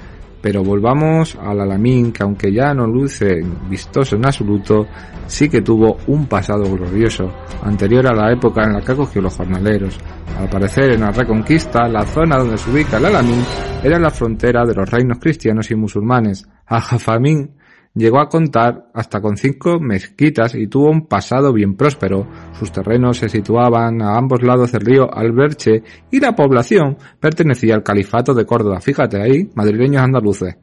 pero 0.44 0.62
volvamos 0.62 1.38
al 1.40 1.58
Alamín, 1.58 2.12
que 2.12 2.22
aunque 2.22 2.52
ya 2.52 2.74
no 2.74 2.86
luce 2.86 3.40
vistoso 3.66 4.16
en 4.16 4.26
absoluto, 4.26 4.86
sí 5.26 5.48
que 5.48 5.62
tuvo 5.62 5.96
un 6.08 6.26
pasado 6.26 6.64
glorioso, 6.64 7.32
anterior 7.62 8.06
a 8.06 8.14
la 8.14 8.30
época 8.30 8.62
en 8.62 8.74
la 8.74 8.82
que 8.82 8.92
acogió 8.92 9.22
los 9.22 9.34
jornaleros. 9.34 9.98
Al 10.38 10.50
parecer, 10.50 10.90
en 10.90 11.00
la 11.00 11.12
Reconquista, 11.12 11.88
la 11.88 12.04
zona 12.04 12.36
donde 12.36 12.58
se 12.58 12.70
ubica 12.70 12.98
el 12.98 13.06
Alamín 13.06 13.42
era 13.82 13.98
la 13.98 14.10
frontera 14.10 14.66
de 14.66 14.74
los 14.74 14.90
reinos 14.90 15.18
cristianos 15.18 15.70
y 15.70 15.76
musulmanes. 15.76 16.46
Al-Jafamín 16.66 17.52
Llegó 17.96 18.18
a 18.18 18.28
contar 18.28 18.90
hasta 18.92 19.20
con 19.20 19.36
cinco 19.36 19.78
mezquitas 19.78 20.56
y 20.56 20.66
tuvo 20.66 20.90
un 20.90 21.06
pasado 21.06 21.52
bien 21.52 21.76
próspero. 21.76 22.26
Sus 22.58 22.72
terrenos 22.72 23.18
se 23.18 23.28
situaban 23.28 24.02
a 24.02 24.16
ambos 24.16 24.42
lados 24.42 24.72
del 24.72 24.80
río 24.80 25.14
Alberche 25.14 25.84
y 26.10 26.18
la 26.18 26.34
población 26.34 26.96
pertenecía 27.20 27.76
al 27.76 27.84
califato 27.84 28.34
de 28.34 28.44
Córdoba. 28.44 28.80
Fíjate 28.80 29.22
ahí, 29.22 29.48
madrileños 29.54 30.02
andaluces. 30.02 30.56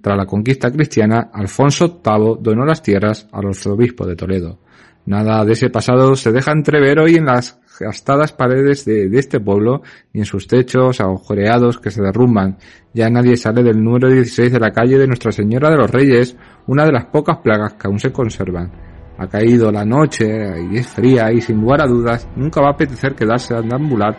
Tras 0.00 0.16
la 0.16 0.24
conquista 0.24 0.70
cristiana, 0.70 1.30
Alfonso 1.32 2.00
VIII 2.02 2.38
donó 2.40 2.64
las 2.64 2.82
tierras 2.82 3.28
al 3.30 3.48
arzobispo 3.48 4.06
de 4.06 4.16
Toledo. 4.16 4.58
Nada 5.04 5.44
de 5.44 5.52
ese 5.52 5.70
pasado 5.70 6.16
se 6.16 6.32
deja 6.32 6.52
entrever 6.52 6.98
hoy 6.98 7.16
en 7.16 7.26
las 7.26 7.60
gastadas 7.80 8.32
paredes 8.32 8.84
de, 8.84 9.06
este 9.18 9.40
pueblo 9.40 9.82
ni 10.12 10.20
en 10.20 10.26
sus 10.26 10.46
techos 10.46 11.00
agujereados 11.00 11.78
que 11.78 11.90
se 11.90 12.02
derrumban. 12.02 12.58
Ya 12.92 13.08
nadie 13.08 13.36
sale 13.36 13.62
del 13.62 13.82
número 13.82 14.08
16 14.10 14.52
de 14.52 14.60
la 14.60 14.70
calle 14.70 14.98
de 14.98 15.06
Nuestra 15.06 15.32
Señora 15.32 15.70
de 15.70 15.76
los 15.78 15.90
Reyes, 15.90 16.36
una 16.70 16.84
de 16.84 16.92
las 16.92 17.06
pocas 17.06 17.38
plagas 17.38 17.72
que 17.74 17.88
aún 17.88 17.98
se 17.98 18.12
conservan. 18.12 18.70
Ha 19.18 19.26
caído 19.26 19.72
la 19.72 19.84
noche 19.84 20.24
y 20.70 20.76
es 20.76 20.86
fría 20.86 21.32
y 21.32 21.40
sin 21.40 21.60
lugar 21.60 21.82
a 21.82 21.88
dudas 21.88 22.28
nunca 22.36 22.60
va 22.60 22.68
a 22.68 22.72
apetecer 22.74 23.16
quedarse 23.16 23.54
a 23.54 23.58
ambular 23.58 24.16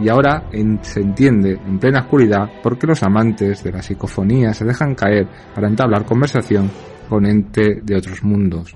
y 0.00 0.08
ahora 0.08 0.48
se 0.80 1.00
entiende 1.00 1.52
en 1.52 1.78
plena 1.78 2.00
oscuridad 2.00 2.48
por 2.62 2.78
qué 2.78 2.86
los 2.86 3.02
amantes 3.02 3.62
de 3.62 3.72
la 3.72 3.82
psicofonía 3.82 4.54
se 4.54 4.64
dejan 4.64 4.94
caer 4.94 5.28
para 5.54 5.68
entablar 5.68 6.06
conversación 6.06 6.70
con 7.10 7.26
ente 7.26 7.82
de 7.82 7.94
otros 7.94 8.24
mundos. 8.24 8.74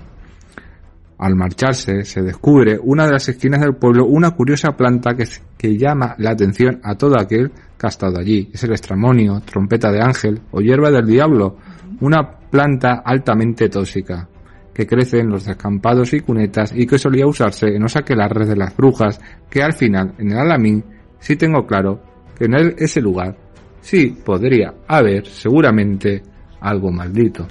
Al 1.17 1.35
marcharse 1.35 2.05
se 2.05 2.21
descubre 2.21 2.77
una 2.79 3.07
de 3.07 3.13
las 3.13 3.27
esquinas 3.27 3.61
del 3.61 3.77
pueblo 3.77 4.05
una 4.05 4.35
curiosa 4.35 4.77
planta 4.77 5.15
que, 5.15 5.25
que 5.57 5.75
llama 5.75 6.13
la 6.19 6.29
atención 6.29 6.79
a 6.83 6.93
todo 6.93 7.19
aquel 7.19 7.49
que 7.49 7.87
ha 7.87 7.89
estado 7.89 8.19
allí. 8.19 8.51
Es 8.53 8.63
el 8.63 8.73
estramonio, 8.73 9.41
trompeta 9.43 9.91
de 9.91 10.03
ángel 10.03 10.41
o 10.51 10.61
hierba 10.61 10.91
del 10.91 11.07
diablo, 11.07 11.57
una 12.01 12.39
planta 12.49 13.01
altamente 13.05 13.69
tóxica 13.69 14.27
que 14.73 14.85
crece 14.85 15.19
en 15.19 15.29
los 15.29 15.45
descampados 15.45 16.13
y 16.13 16.19
cunetas 16.19 16.71
y 16.75 16.85
que 16.85 16.99
solía 16.99 17.25
usarse 17.25 17.75
en 17.75 17.81
los 17.81 17.95
aquelarres 17.95 18.47
de 18.47 18.55
las 18.55 18.77
brujas, 18.77 19.19
que 19.49 19.63
al 19.63 19.73
final, 19.73 20.13
en 20.19 20.31
el 20.31 20.37
Alamín, 20.37 20.83
sí 21.19 21.35
tengo 21.35 21.65
claro 21.65 21.99
que 22.37 22.45
en 22.45 22.53
ese 22.77 23.01
lugar 23.01 23.35
sí 23.81 24.15
podría 24.23 24.75
haber 24.87 25.25
seguramente 25.25 26.21
algo 26.59 26.91
maldito. 26.91 27.47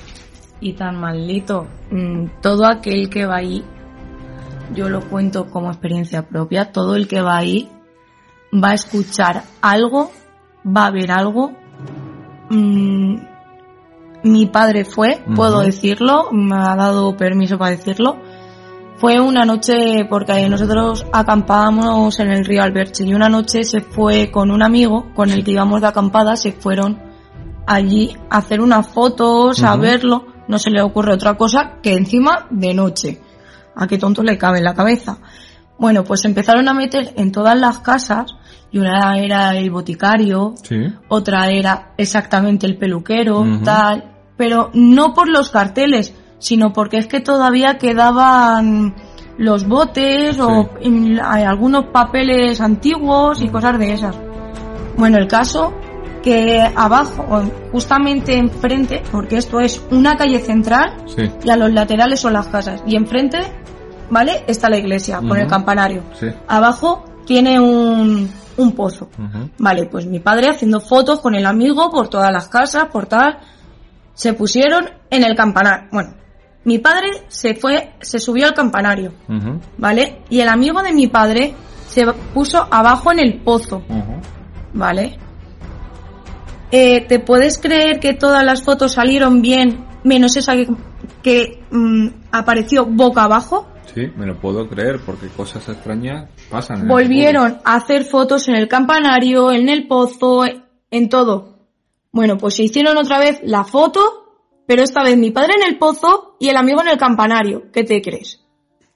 Y 0.61 0.74
tan 0.74 1.01
maldito, 1.01 1.66
mm, 1.90 2.40
todo 2.40 2.64
aquel 2.64 3.11
que 3.11 3.26
va 3.26 3.38
ahí, 3.38 3.64
yo 4.72 4.88
lo 4.88 5.01
cuento 5.09 5.47
como 5.47 5.70
experiencia 5.70 6.22
propia, 6.22 6.70
todo 6.70 6.94
el 6.94 7.09
que 7.09 7.22
va 7.22 7.38
ahí 7.38 7.68
va 8.55 8.70
a 8.70 8.74
escuchar 8.74 9.42
algo, 9.61 10.12
va 10.64 10.86
a 10.86 10.90
ver 10.92 11.11
algo. 11.11 11.53
Mm, 12.51 13.16
mi 14.23 14.47
padre 14.47 14.85
fue, 14.85 15.23
puedo 15.35 15.61
decirlo, 15.61 16.31
me 16.33 16.57
ha 16.57 16.75
dado 16.77 17.17
permiso 17.17 17.59
para 17.59 17.71
decirlo. 17.71 18.17
Fue 18.97 19.21
una 19.21 19.45
noche, 19.45 20.07
porque 20.09 20.49
nosotros 20.49 21.07
acampábamos 21.12 22.19
en 22.19 22.31
el 22.31 22.45
río 22.45 22.62
Alberche 22.62 23.05
y 23.05 23.12
una 23.12 23.29
noche 23.29 23.62
se 23.62 23.83
fue 23.83 24.31
con 24.31 24.51
un 24.51 24.62
amigo 24.62 25.12
con 25.14 25.31
el 25.31 25.45
que 25.45 25.53
íbamos 25.53 25.83
de 25.83 25.89
acampada, 25.89 26.37
se 26.37 26.53
fueron 26.53 26.99
allí 27.67 28.17
a 28.31 28.39
hacer 28.39 28.61
unas 28.61 28.87
fotos, 28.87 29.62
a 29.62 29.77
verlo. 29.77 30.27
No 30.49 30.59
se 30.59 30.71
le 30.71 30.81
ocurre 30.81 31.12
otra 31.12 31.35
cosa 31.35 31.79
que 31.83 31.93
encima 31.93 32.47
de 32.51 32.73
noche. 32.73 33.21
A 33.75 33.87
qué 33.87 33.99
tonto 33.99 34.23
le 34.23 34.39
cabe 34.39 34.59
en 34.59 34.64
la 34.64 34.75
cabeza. 34.75 35.19
Bueno, 35.79 36.05
pues 36.05 36.25
empezaron 36.25 36.69
a 36.69 36.75
meter 36.75 37.12
en 37.17 37.33
todas 37.33 37.59
las 37.59 37.81
casas 37.81 38.35
y 38.77 38.79
una 38.79 39.18
era 39.18 39.57
el 39.57 39.70
boticario, 39.70 40.55
otra 41.09 41.51
era 41.51 41.95
exactamente 41.97 42.66
el 42.66 42.77
peluquero, 42.77 43.43
tal, 43.64 44.12
pero 44.37 44.70
no 44.74 45.14
por 45.14 45.29
los 45.29 45.51
carteles, 45.51 46.14
sino 46.39 46.74
porque 46.74 46.99
es 46.99 47.07
que 47.07 47.20
todavía 47.20 47.79
quedaban 47.79 48.95
los 49.39 49.66
botes 49.66 50.39
o 50.39 50.68
algunos 51.22 51.87
papeles 51.87 52.61
antiguos 52.61 53.41
y 53.41 53.49
cosas 53.49 53.79
de 53.79 53.93
esas. 53.95 54.14
Bueno, 54.99 55.16
el 55.16 55.27
caso 55.27 55.72
que 56.22 56.61
abajo, 56.61 57.24
justamente 57.72 58.37
enfrente, 58.37 59.03
porque 59.11 59.39
esto 59.39 59.59
es 59.61 59.83
una 59.91 60.16
calle 60.16 60.41
central 60.41 60.97
y 61.43 61.49
a 61.49 61.57
los 61.57 61.72
laterales 61.72 62.20
son 62.20 62.35
las 62.35 62.49
casas. 62.49 62.83
Y 62.87 62.95
enfrente, 62.95 63.39
¿vale? 64.11 64.45
Está 64.47 64.68
la 64.68 64.77
iglesia 64.77 65.20
con 65.20 65.39
el 65.39 65.47
campanario. 65.47 66.03
Abajo 66.47 67.05
tiene 67.27 67.61
un, 67.61 68.31
un 68.57 68.72
pozo. 68.72 69.11
Vale, 69.59 69.87
pues 69.87 70.07
mi 70.07 70.20
padre 70.20 70.49
haciendo 70.49 70.81
fotos 70.81 71.20
con 71.20 71.35
el 71.35 71.45
amigo 71.45 71.91
por 71.91 72.09
todas 72.09 72.33
las 72.33 72.49
casas, 72.49 72.87
por 72.87 73.07
tal, 73.07 73.39
se 74.14 74.33
pusieron 74.33 74.89
en 75.11 75.24
el 75.24 75.37
campanario. 75.37 75.89
Bueno, 75.93 76.14
mi 76.64 76.79
padre 76.79 77.24
se 77.29 77.55
fue, 77.55 77.95
se 78.01 78.18
subió 78.18 78.47
al 78.47 78.55
campanario, 78.55 79.12
¿vale? 79.77 80.22
Y 80.31 80.41
el 80.41 80.49
amigo 80.49 80.83
de 80.83 80.93
mi 80.93 81.07
padre 81.07 81.55
se 81.87 82.05
puso 82.35 82.66
abajo 82.70 83.12
en 83.12 83.20
el 83.20 83.41
pozo, 83.43 83.83
¿vale? 84.72 85.18
Eh, 86.72 87.07
¿Te 87.07 87.20
puedes 87.20 87.59
creer 87.59 88.01
que 88.01 88.14
todas 88.14 88.45
las 88.45 88.62
fotos 88.62 88.93
salieron 88.93 89.41
bien, 89.41 89.87
menos 90.03 90.37
esa 90.37 90.55
que, 91.22 91.62
mm, 91.70 92.09
apareció 92.33 92.87
boca 92.87 93.24
abajo? 93.24 93.68
Sí, 93.95 94.12
me 94.16 94.26
lo 94.26 94.39
puedo 94.39 94.68
creer 94.68 95.01
porque 95.05 95.28
cosas 95.28 95.68
extrañas 95.68 96.28
pasan. 96.51 96.87
Volvieron 96.87 97.59
a 97.64 97.76
hacer 97.76 98.05
fotos 98.05 98.49
en 98.49 98.57
el 98.57 98.68
campanario, 98.68 99.53
en 99.53 99.68
el 99.68 99.87
pozo, 99.87 100.45
en 100.91 101.09
todo. 101.09 101.57
Bueno, 102.12 102.37
pues 102.37 102.57
se 102.57 102.64
hicieron 102.64 102.97
otra 102.97 103.18
vez 103.18 103.41
la 103.43 103.64
foto, 103.64 104.61
pero 104.66 104.82
esta 104.82 105.03
vez 105.03 105.16
mi 105.16 105.30
padre 105.30 105.55
en 105.61 105.72
el 105.72 105.78
pozo 105.78 106.37
y 106.41 106.49
el 106.49 106.57
amigo 106.57 106.80
en 106.82 106.89
el 106.89 106.99
campanario. 106.99 107.70
¿Qué 107.72 107.84
te 107.84 108.01
crees? 108.03 108.43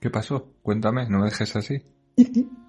¿Qué 0.01 0.11
pasó? 0.11 0.55
Cuéntame, 0.63 1.09
no 1.09 1.19
me 1.19 1.27
dejes 1.27 1.55
así. 1.57 1.83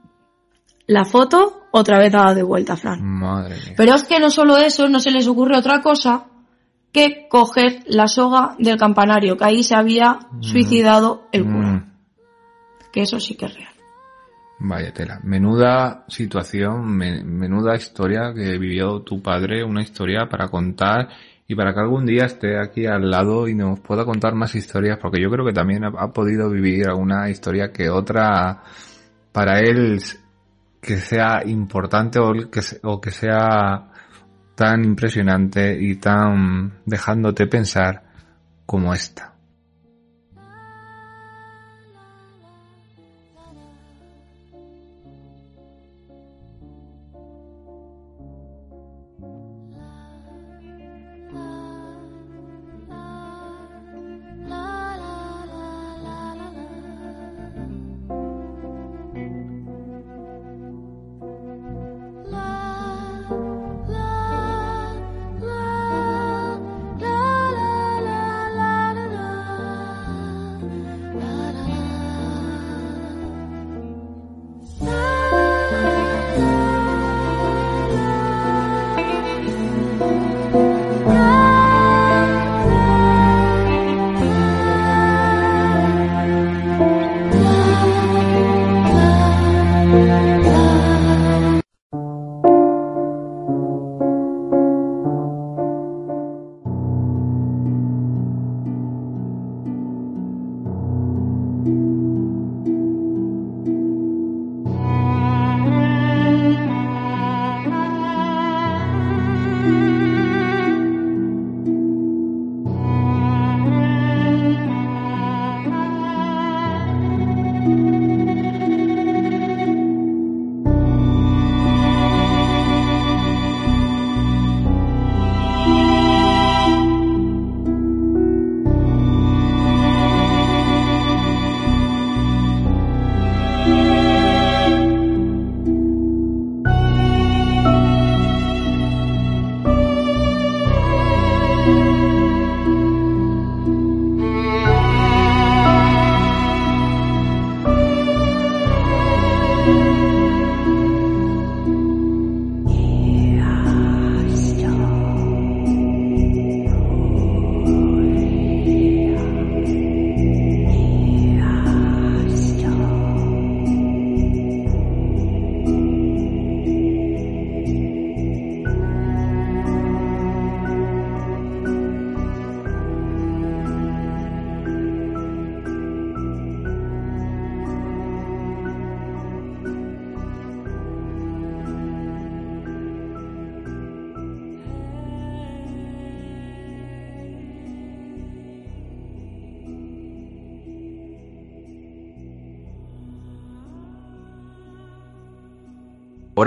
La 0.87 1.05
foto 1.05 1.67
otra 1.71 1.99
vez 1.99 2.11
dada 2.11 2.33
de 2.33 2.43
vuelta, 2.43 2.75
Fran. 2.75 3.01
Madre 3.01 3.55
mía. 3.55 3.73
Pero 3.77 3.95
es 3.95 4.03
que 4.03 4.19
no 4.19 4.29
solo 4.29 4.57
eso, 4.57 4.89
no 4.89 4.99
se 4.99 5.11
les 5.11 5.25
ocurre 5.25 5.57
otra 5.57 5.81
cosa 5.81 6.25
que 6.91 7.27
coger 7.29 7.83
la 7.85 8.07
soga 8.07 8.55
del 8.59 8.77
campanario, 8.77 9.37
que 9.37 9.45
ahí 9.45 9.63
se 9.63 9.75
había 9.75 10.19
mm. 10.31 10.43
suicidado 10.43 11.27
el 11.31 11.45
cura. 11.45 11.71
Mm. 11.71 11.90
Que 12.91 13.01
eso 13.01 13.19
sí 13.19 13.35
que 13.35 13.45
es 13.45 13.55
real. 13.55 13.73
Vaya 14.63 14.93
tela. 14.93 15.19
Menuda 15.23 16.05
situación, 16.07 16.95
menuda 16.95 17.75
historia 17.75 18.31
que 18.33 18.59
vivió 18.59 19.01
tu 19.01 19.21
padre, 19.21 19.63
una 19.63 19.81
historia 19.81 20.27
para 20.29 20.49
contar 20.49 21.09
y 21.47 21.55
para 21.55 21.73
que 21.73 21.79
algún 21.79 22.05
día 22.05 22.25
esté 22.25 22.59
aquí 22.59 22.85
al 22.85 23.09
lado 23.09 23.47
y 23.47 23.55
nos 23.55 23.79
pueda 23.79 24.05
contar 24.05 24.35
más 24.35 24.53
historias, 24.53 24.99
porque 25.01 25.19
yo 25.19 25.31
creo 25.31 25.45
que 25.45 25.51
también 25.51 25.83
ha, 25.83 26.13
podido 26.13 26.49
vivir 26.49 26.87
alguna 26.87 27.29
historia 27.29 27.71
que 27.71 27.89
otra 27.89 28.61
para 29.31 29.59
él 29.59 29.99
que 30.79 30.97
sea 30.97 31.41
importante 31.45 32.19
o 32.19 32.31
que, 32.51 32.61
o 32.83 33.01
que 33.01 33.11
sea 33.11 33.91
tan 34.53 34.85
impresionante 34.85 35.75
y 35.81 35.95
tan 35.95 36.81
dejándote 36.85 37.47
pensar 37.47 38.03
como 38.65 38.93
esta. 38.93 39.30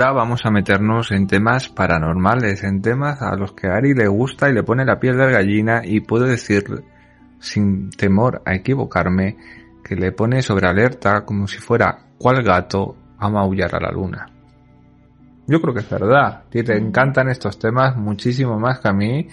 Ahora 0.05 0.17
vamos 0.17 0.45
a 0.45 0.51
meternos 0.51 1.11
en 1.11 1.25
temas 1.25 1.67
paranormales, 1.67 2.63
en 2.63 2.79
temas 2.83 3.23
a 3.23 3.35
los 3.35 3.53
que 3.53 3.65
a 3.65 3.77
Ari 3.77 3.95
le 3.95 4.07
gusta 4.07 4.47
y 4.47 4.53
le 4.53 4.61
pone 4.61 4.85
la 4.85 4.99
piel 4.99 5.17
de 5.17 5.31
gallina 5.31 5.81
y 5.83 6.01
puedo 6.01 6.25
decir 6.25 6.83
sin 7.39 7.89
temor 7.89 8.43
a 8.45 8.53
equivocarme 8.53 9.35
que 9.83 9.95
le 9.95 10.11
pone 10.11 10.43
sobre 10.43 10.67
alerta 10.67 11.25
como 11.25 11.47
si 11.47 11.57
fuera 11.57 11.97
cual 12.19 12.43
gato 12.43 12.95
a 13.17 13.29
maullar 13.29 13.73
a 13.73 13.79
la 13.79 13.91
luna. 13.91 14.27
Yo 15.47 15.59
creo 15.59 15.73
que 15.73 15.79
es 15.79 15.89
verdad, 15.89 16.43
te 16.51 16.77
encantan 16.77 17.29
estos 17.29 17.57
temas 17.57 17.97
muchísimo 17.97 18.59
más 18.59 18.81
que 18.81 18.89
a 18.89 18.93
mí 18.93 19.27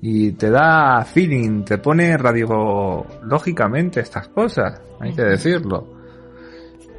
y 0.00 0.32
te 0.32 0.48
da 0.48 1.04
feeling, 1.04 1.64
te 1.64 1.76
pone 1.76 2.16
radiológicamente 2.16 4.00
estas 4.00 4.28
cosas, 4.28 4.80
hay 5.00 5.12
que 5.12 5.22
decirlo 5.22 5.93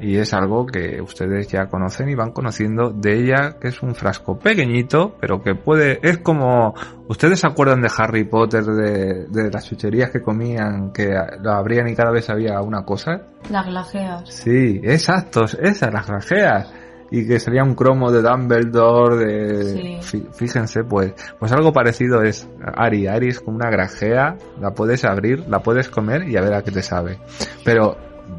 y 0.00 0.16
es 0.18 0.34
algo 0.34 0.66
que 0.66 1.00
ustedes 1.00 1.48
ya 1.48 1.66
conocen 1.66 2.08
y 2.08 2.14
van 2.14 2.32
conociendo 2.32 2.90
de 2.90 3.18
ella, 3.18 3.56
que 3.60 3.68
es 3.68 3.82
un 3.82 3.94
frasco 3.94 4.38
pequeñito, 4.38 5.16
pero 5.20 5.42
que 5.42 5.54
puede, 5.54 5.98
es 6.02 6.18
como, 6.18 6.74
¿ustedes 7.08 7.40
se 7.40 7.46
acuerdan 7.46 7.80
de 7.80 7.90
Harry 7.96 8.24
Potter, 8.24 8.64
de, 8.64 9.26
de 9.28 9.50
las 9.50 9.66
chucherías 9.66 10.10
que 10.10 10.20
comían, 10.20 10.92
que 10.92 11.14
lo 11.40 11.52
abrían 11.52 11.88
y 11.88 11.94
cada 11.94 12.10
vez 12.10 12.28
había 12.28 12.60
una 12.60 12.84
cosa? 12.84 13.22
Las 13.50 13.66
glajeas. 13.66 14.28
Sí, 14.28 14.80
exacto, 14.84 15.44
esas, 15.44 15.92
las 15.92 16.06
glajeas. 16.06 16.72
Y 17.08 17.24
que 17.24 17.38
sería 17.38 17.62
un 17.62 17.76
cromo 17.76 18.10
de 18.10 18.20
Dumbledore, 18.20 19.16
de, 19.16 20.00
fíjense, 20.32 20.82
pues, 20.82 21.14
pues 21.38 21.52
algo 21.52 21.72
parecido 21.72 22.22
es 22.22 22.48
Ari. 22.60 23.06
Ari 23.06 23.28
es 23.28 23.38
como 23.38 23.56
una 23.56 23.70
grajea, 23.70 24.36
la 24.60 24.72
puedes 24.72 25.04
abrir, 25.04 25.44
la 25.48 25.60
puedes 25.60 25.88
comer 25.88 26.28
y 26.28 26.36
a 26.36 26.40
ver 26.40 26.54
a 26.54 26.62
qué 26.62 26.72
te 26.72 26.82
sabe. 26.82 27.20
Pero 27.64 27.96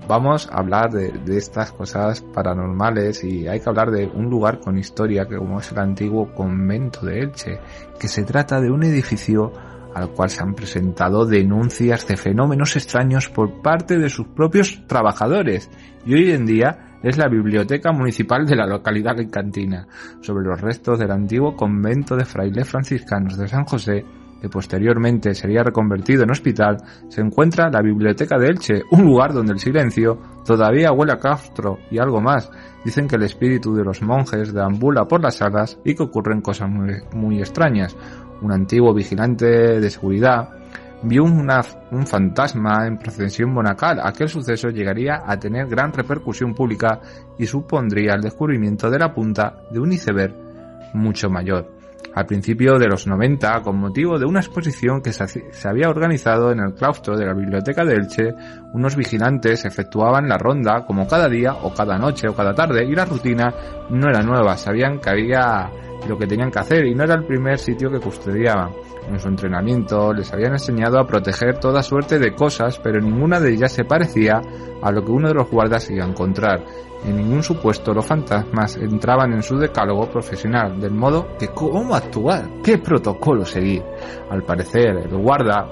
vamos 0.08 0.50
a 0.52 0.60
hablar 0.60 0.92
de, 0.92 1.38
estas 1.38 1.72
cosas 1.72 2.22
paranormales 2.22 3.24
y 3.24 3.48
hay 3.48 3.60
que 3.60 3.70
hablar 3.70 3.92
de 3.92 4.06
un 4.06 4.30
lugar 4.30 4.60
con 4.60 4.78
historia 4.78 5.26
que 5.26 5.38
como 5.38 5.60
es 5.60 5.72
el 5.72 5.80
antiguo 5.80 6.34
convento 6.34 7.06
de 7.06 7.20
Elche, 7.22 7.60
que 8.00 8.08
se 8.08 8.24
trata 8.24 8.60
de 8.62 8.72
un 8.72 8.84
edificio 8.84 9.52
al 9.94 10.10
cual 10.10 10.30
se 10.30 10.44
han 10.44 10.54
presentado 10.54 11.26
denuncias 11.26 12.08
de 12.08 12.18
fenómenos 12.18 12.76
extraños 12.76 13.30
por 13.30 13.62
parte 13.62 13.98
de 13.98 14.10
sus 14.10 14.28
propios 14.28 14.84
trabajadores. 14.88 15.70
Y 16.06 16.14
hoy 16.14 16.32
en 16.32 16.46
día 16.46 17.00
es 17.02 17.18
la 17.18 17.28
biblioteca 17.28 17.92
municipal 17.92 18.46
de 18.46 18.56
la 18.56 18.68
localidad 18.68 19.16
de 19.16 19.30
Cantina, 19.30 19.88
sobre 20.22 20.46
los 20.46 20.62
restos 20.62 21.00
del 21.00 21.12
antiguo 21.12 21.56
convento 21.56 22.16
de 22.16 22.26
frailes 22.26 22.70
franciscanos 22.70 23.38
de 23.38 23.48
San 23.48 23.66
José 23.66 24.06
que 24.42 24.50
posteriormente 24.50 25.34
sería 25.34 25.64
reconvertido 25.64 26.24
en 26.24 26.32
hospital, 26.32 26.78
se 27.10 27.22
encuentra 27.22 27.70
la 27.70 27.82
Biblioteca 27.82 28.38
de 28.38 28.48
Elche, 28.48 28.82
un 28.92 29.06
lugar 29.06 29.34
donde 29.34 29.54
el 29.54 29.60
silencio 29.60 30.18
todavía 30.46 30.92
huele 30.92 31.14
a 31.14 31.20
castro 31.20 31.80
y 31.90 32.00
algo 32.00 32.22
más. 32.22 32.50
Dicen 32.84 33.08
que 33.08 33.16
el 33.16 33.24
espíritu 33.24 33.74
de 33.74 33.84
los 33.84 34.02
monjes 34.02 34.54
deambula 34.54 35.06
por 35.06 35.22
las 35.22 35.36
salas 35.36 35.80
y 35.84 35.96
que 35.96 36.04
ocurren 36.04 36.42
cosas 36.42 36.70
muy, 36.70 37.40
extrañas. 37.40 37.96
Un 38.42 38.52
antiguo 38.52 38.94
vigilante 38.94 39.46
de 39.80 39.90
seguridad 39.90 40.50
vio 41.04 41.24
un 41.24 42.08
fantasma 42.08 42.88
en 42.88 42.98
procesión 42.98 43.52
monacal. 43.52 44.00
Aquel 44.04 44.30
suceso 44.30 44.70
llegaría 44.70 45.24
a 45.26 45.38
tener 45.38 45.68
gran 45.68 45.92
repercusión 45.92 46.54
pública 46.54 47.02
y 47.38 47.46
supondría 47.46 48.14
el 48.14 48.22
descubrimiento 48.22 48.90
de 48.90 49.00
la 49.00 49.14
punta 49.14 49.64
de 49.72 49.80
un 49.80 49.92
iceberg 49.92 50.34
mucho 50.94 51.30
mayor 51.30 51.77
al 52.18 52.26
principio 52.26 52.80
de 52.80 52.88
los 52.88 53.06
90 53.06 53.62
con 53.62 53.78
motivo 53.78 54.18
de 54.18 54.26
una 54.26 54.40
exposición 54.40 55.04
que 55.04 55.14
se 55.14 55.68
había 55.68 55.88
organizado 55.88 56.52
en 56.52 56.60
el 56.60 56.74
claustro 56.74 57.16
de 57.16 57.28
la 57.28 57.36
Biblioteca 57.36 57.86
de 57.86 57.94
Elche. 57.94 58.34
Unos 58.74 58.96
vigilantes 58.96 59.66
efectuaban 59.66 60.28
la 60.28 60.40
ronda 60.40 60.84
como 60.84 61.08
cada 61.08 61.30
día 61.30 61.54
o 61.54 61.72
cada 61.76 62.00
noche 62.00 62.28
o 62.28 62.36
cada 62.36 62.56
tarde 62.56 62.86
y 62.86 62.96
la 62.96 63.06
rutina 63.06 63.54
no 63.92 64.10
era 64.10 64.24
nueva, 64.24 64.58
sabían 64.58 65.00
que 65.00 65.12
había 65.12 65.70
lo 66.08 66.18
que 66.18 66.28
tenían 66.28 66.52
que 66.52 66.60
hacer 66.60 66.86
y 66.86 66.96
no 66.96 67.04
era 67.04 67.16
el 67.16 67.26
primer 67.26 67.58
sitio 67.60 67.90
que 67.90 68.00
custodiaban. 68.00 68.72
En 69.10 69.20
su 69.20 69.30
entrenamiento 69.30 70.14
les 70.14 70.32
habían 70.34 70.54
enseñado 70.54 71.00
a 71.00 71.08
proteger 71.08 71.60
toda 71.60 71.82
suerte 71.82 72.20
de 72.20 72.36
cosas, 72.36 72.78
pero 72.80 73.00
ninguna 73.00 73.40
de 73.40 73.54
ellas 73.54 73.72
se 73.72 73.86
parecía 73.86 74.42
a 74.82 74.92
lo 74.92 75.04
que 75.04 75.12
uno 75.12 75.30
de 75.30 75.34
los 75.34 75.50
guardas 75.50 75.90
iba 75.90 76.04
a 76.04 76.10
encontrar. 76.10 76.64
En 77.06 77.16
ningún 77.16 77.42
supuesto 77.42 77.94
los 77.94 78.06
fantasmas 78.06 78.76
entraban 78.76 79.32
en 79.32 79.44
su 79.44 79.58
decálogo 79.58 80.10
profesional, 80.10 80.80
del 80.80 80.92
modo 80.92 81.38
que 81.40 81.48
cómo 81.50 81.96
actuar, 81.96 82.50
qué 82.64 82.78
protocolo 82.80 83.46
seguir. 83.46 83.84
Al 84.30 84.44
parecer, 84.44 84.98
el 84.98 85.18
guarda 85.18 85.68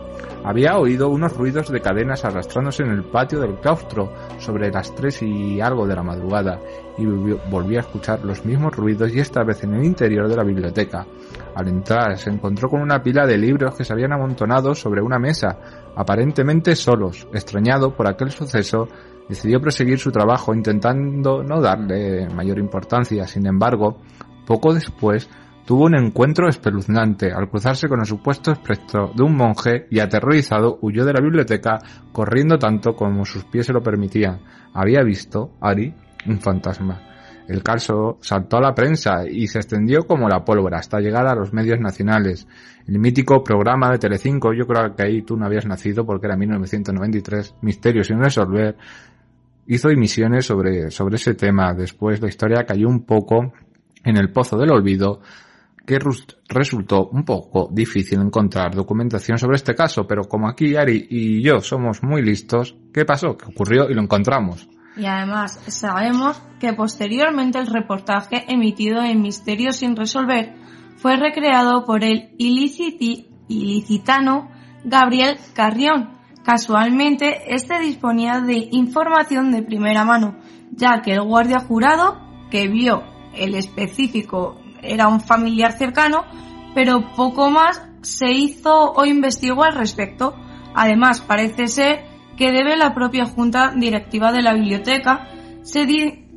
había 0.45 0.77
oído 0.77 1.09
unos 1.09 1.35
ruidos 1.35 1.71
de 1.71 1.81
cadenas 1.81 2.23
arrastrándose 2.23 2.83
en 2.83 2.91
el 2.91 3.03
patio 3.03 3.39
del 3.39 3.55
claustro 3.55 4.13
sobre 4.37 4.69
las 4.71 4.93
tres 4.93 5.23
y 5.23 5.59
algo 5.59 5.87
de 5.87 5.95
la 5.95 6.03
madrugada, 6.03 6.59
y 6.99 7.05
volvió 7.05 7.79
a 7.79 7.81
escuchar 7.81 8.23
los 8.23 8.45
mismos 8.45 8.75
ruidos 8.75 9.11
y 9.11 9.19
esta 9.19 9.43
vez 9.43 9.63
en 9.63 9.73
el 9.73 9.83
interior 9.83 10.27
de 10.27 10.35
la 10.35 10.43
biblioteca. 10.43 11.07
Al 11.55 11.67
entrar 11.67 12.15
se 12.17 12.29
encontró 12.29 12.69
con 12.69 12.81
una 12.81 13.01
pila 13.01 13.25
de 13.25 13.39
libros 13.39 13.75
que 13.75 13.83
se 13.83 13.93
habían 13.93 14.13
amontonado 14.13 14.75
sobre 14.75 15.01
una 15.01 15.17
mesa, 15.17 15.57
aparentemente 15.95 16.75
solos. 16.75 17.27
Extrañado 17.33 17.95
por 17.95 18.07
aquel 18.07 18.29
suceso, 18.29 18.87
decidió 19.27 19.59
proseguir 19.59 19.97
su 19.97 20.11
trabajo 20.11 20.53
intentando 20.53 21.41
no 21.41 21.59
darle 21.59 22.29
mayor 22.29 22.59
importancia. 22.59 23.25
Sin 23.25 23.47
embargo, 23.47 23.97
poco 24.45 24.73
después 24.73 25.27
tuvo 25.65 25.85
un 25.85 25.95
encuentro 25.95 26.47
espeluznante 26.47 27.31
al 27.31 27.49
cruzarse 27.49 27.87
con 27.87 27.99
el 27.99 28.05
supuesto 28.05 28.51
espectro 28.51 29.11
de 29.15 29.23
un 29.23 29.35
monje 29.35 29.87
y 29.89 29.99
aterrorizado 29.99 30.77
huyó 30.81 31.05
de 31.05 31.13
la 31.13 31.21
biblioteca 31.21 31.79
corriendo 32.11 32.57
tanto 32.57 32.95
como 32.95 33.25
sus 33.25 33.43
pies 33.45 33.65
se 33.65 33.73
lo 33.73 33.81
permitían. 33.81 34.39
Había 34.73 35.01
visto, 35.03 35.51
Ari, 35.59 35.93
un 36.27 36.39
fantasma. 36.39 37.01
El 37.47 37.61
caso 37.61 38.17
saltó 38.21 38.57
a 38.57 38.61
la 38.61 38.73
prensa 38.73 39.27
y 39.29 39.47
se 39.47 39.59
extendió 39.59 40.07
como 40.07 40.27
la 40.27 40.43
pólvora 40.43 40.79
hasta 40.79 40.99
llegar 40.99 41.27
a 41.27 41.35
los 41.35 41.53
medios 41.53 41.79
nacionales. 41.79 42.47
El 42.87 42.97
mítico 42.97 43.43
programa 43.43 43.91
de 43.91 43.99
Telecinco, 43.99 44.53
yo 44.53 44.65
creo 44.65 44.95
que 44.95 45.03
ahí 45.03 45.21
tú 45.21 45.37
no 45.37 45.45
habías 45.45 45.65
nacido 45.65 46.05
porque 46.05 46.25
era 46.25 46.37
1993, 46.37 47.55
Misterios 47.61 48.07
sin 48.07 48.19
resolver, 48.19 48.75
hizo 49.67 49.89
emisiones 49.89 50.45
sobre, 50.45 50.89
sobre 50.89 51.15
ese 51.17 51.35
tema. 51.35 51.73
Después 51.73 52.19
la 52.21 52.29
historia 52.29 52.65
cayó 52.65 52.87
un 52.87 53.05
poco 53.05 53.53
en 54.03 54.17
el 54.17 54.31
pozo 54.31 54.57
del 54.57 54.71
olvido, 54.71 55.21
que 55.85 55.99
resultó 56.49 57.07
un 57.07 57.23
poco 57.23 57.69
difícil 57.71 58.19
encontrar 58.21 58.75
documentación 58.75 59.37
sobre 59.37 59.57
este 59.57 59.75
caso, 59.75 60.07
pero 60.07 60.23
como 60.23 60.47
aquí 60.47 60.75
Ari 60.75 61.07
y 61.09 61.41
yo 61.41 61.61
somos 61.61 62.03
muy 62.03 62.21
listos, 62.21 62.75
¿qué 62.93 63.05
pasó? 63.05 63.37
¿Qué 63.37 63.45
ocurrió? 63.45 63.89
Y 63.89 63.93
lo 63.93 64.01
encontramos. 64.01 64.67
Y 64.97 65.05
además 65.05 65.59
sabemos 65.67 66.41
que 66.59 66.73
posteriormente 66.73 67.59
el 67.59 67.67
reportaje 67.67 68.45
emitido 68.47 69.03
en 69.03 69.21
Misterios 69.21 69.77
sin 69.77 69.95
resolver 69.95 70.55
fue 70.97 71.17
recreado 71.17 71.85
por 71.85 72.03
el 72.03 72.33
iliciti, 72.37 73.27
ilicitano 73.47 74.49
Gabriel 74.85 75.37
Carrión, 75.53 76.15
Casualmente, 76.45 77.55
este 77.55 77.79
disponía 77.79 78.39
de 78.39 78.69
información 78.71 79.51
de 79.51 79.63
primera 79.63 80.05
mano, 80.05 80.35
ya 80.69 81.01
que 81.01 81.13
el 81.13 81.23
guardia 81.23 81.57
jurado 81.57 82.19
que 82.51 82.67
vio 82.67 83.01
el 83.33 83.55
específico 83.55 84.61
era 84.87 85.07
un 85.07 85.21
familiar 85.21 85.73
cercano, 85.73 86.25
pero 86.73 87.11
poco 87.15 87.49
más 87.49 87.81
se 88.01 88.31
hizo 88.31 88.91
o 88.91 89.05
investigó 89.05 89.63
al 89.63 89.75
respecto. 89.75 90.35
Además, 90.75 91.21
parece 91.21 91.67
ser 91.67 92.05
que 92.37 92.51
debe 92.51 92.77
la 92.77 92.93
propia 92.93 93.25
junta 93.25 93.71
directiva 93.75 94.31
de 94.31 94.41
la 94.41 94.53
biblioteca 94.53 95.27
se 95.63 95.87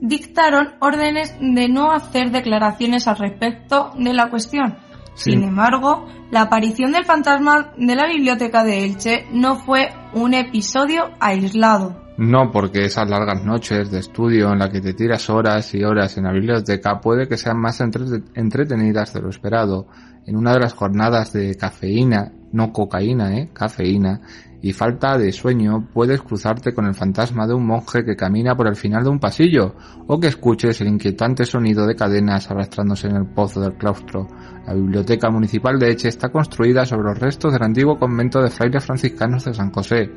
dictaron 0.00 0.74
órdenes 0.80 1.36
de 1.40 1.68
no 1.68 1.92
hacer 1.92 2.30
declaraciones 2.30 3.06
al 3.08 3.18
respecto 3.18 3.90
de 3.98 4.14
la 4.14 4.30
cuestión. 4.30 4.78
Sin 5.14 5.42
embargo, 5.42 6.06
la 6.30 6.42
aparición 6.42 6.92
del 6.92 7.04
fantasma 7.04 7.72
de 7.76 7.96
la 7.96 8.06
biblioteca 8.06 8.62
de 8.62 8.84
Elche 8.84 9.26
no 9.32 9.56
fue 9.56 9.90
un 10.14 10.32
episodio 10.32 11.10
aislado. 11.18 12.07
No, 12.18 12.50
porque 12.50 12.84
esas 12.84 13.08
largas 13.08 13.44
noches 13.44 13.92
de 13.92 14.00
estudio 14.00 14.52
en 14.52 14.58
las 14.58 14.70
que 14.70 14.80
te 14.80 14.92
tiras 14.92 15.30
horas 15.30 15.72
y 15.72 15.84
horas 15.84 16.18
en 16.18 16.24
la 16.24 16.32
biblioteca 16.32 17.00
puede 17.00 17.28
que 17.28 17.36
sean 17.36 17.60
más 17.60 17.80
entretenidas 17.80 19.14
de 19.14 19.22
lo 19.22 19.28
esperado. 19.30 19.86
En 20.26 20.34
una 20.36 20.52
de 20.52 20.58
las 20.58 20.74
jornadas 20.74 21.32
de 21.32 21.54
cafeína, 21.54 22.32
no 22.50 22.72
cocaína, 22.72 23.38
eh, 23.38 23.50
cafeína, 23.52 24.20
y 24.60 24.72
falta 24.72 25.16
de 25.16 25.30
sueño, 25.30 25.90
puedes 25.94 26.20
cruzarte 26.20 26.74
con 26.74 26.86
el 26.86 26.94
fantasma 26.94 27.46
de 27.46 27.54
un 27.54 27.64
monje 27.64 28.04
que 28.04 28.16
camina 28.16 28.56
por 28.56 28.66
el 28.66 28.74
final 28.74 29.04
de 29.04 29.10
un 29.10 29.20
pasillo, 29.20 29.76
o 30.08 30.18
que 30.18 30.26
escuches 30.26 30.80
el 30.80 30.88
inquietante 30.88 31.44
sonido 31.44 31.86
de 31.86 31.94
cadenas 31.94 32.50
arrastrándose 32.50 33.06
en 33.06 33.14
el 33.14 33.26
pozo 33.26 33.60
del 33.60 33.74
claustro. 33.74 34.26
La 34.66 34.74
biblioteca 34.74 35.30
municipal 35.30 35.78
de 35.78 35.92
Eche 35.92 36.08
está 36.08 36.30
construida 36.30 36.84
sobre 36.84 37.10
los 37.10 37.18
restos 37.20 37.52
del 37.52 37.62
antiguo 37.62 37.96
convento 37.96 38.42
de 38.42 38.50
frailes 38.50 38.84
franciscanos 38.84 39.44
de 39.44 39.54
San 39.54 39.70
José, 39.70 40.10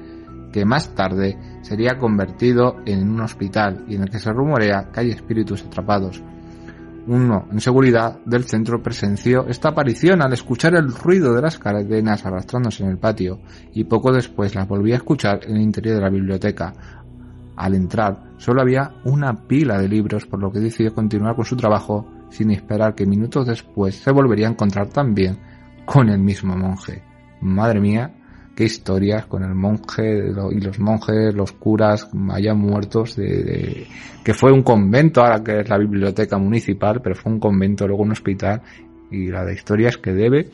que 0.51 0.65
más 0.65 0.93
tarde 0.95 1.37
sería 1.61 1.97
convertido 1.97 2.77
en 2.85 3.09
un 3.09 3.21
hospital 3.21 3.85
y 3.87 3.95
en 3.95 4.03
el 4.03 4.09
que 4.09 4.19
se 4.19 4.31
rumorea 4.31 4.89
que 4.91 4.99
hay 4.99 5.09
espíritus 5.11 5.63
atrapados. 5.63 6.21
Uno, 7.07 7.47
en 7.51 7.59
seguridad, 7.59 8.19
del 8.25 8.43
centro 8.43 8.83
presenció 8.83 9.47
esta 9.47 9.69
aparición 9.69 10.21
al 10.21 10.33
escuchar 10.33 10.75
el 10.75 10.93
ruido 10.93 11.33
de 11.33 11.41
las 11.41 11.57
cadenas 11.57 12.25
arrastrándose 12.25 12.83
en 12.83 12.91
el 12.91 12.99
patio 12.99 13.39
y 13.73 13.85
poco 13.85 14.11
después 14.11 14.53
las 14.53 14.67
volví 14.67 14.91
a 14.91 14.97
escuchar 14.97 15.39
en 15.47 15.55
el 15.55 15.63
interior 15.63 15.95
de 15.95 16.01
la 16.01 16.09
biblioteca. 16.09 16.73
Al 17.55 17.73
entrar, 17.73 18.33
solo 18.37 18.61
había 18.61 18.91
una 19.03 19.33
pila 19.47 19.79
de 19.79 19.87
libros, 19.87 20.25
por 20.25 20.39
lo 20.39 20.51
que 20.51 20.59
decidió 20.59 20.93
continuar 20.93 21.35
con 21.35 21.45
su 21.45 21.55
trabajo 21.55 22.07
sin 22.29 22.51
esperar 22.51 22.93
que 22.93 23.05
minutos 23.05 23.47
después 23.47 23.95
se 23.95 24.11
volvería 24.11 24.47
a 24.47 24.51
encontrar 24.51 24.87
también 24.89 25.37
con 25.85 26.07
el 26.09 26.19
mismo 26.19 26.55
monje. 26.55 27.03
Madre 27.41 27.81
mía, 27.81 28.13
qué 28.61 28.65
historias 28.65 29.25
con 29.25 29.43
el 29.43 29.55
monje 29.55 30.29
y 30.51 30.61
los 30.61 30.79
monjes, 30.79 31.33
los 31.33 31.51
curas 31.53 32.07
allá 32.29 32.53
muertos 32.53 33.15
de, 33.15 33.87
que 34.23 34.35
fue 34.35 34.51
un 34.51 34.61
convento, 34.61 35.21
ahora 35.21 35.43
que 35.43 35.61
es 35.61 35.67
la 35.67 35.79
biblioteca 35.79 36.37
municipal, 36.37 37.01
pero 37.01 37.15
fue 37.15 37.31
un 37.31 37.39
convento, 37.39 37.87
luego 37.87 38.03
un 38.03 38.11
hospital 38.11 38.61
y 39.09 39.29
la 39.29 39.43
de 39.45 39.55
historias 39.55 39.97
que 39.97 40.13
debe 40.13 40.51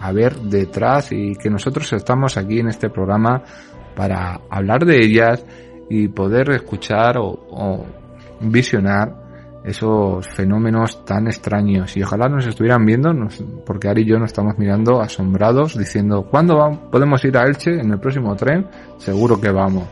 haber 0.00 0.36
detrás 0.36 1.12
y 1.12 1.34
que 1.36 1.48
nosotros 1.48 1.90
estamos 1.94 2.36
aquí 2.36 2.58
en 2.58 2.68
este 2.68 2.90
programa 2.90 3.42
para 3.96 4.38
hablar 4.50 4.84
de 4.84 4.98
ellas 5.02 5.42
y 5.88 6.08
poder 6.08 6.50
escuchar 6.50 7.16
o 7.16 7.86
visionar 8.38 9.25
esos 9.66 10.28
fenómenos 10.28 11.04
tan 11.04 11.26
extraños 11.26 11.96
y 11.96 12.02
ojalá 12.02 12.28
nos 12.28 12.46
estuvieran 12.46 12.86
viendo 12.86 13.10
porque 13.64 13.88
Ari 13.88 14.02
y 14.02 14.04
yo 14.06 14.18
nos 14.18 14.28
estamos 14.28 14.56
mirando 14.58 15.00
asombrados 15.00 15.76
diciendo 15.76 16.28
¿cuándo 16.30 16.56
vamos? 16.56 16.78
podemos 16.90 17.24
ir 17.24 17.36
a 17.36 17.42
Elche 17.42 17.72
en 17.80 17.90
el 17.90 17.98
próximo 17.98 18.36
tren? 18.36 18.68
Seguro 18.98 19.40
que 19.40 19.50
vamos 19.50 19.88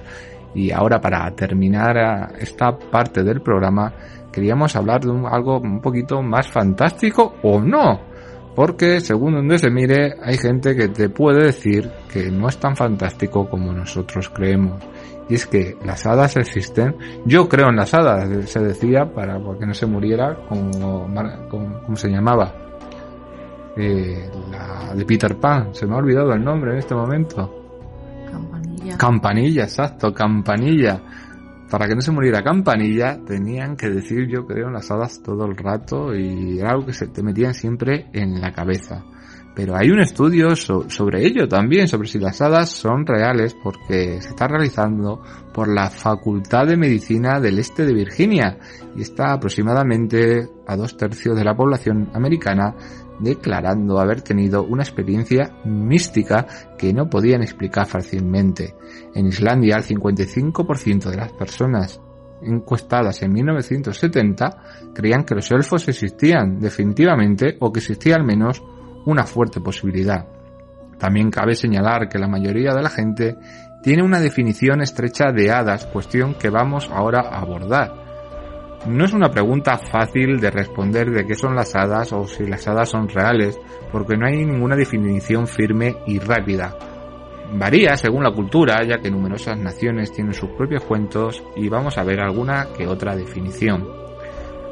y 0.55 0.71
ahora 0.71 1.01
para 1.01 1.29
terminar 1.35 2.33
esta 2.39 2.79
parte 2.79 3.25
del 3.25 3.41
programa 3.41 3.93
queríamos 4.31 4.77
hablar 4.77 5.01
de 5.01 5.11
algo 5.29 5.59
un 5.59 5.81
poquito 5.81 6.23
más 6.23 6.49
fantástico 6.49 7.35
o 7.43 7.61
no 7.61 8.01
porque 8.55 9.01
según 9.01 9.35
donde 9.35 9.59
se 9.59 9.71
mire 9.71 10.15
hay 10.23 10.39
gente 10.39 10.77
que 10.77 10.87
te 10.87 11.09
puede 11.09 11.47
decir 11.47 11.91
que 12.13 12.31
no 12.31 12.49
es 12.49 12.59
tan 12.59 12.77
fantástico 12.77 13.51
como 13.51 13.73
nosotros 13.73 14.29
creemos 14.29 14.81
y 15.29 15.35
es 15.35 15.47
que 15.47 15.77
las 15.85 16.07
hadas 16.07 16.37
existen. 16.37 16.97
Yo 17.25 17.49
creo 17.49 17.71
en 17.71 17.77
las 17.77 17.95
hadas, 17.95 18.29
se 18.49 18.61
decía, 18.61 19.13
para 19.13 19.41
que 19.59 19.67
no 19.67 19.75
se 19.75 19.87
muriera, 19.87 20.37
como, 20.49 21.07
como, 21.49 21.97
se 21.97 22.09
llamaba. 22.09 22.53
Eh, 23.77 24.31
la 24.51 24.95
de 24.95 25.05
Peter 25.05 25.37
Pan, 25.37 25.75
se 25.75 25.87
me 25.87 25.95
ha 25.95 25.99
olvidado 25.99 26.33
el 26.33 26.45
nombre 26.45 26.73
en 26.73 26.79
este 26.79 26.95
momento. 26.95 27.53
Campanilla. 28.31 28.99
Campanilla, 28.99 29.63
exacto, 29.65 30.13
campanilla. 30.13 31.01
Para 31.71 31.89
que 31.89 31.95
no 31.95 32.01
se 32.03 32.13
muriera 32.13 32.43
campanilla, 32.43 33.19
tenían 33.27 33.77
que 33.77 33.89
decir 33.89 34.29
yo 34.29 34.47
creo 34.47 34.69
en 34.69 34.75
las 34.75 34.91
hadas 34.91 35.23
todo 35.23 35.47
el 35.47 35.57
rato 35.57 36.15
y 36.15 36.61
era 36.61 36.71
algo 36.71 36.87
que 36.87 36.93
se 36.93 37.09
te 37.09 37.23
metían 37.23 37.55
siempre 37.55 38.07
en 38.13 38.41
la 38.41 38.53
cabeza. 38.53 39.03
Pero 39.55 39.77
hay 39.77 39.91
un 39.91 40.01
estudio 40.01 40.57
sobre 40.57 41.25
ello 41.25 41.47
también, 41.47 41.87
sobre 41.87 42.09
si 42.09 42.19
las 42.19 42.41
hadas 42.43 42.71
son 42.71 43.07
reales, 43.07 43.55
porque 43.55 44.21
se 44.21 44.31
está 44.31 44.49
realizando 44.49 45.23
por 45.53 45.69
la 45.69 45.91
Facultad 45.91 46.67
de 46.67 46.77
Medicina 46.77 47.39
del 47.39 47.61
Este 47.61 47.87
de 47.87 47.95
Virginia 47.95 48.59
y 48.97 49.03
está 49.03 49.33
aproximadamente 49.33 50.49
a 50.67 50.77
dos 50.77 50.97
tercios 50.97 51.37
de 51.37 51.45
la 51.45 51.55
población 51.55 52.11
americana 52.15 52.75
declarando 53.21 54.01
haber 54.01 54.23
tenido 54.23 54.65
una 54.65 54.83
experiencia 54.83 55.57
mística 55.65 56.47
que 56.77 56.93
no 56.93 57.09
podían 57.09 57.43
explicar 57.43 57.87
fácilmente. 57.87 58.75
En 59.15 59.27
Islandia, 59.27 59.77
el 59.77 59.85
55% 59.85 61.11
de 61.11 61.17
las 61.17 61.33
personas 61.33 62.01
encuestadas 62.43 63.23
en 63.23 63.33
1970 63.33 64.93
creían 64.93 65.25
que 65.25 65.37
los 65.37 65.51
elfos 65.53 65.89
existían 65.89 66.59
definitivamente 66.59 67.57
o 67.61 67.73
que 67.73 67.79
existía 67.81 68.17
al 68.17 68.25
menos 68.25 68.63
una 69.05 69.25
fuerte 69.25 69.61
posibilidad. 69.61 70.27
También 70.99 71.31
cabe 71.31 71.55
señalar 71.55 72.09
que 72.09 72.19
la 72.19 72.29
mayoría 72.29 72.73
de 72.75 72.83
la 72.83 72.91
gente 72.91 73.37
tiene 73.83 74.03
una 74.03 74.21
definición 74.21 74.81
estrecha 74.81 75.33
de 75.33 75.51
hadas, 75.51 75.87
cuestión 75.87 76.35
que 76.35 76.51
vamos 76.51 76.89
ahora 76.91 77.21
a 77.21 77.41
abordar. 77.41 78.05
No 78.87 79.05
es 79.05 79.13
una 79.13 79.31
pregunta 79.31 79.79
fácil 79.79 80.41
de 80.41 80.51
responder 80.51 81.11
de 81.11 81.27
qué 81.27 81.35
son 81.35 81.55
las 81.55 81.75
hadas 81.75 82.13
o 82.13 82.27
si 82.27 82.47
las 82.47 82.67
hadas 82.69 82.91
son 82.91 83.09
reales, 83.09 83.59
porque 83.91 84.17
no 84.17 84.27
hay 84.27 84.45
ninguna 84.45 84.77
definición 84.77 85.47
firme 85.47 85.97
y 86.07 86.19
rápida. 86.19 86.77
Varía 87.53 87.97
según 87.97 88.25
la 88.25 88.33
cultura, 88.33 88.83
ya 88.85 88.99
que 88.99 89.11
numerosas 89.11 89.59
naciones 89.59 90.13
tienen 90.13 90.35
sus 90.35 90.51
propios 90.51 90.85
cuentos 90.85 91.43
y 91.57 91.69
vamos 91.69 91.97
a 91.99 92.05
ver 92.05 92.21
alguna 92.21 92.69
que 92.77 92.87
otra 92.87 93.15
definición. 93.17 94.04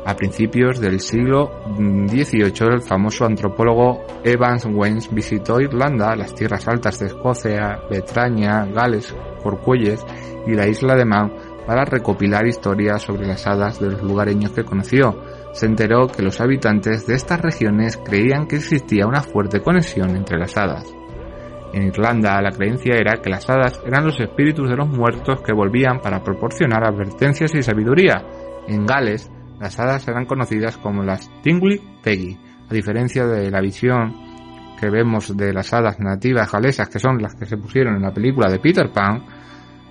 A 0.04 0.16
principios 0.16 0.80
del 0.80 0.98
siglo 0.98 1.52
XVIII, 1.76 2.74
el 2.74 2.82
famoso 2.82 3.24
antropólogo 3.24 4.04
Evans 4.24 4.66
Wens 4.66 5.08
visitó 5.14 5.60
Irlanda, 5.60 6.16
las 6.16 6.34
tierras 6.34 6.66
altas 6.66 6.98
de 6.98 7.06
Escocia, 7.06 7.78
Bretaña, 7.88 8.64
Gales, 8.66 9.14
Corcuelles 9.42 10.04
y 10.44 10.54
la 10.54 10.66
isla 10.66 10.96
de 10.96 11.04
Man 11.04 11.32
para 11.66 11.84
recopilar 11.84 12.44
historias 12.48 13.02
sobre 13.02 13.28
las 13.28 13.46
hadas 13.46 13.78
de 13.78 13.90
los 13.90 14.02
lugareños 14.02 14.50
que 14.50 14.64
conoció. 14.64 15.22
Se 15.52 15.66
enteró 15.66 16.08
que 16.08 16.22
los 16.22 16.40
habitantes 16.40 17.06
de 17.06 17.14
estas 17.14 17.40
regiones 17.40 17.96
creían 17.96 18.48
que 18.48 18.56
existía 18.56 19.06
una 19.06 19.22
fuerte 19.22 19.60
conexión 19.60 20.16
entre 20.16 20.36
las 20.36 20.56
hadas. 20.56 20.92
En 21.72 21.84
Irlanda 21.84 22.42
la 22.42 22.50
creencia 22.50 22.96
era 22.96 23.22
que 23.22 23.30
las 23.30 23.48
hadas 23.48 23.80
eran 23.86 24.04
los 24.04 24.18
espíritus 24.18 24.68
de 24.68 24.76
los 24.76 24.88
muertos 24.88 25.40
que 25.42 25.54
volvían 25.54 26.00
para 26.00 26.24
proporcionar 26.24 26.84
advertencias 26.84 27.54
y 27.54 27.62
sabiduría. 27.62 28.26
En 28.66 28.84
Gales, 28.84 29.30
las 29.62 29.78
hadas 29.78 30.08
eran 30.08 30.26
conocidas 30.26 30.76
como 30.76 31.04
las 31.04 31.30
Tingly 31.40 31.80
Teggy, 32.02 32.36
a 32.68 32.74
diferencia 32.74 33.24
de 33.26 33.48
la 33.48 33.60
visión 33.60 34.12
que 34.80 34.90
vemos 34.90 35.36
de 35.36 35.52
las 35.52 35.72
hadas 35.72 36.00
nativas 36.00 36.50
galesas, 36.50 36.88
que 36.88 36.98
son 36.98 37.22
las 37.22 37.36
que 37.36 37.46
se 37.46 37.56
pusieron 37.56 37.94
en 37.94 38.02
la 38.02 38.12
película 38.12 38.50
de 38.50 38.58
Peter 38.58 38.90
Pan, 38.92 39.24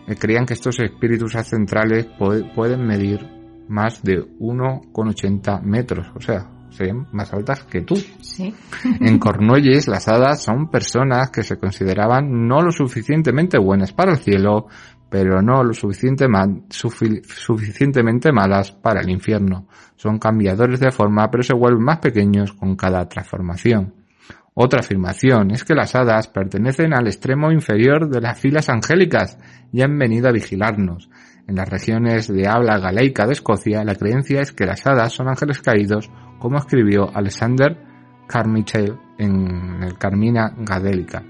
eh, 0.06 0.16
creían 0.20 0.46
que 0.46 0.56
estos 0.56 0.78
espíritus 0.82 1.32
centrales 1.46 2.06
pueden 2.54 2.86
medir 2.86 3.26
más 3.70 4.04
de 4.04 4.22
1,80 4.40 5.62
metros, 5.62 6.12
o 6.16 6.20
sea, 6.20 6.50
serían 6.70 7.08
más 7.14 7.32
altas 7.32 7.64
que 7.64 7.80
tú. 7.80 7.96
En 9.00 9.20
Cornuelles, 9.20 9.88
las 9.88 10.10
hadas 10.10 10.44
son 10.44 10.70
personas 10.70 11.32
que 11.32 11.44
se 11.44 11.58
consideraban 11.58 12.46
no 12.46 12.62
lo 12.62 12.72
suficientemente 12.72 13.58
buenas 13.58 13.94
para 13.94 14.12
el 14.12 14.18
cielo, 14.18 14.68
pero 15.12 15.42
no 15.42 15.62
lo 15.62 15.74
suficiente 15.74 16.26
suficientemente 16.70 18.32
malas 18.32 18.72
para 18.72 19.02
el 19.02 19.10
infierno. 19.10 19.68
Son 19.98 20.18
cambiadores 20.18 20.80
de 20.80 20.90
forma, 20.90 21.30
pero 21.30 21.44
se 21.44 21.54
vuelven 21.54 21.84
más 21.84 22.00
pequeños 22.00 22.54
con 22.54 22.78
cada 22.78 23.10
transformación. 23.10 23.94
Otra 24.54 24.80
afirmación 24.80 25.52
es 25.52 25.66
que 25.66 25.76
las 25.76 25.96
hadas 25.96 26.30
pertenecen 26.30 26.94
al 26.94 27.08
extremo 27.08 27.52
inferior 27.52 28.10
de 28.10 28.22
las 28.22 28.40
filas 28.40 28.70
angélicas 28.70 29.38
y 29.74 29.82
han 29.82 30.00
venido 30.00 30.30
a 30.30 30.32
vigilarnos. 30.32 31.10
En 31.46 31.56
las 31.56 31.68
regiones 31.68 32.30
de 32.30 32.48
habla 32.48 32.80
galeica 32.80 33.28
de 33.28 33.34
Escocia, 33.34 33.84
la 33.84 33.96
creencia 33.96 34.40
es 34.40 34.54
que 34.54 34.66
las 34.66 34.88
hadas 34.88 35.12
son 35.12 35.28
ángeles 35.28 35.62
caídos, 35.62 36.10
como 36.40 36.58
escribió 36.58 37.14
Alexander 37.14 37.78
Carmichael 38.28 38.98
en 39.18 39.84
el 39.84 39.98
Carmina 39.98 40.54
Gadélica. 40.58 41.22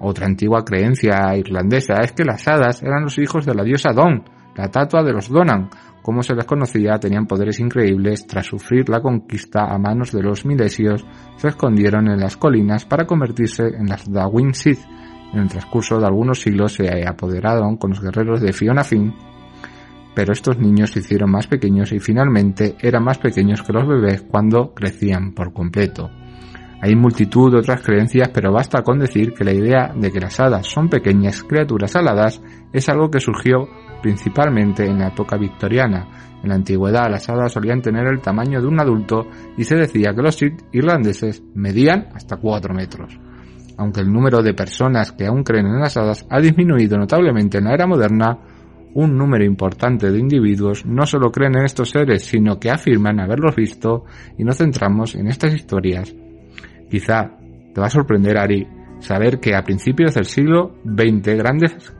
Otra 0.00 0.26
antigua 0.26 0.64
creencia 0.64 1.34
irlandesa 1.36 1.94
es 2.02 2.12
que 2.12 2.24
las 2.24 2.46
hadas 2.46 2.82
eran 2.82 3.04
los 3.04 3.18
hijos 3.18 3.46
de 3.46 3.54
la 3.54 3.64
diosa 3.64 3.92
Don, 3.92 4.24
la 4.54 4.70
tatua 4.70 5.02
de 5.02 5.12
los 5.12 5.28
Donan. 5.28 5.70
Como 6.02 6.22
se 6.22 6.34
les 6.34 6.44
conocía, 6.44 6.98
tenían 6.98 7.26
poderes 7.26 7.58
increíbles. 7.58 8.26
Tras 8.26 8.46
sufrir 8.46 8.88
la 8.88 9.00
conquista 9.00 9.64
a 9.64 9.78
manos 9.78 10.12
de 10.12 10.22
los 10.22 10.44
milesios, 10.44 11.04
se 11.36 11.48
escondieron 11.48 12.08
en 12.08 12.20
las 12.20 12.36
colinas 12.36 12.84
para 12.84 13.06
convertirse 13.06 13.64
en 13.64 13.86
las 13.86 14.10
Dawin 14.10 14.54
Sith. 14.54 14.80
En 15.32 15.40
el 15.40 15.48
transcurso 15.48 15.98
de 15.98 16.06
algunos 16.06 16.40
siglos 16.40 16.74
se 16.74 17.06
apoderaron 17.06 17.76
con 17.76 17.90
los 17.90 18.00
guerreros 18.00 18.40
de 18.40 18.52
Fiona 18.52 18.84
Finn, 18.84 19.12
pero 20.14 20.32
estos 20.32 20.58
niños 20.58 20.92
se 20.92 21.00
hicieron 21.00 21.30
más 21.30 21.46
pequeños 21.46 21.92
y 21.92 21.98
finalmente 21.98 22.76
eran 22.80 23.04
más 23.04 23.18
pequeños 23.18 23.62
que 23.62 23.72
los 23.72 23.86
bebés 23.86 24.22
cuando 24.22 24.72
crecían 24.72 25.32
por 25.34 25.52
completo. 25.52 26.10
Hay 26.80 26.94
multitud 26.94 27.50
de 27.50 27.58
otras 27.58 27.82
creencias, 27.82 28.28
pero 28.28 28.52
basta 28.52 28.82
con 28.82 28.98
decir 28.98 29.32
que 29.32 29.44
la 29.44 29.52
idea 29.52 29.92
de 29.96 30.12
que 30.12 30.20
las 30.20 30.38
hadas 30.38 30.66
son 30.66 30.88
pequeñas 30.88 31.42
criaturas 31.42 31.96
aladas 31.96 32.42
es 32.72 32.88
algo 32.90 33.10
que 33.10 33.18
surgió 33.18 33.66
principalmente 34.02 34.84
en 34.84 34.98
la 34.98 35.08
época 35.08 35.38
victoriana. 35.38 36.06
En 36.42 36.50
la 36.50 36.54
antigüedad 36.54 37.10
las 37.10 37.28
hadas 37.30 37.52
solían 37.52 37.80
tener 37.80 38.06
el 38.06 38.20
tamaño 38.20 38.60
de 38.60 38.66
un 38.66 38.78
adulto 38.78 39.26
y 39.56 39.64
se 39.64 39.74
decía 39.74 40.12
que 40.14 40.22
los 40.22 40.38
irlandeses 40.72 41.42
medían 41.54 42.08
hasta 42.14 42.36
4 42.36 42.74
metros. 42.74 43.18
Aunque 43.78 44.00
el 44.00 44.12
número 44.12 44.42
de 44.42 44.54
personas 44.54 45.12
que 45.12 45.26
aún 45.26 45.44
creen 45.44 45.66
en 45.66 45.80
las 45.80 45.96
hadas 45.96 46.26
ha 46.28 46.40
disminuido 46.40 46.98
notablemente 46.98 47.56
en 47.58 47.64
la 47.64 47.74
era 47.74 47.86
moderna, 47.86 48.38
un 48.94 49.16
número 49.16 49.44
importante 49.44 50.10
de 50.10 50.18
individuos 50.18 50.84
no 50.84 51.06
solo 51.06 51.30
creen 51.30 51.56
en 51.56 51.64
estos 51.64 51.90
seres, 51.90 52.24
sino 52.24 52.58
que 52.58 52.70
afirman 52.70 53.18
haberlos 53.18 53.56
visto 53.56 54.04
y 54.38 54.44
nos 54.44 54.58
centramos 54.58 55.14
en 55.14 55.28
estas 55.28 55.54
historias 55.54 56.14
Quizá 56.90 57.30
te 57.74 57.80
va 57.80 57.86
a 57.86 57.90
sorprender, 57.90 58.38
Ari, 58.38 58.66
saber 59.00 59.40
que 59.40 59.54
a 59.54 59.62
principios 59.62 60.14
del 60.14 60.24
siglo 60.24 60.76
XX 60.84 61.36
grandes 61.36 61.92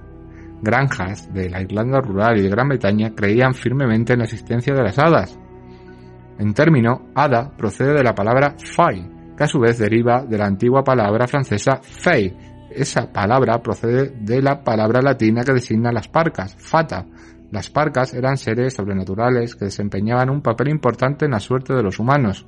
granjas 0.62 1.32
de 1.32 1.50
la 1.50 1.60
Irlanda 1.60 2.00
rural 2.00 2.38
y 2.38 2.42
de 2.42 2.48
Gran 2.48 2.68
Bretaña 2.68 3.14
creían 3.14 3.54
firmemente 3.54 4.14
en 4.14 4.20
la 4.20 4.24
existencia 4.24 4.74
de 4.74 4.82
las 4.82 4.98
hadas. 4.98 5.38
En 6.38 6.52
término, 6.54 7.06
hada 7.14 7.50
procede 7.56 7.94
de 7.94 8.04
la 8.04 8.14
palabra 8.14 8.56
fay, 8.58 9.08
que 9.36 9.44
a 9.44 9.48
su 9.48 9.58
vez 9.58 9.78
deriva 9.78 10.24
de 10.24 10.38
la 10.38 10.46
antigua 10.46 10.82
palabra 10.82 11.26
francesa 11.26 11.80
fey. 11.82 12.36
Esa 12.70 13.10
palabra 13.10 13.62
procede 13.62 14.12
de 14.20 14.42
la 14.42 14.62
palabra 14.62 15.00
latina 15.00 15.42
que 15.44 15.54
designa 15.54 15.92
las 15.92 16.08
parcas, 16.08 16.56
fata. 16.58 17.06
Las 17.50 17.70
parcas 17.70 18.12
eran 18.12 18.36
seres 18.36 18.74
sobrenaturales 18.74 19.54
que 19.54 19.66
desempeñaban 19.66 20.30
un 20.30 20.42
papel 20.42 20.68
importante 20.68 21.24
en 21.24 21.30
la 21.30 21.40
suerte 21.40 21.74
de 21.74 21.82
los 21.82 21.98
humanos. 21.98 22.46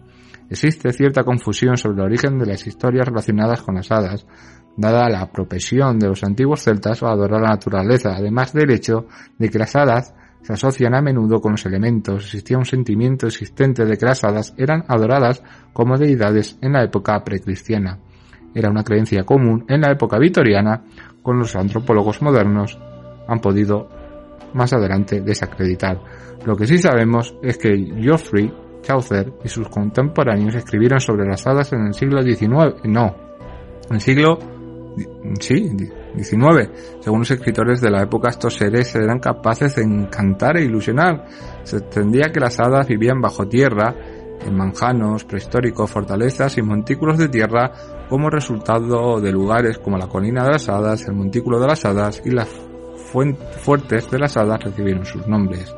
Existe 0.51 0.93
cierta 0.93 1.25
confusión 1.25 1.77
sobre 1.77 1.99
el 1.99 2.07
origen 2.07 2.39
de 2.39 2.47
las 2.47 2.67
historias 2.67 3.07
relacionadas 3.07 3.63
con 3.63 3.75
las 3.75 3.91
hadas, 3.91 4.27
dada 4.77 5.09
la 5.09 5.31
profesión 5.31 5.99
de 5.99 6.09
los 6.09 6.23
antiguos 6.25 6.63
celtas 6.63 7.03
a 7.03 7.11
adorar 7.11 7.41
la 7.43 7.51
naturaleza, 7.51 8.15
además 8.17 8.53
del 8.53 8.71
hecho 8.71 9.07
de 9.39 9.51
que 9.51 9.59
las 9.59 9.77
hadas 9.77 10.15
se 10.43 10.53
asocian 10.53 10.95
a 10.95 11.03
menudo 11.03 11.41
con 11.41 11.53
los 11.53 11.67
elementos. 11.67 12.25
Existía 12.25 12.57
un 12.57 12.65
sentimiento 12.65 13.27
existente 13.27 13.85
de 13.85 13.97
que 13.99 14.07
las 14.07 14.25
hadas 14.25 14.55
eran 14.57 14.85
adoradas 14.89 15.43
como 15.73 15.99
deidades 15.99 16.57
en 16.63 16.73
la 16.73 16.85
época 16.85 17.23
precristiana. 17.25 17.99
Era 18.55 18.71
una 18.71 18.85
creencia 18.85 19.25
común 19.25 19.65
en 19.69 19.83
la 19.83 19.93
época 19.93 20.19
victoriana, 20.19 20.83
con 21.23 21.39
los 21.39 21.55
antropólogos 21.57 22.23
modernos 22.23 22.79
han 23.27 23.41
podido 23.41 23.89
más 24.55 24.73
adelante 24.73 25.21
desacreditar. 25.21 26.01
Lo 26.47 26.57
que 26.57 26.67
sí 26.67 26.79
sabemos 26.79 27.35
es 27.43 27.59
que 27.59 27.77
Geoffrey 28.01 28.51
Y 29.45 29.49
sus 29.49 29.68
contemporáneos 29.68 30.55
escribieron 30.55 31.01
sobre 31.01 31.26
las 31.26 31.47
hadas 31.47 31.72
en 31.72 31.86
el 31.86 31.95
siglo 31.95 32.22
XIX, 32.22 32.84
no, 32.84 33.14
en 33.89 33.95
el 33.95 34.01
siglo 34.01 34.39
sí, 35.41 35.70
19. 36.14 36.70
Según 37.01 37.20
los 37.20 37.30
escritores 37.30 37.80
de 37.80 37.91
la 37.91 38.03
época, 38.03 38.30
estos 38.30 38.55
seres 38.55 38.95
eran 38.95 39.18
capaces 39.18 39.76
de 39.76 39.82
encantar 39.82 40.57
e 40.57 40.64
ilusionar. 40.64 41.26
Se 41.64 41.76
entendía 41.76 42.32
que 42.32 42.41
las 42.41 42.59
hadas 42.59 42.89
vivían 42.89 43.20
bajo 43.20 43.47
tierra, 43.47 43.95
en 44.41 44.57
manjanos 44.57 45.24
prehistóricos, 45.24 45.91
fortalezas 45.91 46.57
y 46.59 46.62
montículos 46.62 47.18
de 47.18 47.28
tierra 47.28 47.72
como 48.09 48.30
resultado 48.30 49.20
de 49.20 49.32
lugares 49.32 49.78
como 49.78 49.99
la 49.99 50.07
colina 50.07 50.45
de 50.45 50.53
las 50.53 50.68
hadas, 50.68 51.07
el 51.09 51.14
montículo 51.14 51.59
de 51.59 51.66
las 51.66 51.84
hadas 51.84 52.22
y 52.24 52.30
las 52.30 52.49
fuertes 53.62 54.11
de 54.11 54.18
las 54.18 54.36
hadas 54.36 54.62
recibieron 54.62 55.05
sus 55.05 55.26
nombres. 55.26 55.74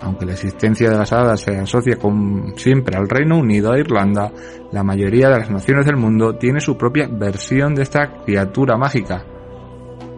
Aunque 0.00 0.26
la 0.26 0.32
existencia 0.32 0.90
de 0.90 0.96
las 0.96 1.12
hadas 1.12 1.40
se 1.40 1.56
asocia 1.56 1.96
con, 1.96 2.54
siempre 2.56 2.96
al 2.96 3.08
Reino 3.08 3.38
Unido 3.38 3.74
e 3.74 3.80
Irlanda, 3.80 4.30
la 4.72 4.84
mayoría 4.84 5.28
de 5.28 5.38
las 5.38 5.50
naciones 5.50 5.86
del 5.86 5.96
mundo 5.96 6.36
tiene 6.36 6.60
su 6.60 6.76
propia 6.76 7.08
versión 7.08 7.74
de 7.74 7.82
esta 7.82 8.22
criatura 8.24 8.76
mágica. 8.76 9.24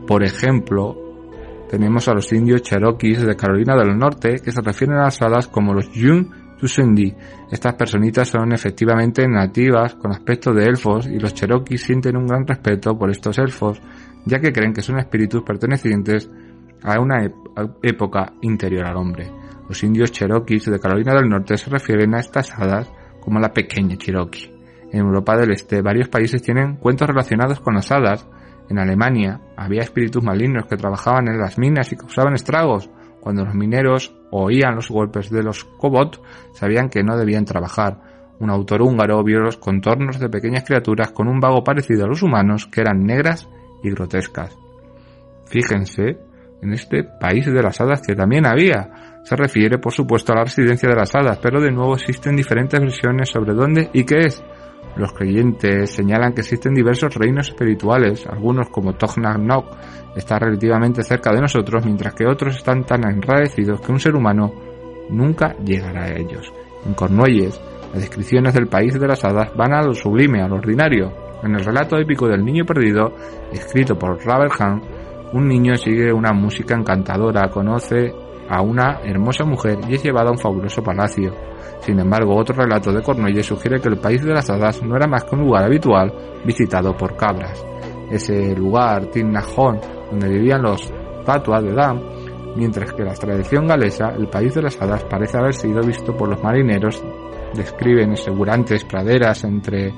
Por 0.07 0.23
ejemplo, 0.23 0.97
tenemos 1.71 2.09
a 2.09 2.15
los 2.15 2.33
indios 2.33 2.63
cherokees 2.63 3.25
de 3.25 3.37
Carolina 3.37 3.77
del 3.77 3.97
Norte 3.97 4.41
que 4.45 4.51
se 4.51 4.61
refieren 4.61 4.99
a 4.99 5.05
las 5.05 5.23
hadas 5.23 5.49
como 5.49 5.73
los 5.73 5.91
Yun 5.93 6.57
Tusendi. 6.59 7.15
Estas 7.51 7.75
personitas 7.75 8.29
son 8.29 8.53
efectivamente 8.53 9.27
nativas 9.27 9.95
con 9.95 10.11
aspecto 10.11 10.53
de 10.53 10.65
elfos 10.65 11.07
y 11.07 11.19
los 11.19 11.33
cherokees 11.33 11.83
sienten 11.83 12.17
un 12.17 12.27
gran 12.27 12.47
respeto 12.47 12.99
por 12.99 13.11
estos 13.11 13.39
elfos, 13.39 13.81
ya 14.27 14.41
que 14.41 14.53
creen 14.53 14.75
que 14.75 14.83
son 14.83 14.99
espíritus 14.99 15.43
pertenecientes 15.43 16.29
a 16.83 17.01
una 17.01 17.25
época 17.83 18.33
interior 18.43 18.87
al 18.87 18.97
hombre. 18.97 19.40
Los 19.71 19.85
indios 19.85 20.11
cherokees 20.11 20.65
de 20.65 20.81
Carolina 20.81 21.15
del 21.15 21.29
Norte 21.29 21.57
se 21.57 21.71
refieren 21.71 22.13
a 22.17 22.19
estas 22.19 22.51
hadas 22.59 22.91
como 23.21 23.39
la 23.39 23.53
pequeña 23.53 23.97
Cherokee. 23.97 24.53
En 24.91 24.99
Europa 24.99 25.37
del 25.37 25.53
Este 25.53 25.81
varios 25.81 26.09
países 26.09 26.43
tienen 26.43 26.75
cuentos 26.75 27.07
relacionados 27.07 27.61
con 27.61 27.75
las 27.75 27.93
hadas. 27.93 28.27
En 28.69 28.81
Alemania 28.81 29.41
había 29.57 29.83
espíritus 29.83 30.25
malignos 30.25 30.67
que 30.67 30.77
trabajaban 30.77 31.29
en 31.29 31.39
las 31.39 31.57
minas 31.57 31.93
y 31.93 31.97
causaban 31.97 32.35
estragos. 32.35 32.91
Cuando 33.21 33.45
los 33.45 33.55
mineros 33.55 34.13
oían 34.33 34.75
los 34.75 34.89
golpes 34.89 35.31
de 35.31 35.45
los 35.45 35.63
cobot, 35.63 36.21
sabían 36.53 36.89
que 36.89 37.05
no 37.05 37.17
debían 37.17 37.45
trabajar. 37.45 38.01
Un 38.41 38.51
autor 38.51 38.83
húngaro 38.83 39.23
vio 39.23 39.39
los 39.39 39.57
contornos 39.57 40.19
de 40.19 40.29
pequeñas 40.29 40.65
criaturas 40.65 41.13
con 41.13 41.29
un 41.29 41.39
vago 41.39 41.63
parecido 41.63 42.07
a 42.07 42.09
los 42.09 42.25
humanos 42.25 42.67
que 42.67 42.81
eran 42.81 43.05
negras 43.05 43.49
y 43.85 43.91
grotescas. 43.91 44.59
Fíjense 45.47 46.19
en 46.61 46.73
este 46.73 47.05
país 47.05 47.47
de 47.47 47.63
las 47.63 47.81
hadas 47.81 48.03
que 48.03 48.17
también 48.17 48.47
había 48.47 48.91
se 49.23 49.37
refiere, 49.37 49.79
por 49.79 49.93
supuesto, 49.93 50.33
a 50.33 50.37
la 50.37 50.45
residencia 50.45 50.89
de 50.89 50.97
las 50.97 51.15
hadas, 51.15 51.39
pero 51.39 51.61
de 51.61 51.71
nuevo 51.71 51.95
existen 51.95 52.37
diferentes 52.37 52.81
versiones 52.81 53.29
sobre 53.29 53.55
dónde 53.55 53.91
y 53.93 54.05
qué 54.05 54.19
es. 54.27 54.43
Los 54.97 55.13
creyentes 55.13 55.91
señalan 55.91 56.33
que 56.33 56.41
existen 56.41 56.75
diversos 56.75 57.15
reinos 57.15 57.49
espirituales, 57.49 58.27
algunos 58.27 58.69
como 58.71 58.93
Nok 58.93 59.67
está 60.17 60.39
relativamente 60.39 61.03
cerca 61.03 61.33
de 61.33 61.41
nosotros, 61.41 61.85
mientras 61.85 62.15
que 62.15 62.27
otros 62.27 62.57
están 62.57 62.85
tan 62.85 63.09
enradecidos 63.09 63.81
que 63.81 63.93
un 63.93 64.01
ser 64.01 64.17
humano 64.17 64.53
nunca 65.11 65.55
llegará 65.65 66.05
a 66.05 66.17
ellos. 66.17 66.53
En 66.85 66.95
Cornualles, 66.95 67.61
las 67.93 68.03
descripciones 68.03 68.55
del 68.55 68.67
país 68.67 68.99
de 68.99 69.07
las 69.07 69.25
hadas 69.25 69.55
van 69.55 69.73
a 69.75 69.83
lo 69.83 69.95
sublime, 69.95 70.43
a 70.43 70.49
lo 70.49 70.57
ordinario. 70.57 71.13
En 71.43 71.55
el 71.55 71.65
relato 71.65 71.97
épico 71.97 72.27
del 72.27 72.45
niño 72.45 72.65
perdido, 72.65 73.15
escrito 73.53 73.99
por 73.99 74.23
Robert 74.25 74.53
Hahn, 74.59 74.83
un 75.33 75.47
niño 75.47 75.77
sigue 75.77 76.13
una 76.13 76.33
música 76.33 76.75
encantadora, 76.75 77.49
conoce 77.49 78.13
a 78.51 78.61
una 78.63 79.01
hermosa 79.05 79.45
mujer 79.45 79.79
y 79.89 79.95
es 79.95 80.03
llevada 80.03 80.29
a 80.29 80.33
un 80.33 80.39
fabuloso 80.39 80.83
palacio. 80.83 81.33
Sin 81.81 82.01
embargo, 82.01 82.37
otro 82.37 82.57
relato 82.57 82.93
de 82.93 83.01
Cornuelle 83.01 83.45
sugiere 83.45 83.81
que 83.81 83.89
el 83.89 83.99
país 83.99 84.23
de 84.25 84.35
las 84.35 84.51
hadas 84.51 84.83
no 84.83 84.97
era 84.97 85.07
más 85.07 85.25
que 85.25 85.37
un 85.37 85.43
lugar 85.43 85.65
habitual 85.65 86.13
visitado 86.45 86.97
por 86.97 87.17
cabras. 87.17 87.65
Ese 88.11 88.55
lugar, 88.57 89.07
Tinnahon, 89.07 89.81
donde 90.11 90.29
vivían 90.29 90.63
los 90.63 90.93
Tatua 91.25 91.63
de 91.63 91.73
Dam, 91.73 92.01
mientras 92.57 92.93
que 92.93 93.05
la 93.05 93.15
tradición 93.15 93.69
galesa, 93.69 94.09
el 94.19 94.29
país 94.29 94.53
de 94.53 94.63
las 94.63 94.83
hadas 94.83 95.05
parece 95.05 95.39
haber 95.39 95.55
sido 95.55 95.81
visto 95.81 96.17
por 96.17 96.29
los 96.29 96.43
marineros, 96.43 97.01
describen 97.55 98.13
asegurantes 98.13 98.85
praderas 98.85 99.45
entre 99.45 99.93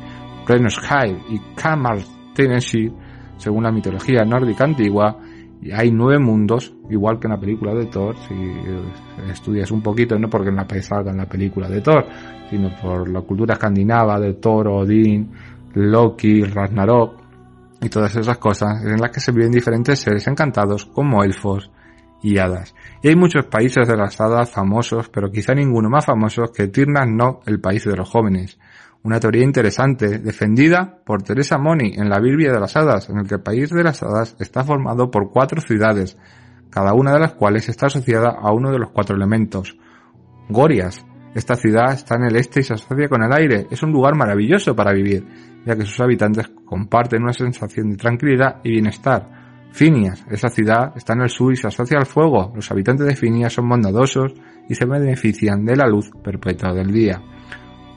High 0.46 1.24
y 1.30 1.38
Kamar, 1.54 1.98
Tennessee, 2.34 2.92
según 3.38 3.64
la 3.64 3.72
mitología 3.72 4.24
nórdica 4.24 4.64
antigua, 4.64 5.16
hay 5.70 5.92
nueve 5.92 6.18
mundos, 6.18 6.74
igual 6.90 7.20
que 7.20 7.28
en 7.28 7.32
la 7.34 7.40
película 7.40 7.74
de 7.74 7.86
Thor, 7.86 8.16
si 8.26 8.34
estudias 9.30 9.70
un 9.70 9.80
poquito, 9.80 10.18
no 10.18 10.28
porque 10.28 10.48
en 10.48 10.56
la 10.56 10.66
en 10.68 11.16
la 11.16 11.26
película 11.26 11.68
de 11.68 11.80
Thor, 11.80 12.04
sino 12.50 12.70
por 12.80 13.08
la 13.08 13.20
cultura 13.20 13.54
escandinava 13.54 14.18
de 14.18 14.34
Thor, 14.34 14.68
Odín, 14.68 15.30
Loki, 15.74 16.42
Ragnarok 16.42 17.14
y 17.80 17.88
todas 17.88 18.16
esas 18.16 18.38
cosas, 18.38 18.84
en 18.84 19.00
las 19.00 19.10
que 19.10 19.20
se 19.20 19.30
viven 19.30 19.52
diferentes 19.52 20.00
seres 20.00 20.26
encantados 20.26 20.86
como 20.86 21.22
elfos 21.22 21.70
y 22.22 22.38
hadas. 22.38 22.74
Y 23.02 23.08
hay 23.08 23.16
muchos 23.16 23.46
países 23.46 23.86
de 23.86 23.96
las 23.96 24.20
hadas 24.20 24.50
famosos, 24.50 25.08
pero 25.10 25.30
quizá 25.30 25.54
ninguno 25.54 25.88
más 25.88 26.06
famoso 26.06 26.44
que 26.52 26.68
Tirnas 26.68 27.08
no, 27.08 27.40
el 27.46 27.60
país 27.60 27.84
de 27.84 27.96
los 27.96 28.08
jóvenes 28.08 28.58
una 29.04 29.18
teoría 29.18 29.44
interesante, 29.44 30.18
defendida 30.18 31.00
por 31.04 31.22
Teresa 31.22 31.58
Moni 31.58 31.94
en 31.96 32.08
la 32.08 32.20
Biblia 32.20 32.52
de 32.52 32.60
las 32.60 32.76
Hadas, 32.76 33.08
en 33.10 33.18
el 33.18 33.26
que 33.26 33.34
el 33.34 33.42
país 33.42 33.70
de 33.70 33.82
las 33.82 34.02
hadas 34.02 34.36
está 34.38 34.62
formado 34.62 35.10
por 35.10 35.30
cuatro 35.32 35.60
ciudades, 35.60 36.16
cada 36.70 36.94
una 36.94 37.12
de 37.12 37.20
las 37.20 37.32
cuales 37.32 37.68
está 37.68 37.86
asociada 37.86 38.30
a 38.30 38.52
uno 38.52 38.70
de 38.70 38.78
los 38.78 38.90
cuatro 38.90 39.16
elementos. 39.16 39.76
Gorias. 40.48 41.04
Esta 41.34 41.56
ciudad 41.56 41.92
está 41.92 42.16
en 42.16 42.24
el 42.24 42.36
este 42.36 42.60
y 42.60 42.62
se 42.62 42.74
asocia 42.74 43.08
con 43.08 43.22
el 43.22 43.32
aire. 43.32 43.66
Es 43.70 43.82
un 43.82 43.90
lugar 43.90 44.14
maravilloso 44.14 44.76
para 44.76 44.92
vivir, 44.92 45.26
ya 45.64 45.74
que 45.74 45.86
sus 45.86 45.98
habitantes 46.00 46.50
comparten 46.64 47.22
una 47.22 47.32
sensación 47.32 47.90
de 47.90 47.96
tranquilidad 47.96 48.60
y 48.62 48.70
bienestar. 48.70 49.42
Finias. 49.72 50.24
Esta 50.30 50.50
ciudad 50.50 50.92
está 50.94 51.14
en 51.14 51.22
el 51.22 51.30
sur 51.30 51.52
y 51.52 51.56
se 51.56 51.66
asocia 51.66 51.98
al 51.98 52.06
fuego. 52.06 52.52
Los 52.54 52.70
habitantes 52.70 53.06
de 53.06 53.16
Finias 53.16 53.54
son 53.54 53.68
bondadosos 53.68 54.34
y 54.68 54.74
se 54.74 54.84
benefician 54.84 55.64
de 55.64 55.76
la 55.76 55.86
luz 55.86 56.10
perpetua 56.22 56.74
del 56.74 56.92
día. 56.92 57.22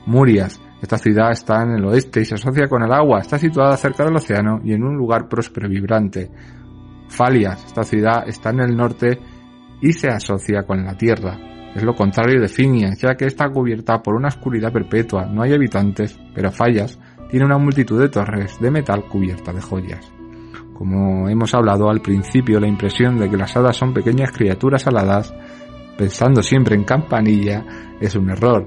Murias. 0.06 0.60
Esta 0.80 0.98
ciudad 0.98 1.32
está 1.32 1.62
en 1.62 1.72
el 1.72 1.84
oeste 1.84 2.20
y 2.20 2.24
se 2.24 2.34
asocia 2.34 2.68
con 2.68 2.82
el 2.82 2.92
agua. 2.92 3.20
Está 3.20 3.38
situada 3.38 3.76
cerca 3.76 4.04
del 4.04 4.16
océano 4.16 4.60
y 4.62 4.72
en 4.72 4.84
un 4.84 4.96
lugar 4.96 5.28
próspero 5.28 5.66
y 5.66 5.70
vibrante. 5.70 6.30
Falias. 7.08 7.64
Esta 7.64 7.82
ciudad 7.82 8.28
está 8.28 8.50
en 8.50 8.60
el 8.60 8.76
norte 8.76 9.18
y 9.80 9.92
se 9.92 10.08
asocia 10.08 10.64
con 10.64 10.84
la 10.84 10.96
tierra. 10.96 11.38
Es 11.74 11.82
lo 11.82 11.94
contrario 11.94 12.40
de 12.40 12.48
Finias, 12.48 12.98
ya 12.98 13.14
que 13.14 13.26
está 13.26 13.50
cubierta 13.50 14.02
por 14.02 14.14
una 14.14 14.28
oscuridad 14.28 14.72
perpetua. 14.72 15.26
No 15.26 15.42
hay 15.42 15.52
habitantes, 15.52 16.18
pero 16.34 16.50
Fallas 16.50 16.98
tiene 17.30 17.44
una 17.44 17.58
multitud 17.58 18.00
de 18.00 18.08
torres 18.08 18.58
de 18.60 18.70
metal 18.70 19.04
cubierta 19.04 19.52
de 19.52 19.60
joyas. 19.60 20.10
Como 20.72 21.28
hemos 21.28 21.54
hablado 21.54 21.90
al 21.90 22.00
principio, 22.00 22.60
la 22.60 22.68
impresión 22.68 23.18
de 23.18 23.28
que 23.28 23.36
las 23.36 23.56
hadas 23.56 23.76
son 23.76 23.92
pequeñas 23.92 24.30
criaturas 24.32 24.86
aladas, 24.86 25.34
pensando 25.98 26.42
siempre 26.42 26.76
en 26.76 26.84
campanilla, 26.84 27.64
es 28.00 28.14
un 28.14 28.30
error. 28.30 28.66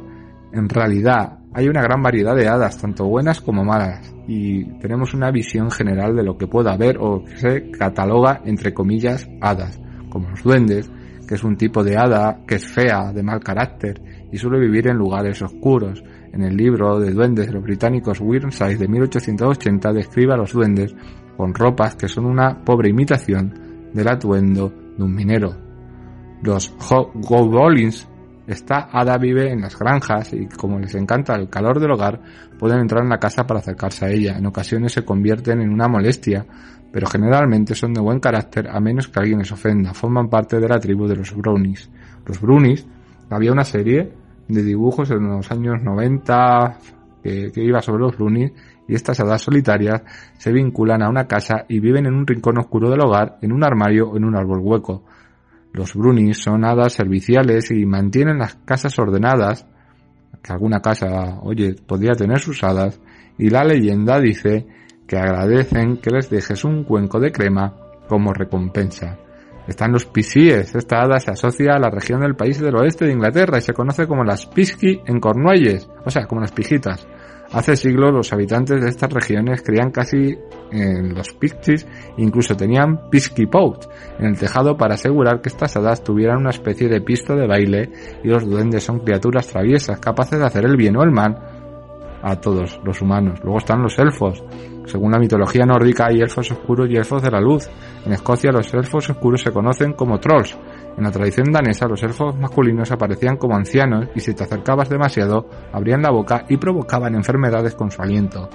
En 0.51 0.69
realidad, 0.69 1.38
hay 1.53 1.67
una 1.67 1.81
gran 1.81 2.01
variedad 2.01 2.35
de 2.35 2.47
hadas, 2.47 2.77
tanto 2.77 3.05
buenas 3.05 3.41
como 3.41 3.63
malas, 3.65 4.13
y 4.27 4.65
tenemos 4.79 5.13
una 5.13 5.31
visión 5.31 5.71
general 5.71 6.15
de 6.15 6.23
lo 6.23 6.37
que 6.37 6.47
pueda 6.47 6.73
haber 6.73 6.97
o 6.99 7.23
que 7.23 7.37
se 7.37 7.71
cataloga 7.71 8.41
entre 8.45 8.73
comillas 8.73 9.27
hadas, 9.41 9.79
como 10.09 10.29
los 10.29 10.43
duendes, 10.43 10.89
que 11.29 11.35
es 11.35 11.43
un 11.43 11.57
tipo 11.57 11.83
de 11.83 11.95
hada 11.95 12.41
que 12.47 12.55
es 12.55 12.65
fea, 12.65 13.13
de 13.13 13.21
mal 13.21 13.39
carácter, 13.39 14.01
y 14.31 14.37
suele 14.37 14.59
vivir 14.59 14.87
en 14.87 14.97
lugares 14.97 15.39
oscuros. 15.43 16.03
En 16.33 16.41
el 16.41 16.57
libro 16.57 16.99
de 16.99 17.11
duendes 17.11 17.45
de 17.45 17.53
los 17.53 17.63
británicos 17.63 18.19
Wyrmside 18.19 18.79
de 18.79 18.87
1880 18.87 19.93
describe 19.93 20.33
a 20.33 20.37
los 20.37 20.53
duendes 20.53 20.95
con 21.37 21.53
ropas 21.53 21.95
que 21.95 22.07
son 22.07 22.25
una 22.25 22.63
pobre 22.65 22.89
imitación 22.89 23.53
del 23.93 24.07
atuendo 24.07 24.73
de 24.97 25.03
un 25.03 25.13
minero. 25.13 25.55
Los 26.41 26.73
goblins 27.13 28.08
esta 28.49 28.89
hada 28.91 29.17
vive 29.17 29.51
en 29.51 29.61
las 29.61 29.77
granjas 29.77 30.33
y 30.33 30.47
como 30.47 30.79
les 30.79 30.95
encanta 30.95 31.35
el 31.35 31.49
calor 31.49 31.79
del 31.79 31.91
hogar, 31.91 32.19
pueden 32.57 32.79
entrar 32.79 33.03
en 33.03 33.09
la 33.09 33.19
casa 33.19 33.45
para 33.45 33.59
acercarse 33.59 34.05
a 34.05 34.09
ella. 34.09 34.37
En 34.37 34.45
ocasiones 34.45 34.93
se 34.93 35.05
convierten 35.05 35.61
en 35.61 35.69
una 35.69 35.87
molestia, 35.87 36.45
pero 36.91 37.07
generalmente 37.07 37.75
son 37.75 37.93
de 37.93 38.01
buen 38.01 38.19
carácter 38.19 38.67
a 38.69 38.79
menos 38.79 39.07
que 39.07 39.19
alguien 39.19 39.39
les 39.39 39.51
ofenda. 39.51 39.93
Forman 39.93 40.29
parte 40.29 40.59
de 40.59 40.67
la 40.67 40.79
tribu 40.79 41.07
de 41.07 41.15
los 41.15 41.35
brownies. 41.35 41.89
Los 42.25 42.41
brownies, 42.41 42.87
había 43.29 43.51
una 43.51 43.63
serie 43.63 44.11
de 44.47 44.63
dibujos 44.63 45.11
en 45.11 45.27
los 45.27 45.51
años 45.51 45.81
90, 45.83 46.77
que, 47.23 47.51
iba 47.55 47.81
sobre 47.81 48.03
los 48.03 48.17
brunies 48.17 48.51
y 48.87 48.95
estas 48.95 49.19
hadas 49.19 49.41
solitarias 49.41 50.01
se 50.37 50.51
vinculan 50.51 51.03
a 51.03 51.09
una 51.09 51.27
casa 51.27 51.65
y 51.67 51.79
viven 51.79 52.05
en 52.05 52.15
un 52.15 52.25
rincón 52.25 52.57
oscuro 52.57 52.89
del 52.89 53.01
hogar, 53.01 53.37
en 53.41 53.51
un 53.51 53.63
armario 53.63 54.09
o 54.09 54.17
en 54.17 54.25
un 54.25 54.35
árbol 54.35 54.59
hueco. 54.61 55.03
Los 55.73 55.93
Brunis 55.93 56.37
son 56.37 56.65
hadas 56.65 56.93
serviciales 56.93 57.71
y 57.71 57.85
mantienen 57.85 58.39
las 58.39 58.55
casas 58.55 58.97
ordenadas, 58.97 59.65
que 60.41 60.53
alguna 60.53 60.79
casa, 60.81 61.39
oye, 61.41 61.75
podría 61.85 62.13
tener 62.13 62.39
sus 62.39 62.63
hadas, 62.63 62.99
y 63.37 63.49
la 63.49 63.63
leyenda 63.63 64.19
dice 64.19 64.67
que 65.07 65.17
agradecen 65.17 65.97
que 65.97 66.11
les 66.11 66.29
dejes 66.29 66.63
un 66.63 66.83
cuenco 66.83 67.19
de 67.19 67.31
crema 67.31 67.75
como 68.07 68.33
recompensa. 68.33 69.17
Están 69.67 69.91
los 69.91 70.05
Pisíes. 70.05 70.73
Esta 70.73 71.01
hada 71.01 71.19
se 71.19 71.29
asocia 71.29 71.75
a 71.75 71.79
la 71.79 71.91
región 71.91 72.21
del 72.21 72.35
país 72.35 72.59
del 72.59 72.75
oeste 72.75 73.05
de 73.05 73.13
Inglaterra 73.13 73.59
y 73.59 73.61
se 73.61 73.73
conoce 73.73 74.07
como 74.07 74.23
las 74.23 74.47
Pisky 74.47 75.01
en 75.05 75.19
Cornualles, 75.19 75.87
o 76.03 76.09
sea, 76.09 76.25
como 76.25 76.41
las 76.41 76.51
pijitas. 76.51 77.07
Hace 77.51 77.75
siglos 77.75 78.13
los 78.13 78.31
habitantes 78.31 78.79
de 78.81 78.89
estas 78.89 79.11
regiones 79.11 79.63
creían 79.63 79.89
casi 79.89 80.37
en 80.71 81.15
los 81.15 81.33
pixies, 81.33 81.87
incluso 82.17 82.55
tenían 82.55 83.09
pisky 83.09 83.47
pout 83.47 83.85
en 84.19 84.27
el 84.27 84.37
tejado 84.37 84.77
para 84.77 84.93
asegurar 84.93 85.41
que 85.41 85.49
estas 85.49 85.75
hadas 85.75 86.03
tuvieran 86.03 86.37
una 86.37 86.51
especie 86.51 86.87
de 86.87 87.01
pista 87.01 87.35
de 87.35 87.47
baile 87.47 87.89
y 88.23 88.27
los 88.27 88.47
duendes 88.47 88.83
son 88.83 88.99
criaturas 88.99 89.47
traviesas 89.47 89.99
capaces 89.99 90.37
de 90.37 90.45
hacer 90.45 90.65
el 90.65 90.77
bien 90.77 90.95
o 90.97 91.03
el 91.03 91.11
mal 91.11 91.59
a 92.21 92.35
todos 92.35 92.79
los 92.83 93.01
humanos. 93.01 93.39
Luego 93.43 93.59
están 93.59 93.81
los 93.81 93.97
elfos. 93.97 94.43
Según 94.85 95.11
la 95.11 95.19
mitología 95.19 95.65
nórdica 95.65 96.07
hay 96.07 96.19
elfos 96.19 96.51
oscuros 96.51 96.89
y 96.89 96.95
elfos 96.95 97.21
de 97.21 97.31
la 97.31 97.39
luz. 97.39 97.69
En 98.05 98.13
Escocia 98.13 98.51
los 98.51 98.73
elfos 98.73 99.09
oscuros 99.09 99.41
se 99.41 99.51
conocen 99.51 99.93
como 99.93 100.19
trolls. 100.19 100.57
En 100.99 101.05
la 101.05 101.11
tradición 101.11 101.49
danesa 101.49 101.87
los 101.87 102.03
elfos 102.03 102.37
masculinos 102.37 102.91
aparecían 102.91 103.37
como 103.37 103.55
ancianos 103.55 104.09
y 104.15 104.19
si 104.19 104.33
te 104.33 104.43
acercabas 104.43 104.89
demasiado 104.89 105.49
abrían 105.71 106.01
la 106.01 106.11
boca 106.11 106.43
y 106.49 106.57
provocaban 106.57 107.15
enfermedades 107.15 107.73
con 107.73 107.89
su 107.89 108.01
aliento. 108.01 108.49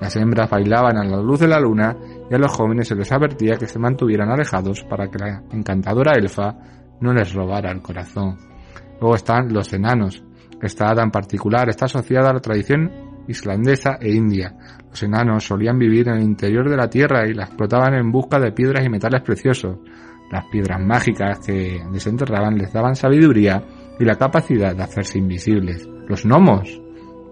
Las 0.00 0.14
hembras 0.14 0.48
bailaban 0.48 0.96
a 0.96 1.02
la 1.02 1.20
luz 1.20 1.40
de 1.40 1.48
la 1.48 1.58
luna 1.58 1.96
y 2.30 2.32
a 2.32 2.38
los 2.38 2.52
jóvenes 2.52 2.86
se 2.86 2.94
les 2.94 3.10
advertía 3.10 3.56
que 3.56 3.66
se 3.66 3.80
mantuvieran 3.80 4.30
alejados 4.30 4.84
para 4.84 5.10
que 5.10 5.18
la 5.18 5.42
encantadora 5.50 6.12
elfa 6.12 6.54
no 7.00 7.12
les 7.12 7.34
robara 7.34 7.72
el 7.72 7.82
corazón. 7.82 8.38
Luego 9.00 9.16
están 9.16 9.52
los 9.52 9.72
enanos. 9.72 10.22
Esta 10.62 10.90
hada 10.90 11.02
en 11.02 11.10
particular 11.10 11.68
está 11.68 11.86
asociada 11.86 12.30
a 12.30 12.34
la 12.34 12.40
tradición 12.40 12.92
islandesa 13.26 13.98
e 14.00 14.14
india. 14.14 14.54
Los 14.88 15.02
enanos 15.02 15.44
solían 15.44 15.80
vivir 15.80 16.06
en 16.06 16.14
el 16.14 16.22
interior 16.22 16.70
de 16.70 16.76
la 16.76 16.88
tierra 16.88 17.26
y 17.26 17.34
la 17.34 17.46
explotaban 17.46 17.94
en 17.94 18.12
busca 18.12 18.38
de 18.38 18.52
piedras 18.52 18.86
y 18.86 18.88
metales 18.88 19.22
preciosos. 19.22 19.78
Las 20.30 20.44
piedras 20.46 20.80
mágicas 20.80 21.40
que 21.40 21.82
desenterraban 21.90 22.58
les 22.58 22.72
daban 22.72 22.96
sabiduría 22.96 23.62
y 23.98 24.04
la 24.04 24.16
capacidad 24.16 24.74
de 24.74 24.82
hacerse 24.82 25.18
invisibles. 25.18 25.88
Los 26.06 26.24
gnomos. 26.24 26.80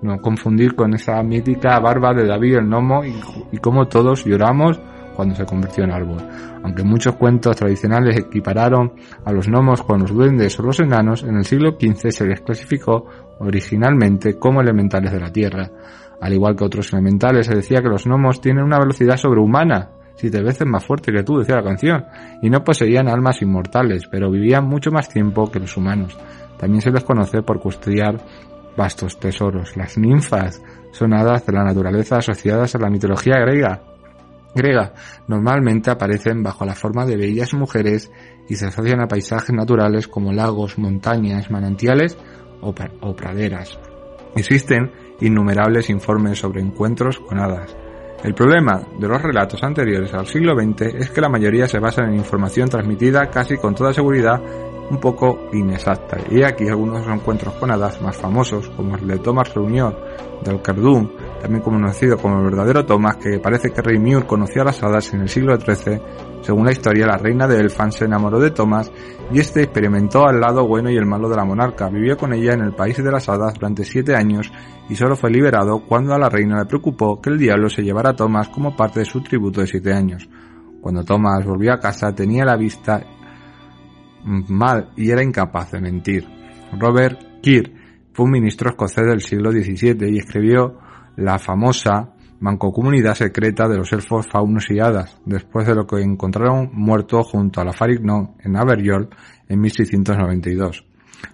No 0.02 0.20
confundir 0.20 0.74
con 0.74 0.94
esa 0.94 1.22
mítica 1.22 1.78
barba 1.80 2.12
de 2.12 2.26
David 2.26 2.56
el 2.56 2.66
gnomo 2.66 3.04
y, 3.04 3.14
y 3.52 3.58
cómo 3.58 3.88
todos 3.88 4.24
lloramos 4.24 4.78
cuando 5.16 5.34
se 5.34 5.46
convirtió 5.46 5.84
en 5.84 5.90
árbol. 5.92 6.18
Aunque 6.62 6.84
muchos 6.84 7.16
cuentos 7.16 7.56
tradicionales 7.56 8.18
equipararon 8.18 8.92
a 9.24 9.32
los 9.32 9.48
gnomos 9.48 9.82
con 9.82 10.00
los 10.00 10.12
duendes 10.12 10.58
o 10.60 10.62
los 10.62 10.78
enanos, 10.78 11.22
en 11.22 11.36
el 11.36 11.44
siglo 11.44 11.76
XV 11.80 12.10
se 12.10 12.26
les 12.26 12.42
clasificó 12.42 13.06
originalmente 13.40 14.38
como 14.38 14.60
elementales 14.60 15.12
de 15.12 15.20
la 15.20 15.32
tierra. 15.32 15.70
Al 16.20 16.32
igual 16.32 16.54
que 16.54 16.64
otros 16.64 16.92
elementales, 16.92 17.46
se 17.46 17.54
decía 17.54 17.82
que 17.82 17.88
los 17.88 18.06
gnomos 18.06 18.40
tienen 18.40 18.64
una 18.64 18.78
velocidad 18.78 19.16
sobrehumana, 19.16 19.90
siete 20.16 20.42
veces 20.42 20.66
más 20.66 20.84
fuerte 20.84 21.12
que 21.12 21.22
tú, 21.22 21.38
decía 21.38 21.56
la 21.56 21.62
canción, 21.62 22.04
y 22.42 22.50
no 22.50 22.64
poseían 22.64 23.08
almas 23.08 23.40
inmortales, 23.42 24.06
pero 24.10 24.30
vivían 24.30 24.66
mucho 24.66 24.90
más 24.90 25.08
tiempo 25.08 25.50
que 25.50 25.60
los 25.60 25.76
humanos. 25.76 26.16
También 26.58 26.80
se 26.80 26.90
les 26.90 27.04
conoce 27.04 27.42
por 27.42 27.60
custodiar 27.60 28.18
vastos 28.76 29.18
tesoros. 29.18 29.76
Las 29.76 29.96
ninfas 29.98 30.62
son 30.92 31.14
hadas 31.14 31.46
de 31.46 31.52
la 31.52 31.64
naturaleza 31.64 32.16
asociadas 32.16 32.74
a 32.74 32.78
la 32.78 32.90
mitología 32.90 33.36
griega, 33.38 33.82
griega 34.56 34.94
normalmente 35.28 35.90
aparecen 35.90 36.42
bajo 36.42 36.64
la 36.64 36.74
forma 36.74 37.04
de 37.04 37.16
bellas 37.16 37.52
mujeres 37.54 38.10
y 38.48 38.56
se 38.56 38.66
asocian 38.66 39.00
a 39.00 39.08
paisajes 39.08 39.54
naturales 39.54 40.08
como 40.08 40.32
lagos, 40.32 40.78
montañas, 40.78 41.50
manantiales 41.50 42.16
o, 42.60 42.74
praderas. 43.14 43.78
Existen 44.34 44.90
innumerables 45.20 45.90
informes 45.90 46.38
sobre 46.38 46.62
encuentros 46.62 47.18
con 47.18 47.38
hadas. 47.38 47.76
El 48.26 48.34
problema 48.34 48.82
de 48.98 49.06
los 49.06 49.22
relatos 49.22 49.62
anteriores 49.62 50.12
al 50.12 50.26
siglo 50.26 50.56
XX 50.56 50.96
es 50.96 51.10
que 51.10 51.20
la 51.20 51.28
mayoría 51.28 51.68
se 51.68 51.78
basan 51.78 52.08
en 52.08 52.16
información 52.16 52.68
transmitida 52.68 53.30
casi 53.30 53.56
con 53.56 53.72
toda 53.72 53.94
seguridad 53.94 54.42
un 54.90 54.98
poco 54.98 55.48
inexacta. 55.52 56.18
Y 56.28 56.42
aquí 56.42 56.66
algunos 56.66 57.06
encuentros 57.06 57.54
con 57.54 57.70
hadas 57.70 58.02
más 58.02 58.16
famosos, 58.16 58.68
como 58.70 58.96
el 58.96 59.06
de 59.06 59.20
Thomas 59.20 59.54
Reunión 59.54 59.94
del 60.42 60.60
Cardún, 60.60 61.12
también 61.40 61.62
conocido 61.62 62.16
como 62.16 62.38
el 62.38 62.44
verdadero 62.44 62.84
Thomas, 62.84 63.16
que 63.16 63.38
parece 63.38 63.70
que 63.70 63.82
Rey 63.82 63.98
Muir 63.98 64.26
conoció 64.26 64.62
a 64.62 64.66
las 64.66 64.82
hadas 64.82 65.12
en 65.12 65.20
el 65.20 65.28
siglo 65.28 65.58
XIII. 65.58 66.00
Según 66.40 66.64
la 66.64 66.72
historia, 66.72 67.06
la 67.06 67.18
reina 67.18 67.46
de 67.46 67.58
Elfan 67.60 67.92
se 67.92 68.04
enamoró 68.04 68.38
de 68.38 68.50
Thomas 68.50 68.90
y 69.32 69.40
este 69.40 69.62
experimentó 69.62 70.26
al 70.26 70.40
lado 70.40 70.66
bueno 70.66 70.90
y 70.90 70.96
el 70.96 71.06
malo 71.06 71.28
de 71.28 71.36
la 71.36 71.44
monarca. 71.44 71.88
Vivió 71.88 72.16
con 72.16 72.32
ella 72.32 72.54
en 72.54 72.60
el 72.60 72.72
país 72.72 72.96
de 72.96 73.10
las 73.10 73.28
hadas 73.28 73.54
durante 73.54 73.84
siete 73.84 74.14
años 74.14 74.50
y 74.88 74.94
solo 74.94 75.16
fue 75.16 75.30
liberado 75.30 75.80
cuando 75.86 76.14
a 76.14 76.18
la 76.18 76.28
reina 76.28 76.58
le 76.58 76.66
preocupó 76.66 77.20
que 77.20 77.30
el 77.30 77.38
diablo 77.38 77.68
se 77.68 77.82
llevara 77.82 78.10
a 78.10 78.16
Thomas 78.16 78.48
como 78.48 78.76
parte 78.76 79.00
de 79.00 79.06
su 79.06 79.22
tributo 79.22 79.60
de 79.60 79.66
siete 79.66 79.92
años. 79.92 80.28
Cuando 80.80 81.04
Thomas 81.04 81.44
volvió 81.44 81.72
a 81.72 81.80
casa 81.80 82.14
tenía 82.14 82.44
la 82.44 82.56
vista 82.56 83.02
mal 84.24 84.90
y 84.96 85.10
era 85.10 85.22
incapaz 85.22 85.72
de 85.72 85.80
mentir. 85.80 86.26
Robert 86.78 87.40
Keir 87.42 87.72
fue 88.12 88.24
un 88.24 88.32
ministro 88.32 88.70
escocés 88.70 89.06
del 89.06 89.20
siglo 89.20 89.50
XVII 89.52 90.08
y 90.10 90.18
escribió 90.18 90.85
la 91.16 91.38
famosa 91.38 92.12
mancomunidad 92.40 93.14
secreta 93.14 93.68
de 93.68 93.78
los 93.78 93.92
elfos 93.92 94.26
faunos 94.30 94.70
y 94.70 94.78
hadas, 94.78 95.18
después 95.24 95.66
de 95.66 95.74
lo 95.74 95.86
que 95.86 96.02
encontraron 96.02 96.70
muerto 96.72 97.22
junto 97.22 97.60
a 97.60 97.64
la 97.64 97.72
Farignon 97.72 98.34
en 98.40 98.56
Abergol 98.56 99.08
en 99.48 99.60
1692. 99.60 100.84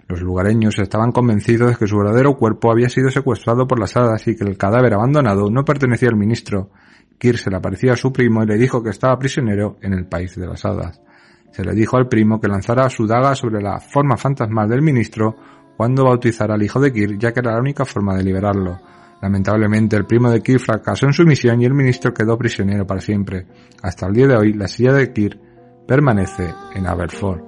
Los 0.08 0.20
lugareños 0.20 0.78
estaban 0.78 1.10
convencidos 1.10 1.70
de 1.70 1.76
que 1.76 1.86
su 1.86 1.96
verdadero 1.98 2.36
cuerpo 2.36 2.70
había 2.70 2.88
sido 2.88 3.10
secuestrado 3.10 3.66
por 3.66 3.80
las 3.80 3.96
hadas 3.96 4.26
y 4.28 4.36
que 4.36 4.44
el 4.44 4.56
cadáver 4.56 4.94
abandonado 4.94 5.50
no 5.50 5.64
pertenecía 5.64 6.08
al 6.08 6.16
ministro. 6.16 6.70
Kir 7.18 7.36
se 7.36 7.50
le 7.50 7.56
apareció 7.56 7.92
a 7.92 7.96
su 7.96 8.12
primo 8.12 8.42
y 8.42 8.46
le 8.46 8.56
dijo 8.56 8.82
que 8.82 8.90
estaba 8.90 9.18
prisionero 9.18 9.76
en 9.80 9.94
el 9.94 10.06
país 10.06 10.36
de 10.36 10.46
las 10.46 10.64
hadas. 10.64 11.00
Se 11.50 11.64
le 11.64 11.72
dijo 11.72 11.96
al 11.96 12.08
primo 12.08 12.40
que 12.40 12.48
lanzara 12.48 12.88
su 12.88 13.06
daga 13.06 13.34
sobre 13.34 13.60
la 13.60 13.80
forma 13.80 14.16
fantasmal 14.16 14.68
del 14.68 14.82
ministro 14.82 15.36
cuando 15.76 16.04
bautizara 16.04 16.54
al 16.54 16.62
hijo 16.62 16.80
de 16.80 16.92
Kir, 16.92 17.18
ya 17.18 17.32
que 17.32 17.40
era 17.40 17.52
la 17.52 17.60
única 17.60 17.84
forma 17.84 18.16
de 18.16 18.24
liberarlo. 18.24 18.78
Lamentablemente, 19.22 19.94
el 19.94 20.04
primo 20.04 20.30
de 20.30 20.42
Kir 20.42 20.58
fracasó 20.58 21.06
en 21.06 21.12
su 21.12 21.24
misión 21.24 21.62
y 21.62 21.64
el 21.64 21.74
ministro 21.74 22.12
quedó 22.12 22.36
prisionero 22.36 22.84
para 22.84 23.00
siempre. 23.00 23.46
Hasta 23.80 24.06
el 24.08 24.14
día 24.14 24.26
de 24.26 24.36
hoy, 24.36 24.52
la 24.52 24.66
silla 24.66 24.92
de 24.92 25.12
Kir 25.12 25.38
permanece 25.86 26.52
en 26.74 26.88
Aberford. 26.88 27.40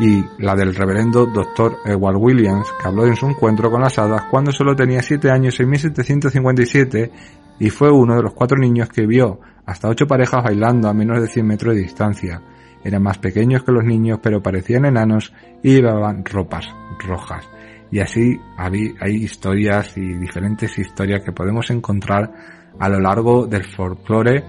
Y 0.00 0.24
la 0.38 0.56
del 0.56 0.74
reverendo 0.74 1.26
Dr. 1.26 1.76
Edward 1.84 2.16
Williams, 2.16 2.66
que 2.80 2.88
habló 2.88 3.06
en 3.06 3.14
su 3.14 3.28
encuentro 3.28 3.70
con 3.70 3.80
las 3.80 3.96
hadas 3.96 4.24
cuando 4.28 4.50
solo 4.50 4.74
tenía 4.74 5.02
siete 5.02 5.30
años 5.30 5.60
en 5.60 5.70
1757 5.70 7.12
y 7.60 7.70
fue 7.70 7.92
uno 7.92 8.16
de 8.16 8.22
los 8.22 8.32
cuatro 8.32 8.58
niños 8.58 8.88
que 8.88 9.06
vio 9.06 9.38
hasta 9.64 9.88
ocho 9.88 10.08
parejas 10.08 10.42
bailando 10.42 10.88
a 10.88 10.94
menos 10.94 11.20
de 11.20 11.28
100 11.28 11.46
metros 11.46 11.76
de 11.76 11.82
distancia. 11.82 12.42
Eran 12.82 13.04
más 13.04 13.18
pequeños 13.18 13.62
que 13.62 13.70
los 13.70 13.84
niños, 13.84 14.18
pero 14.20 14.42
parecían 14.42 14.86
enanos 14.86 15.32
y 15.62 15.74
llevaban 15.74 16.24
ropas 16.24 16.66
rojas. 17.06 17.48
Y 17.92 18.00
así 18.00 18.40
hay, 18.56 18.94
historias 19.16 19.96
y 19.98 20.14
diferentes 20.14 20.78
historias 20.78 21.22
que 21.22 21.30
podemos 21.30 21.70
encontrar 21.70 22.32
a 22.78 22.88
lo 22.88 22.98
largo 22.98 23.46
del 23.46 23.64
folclore 23.64 24.42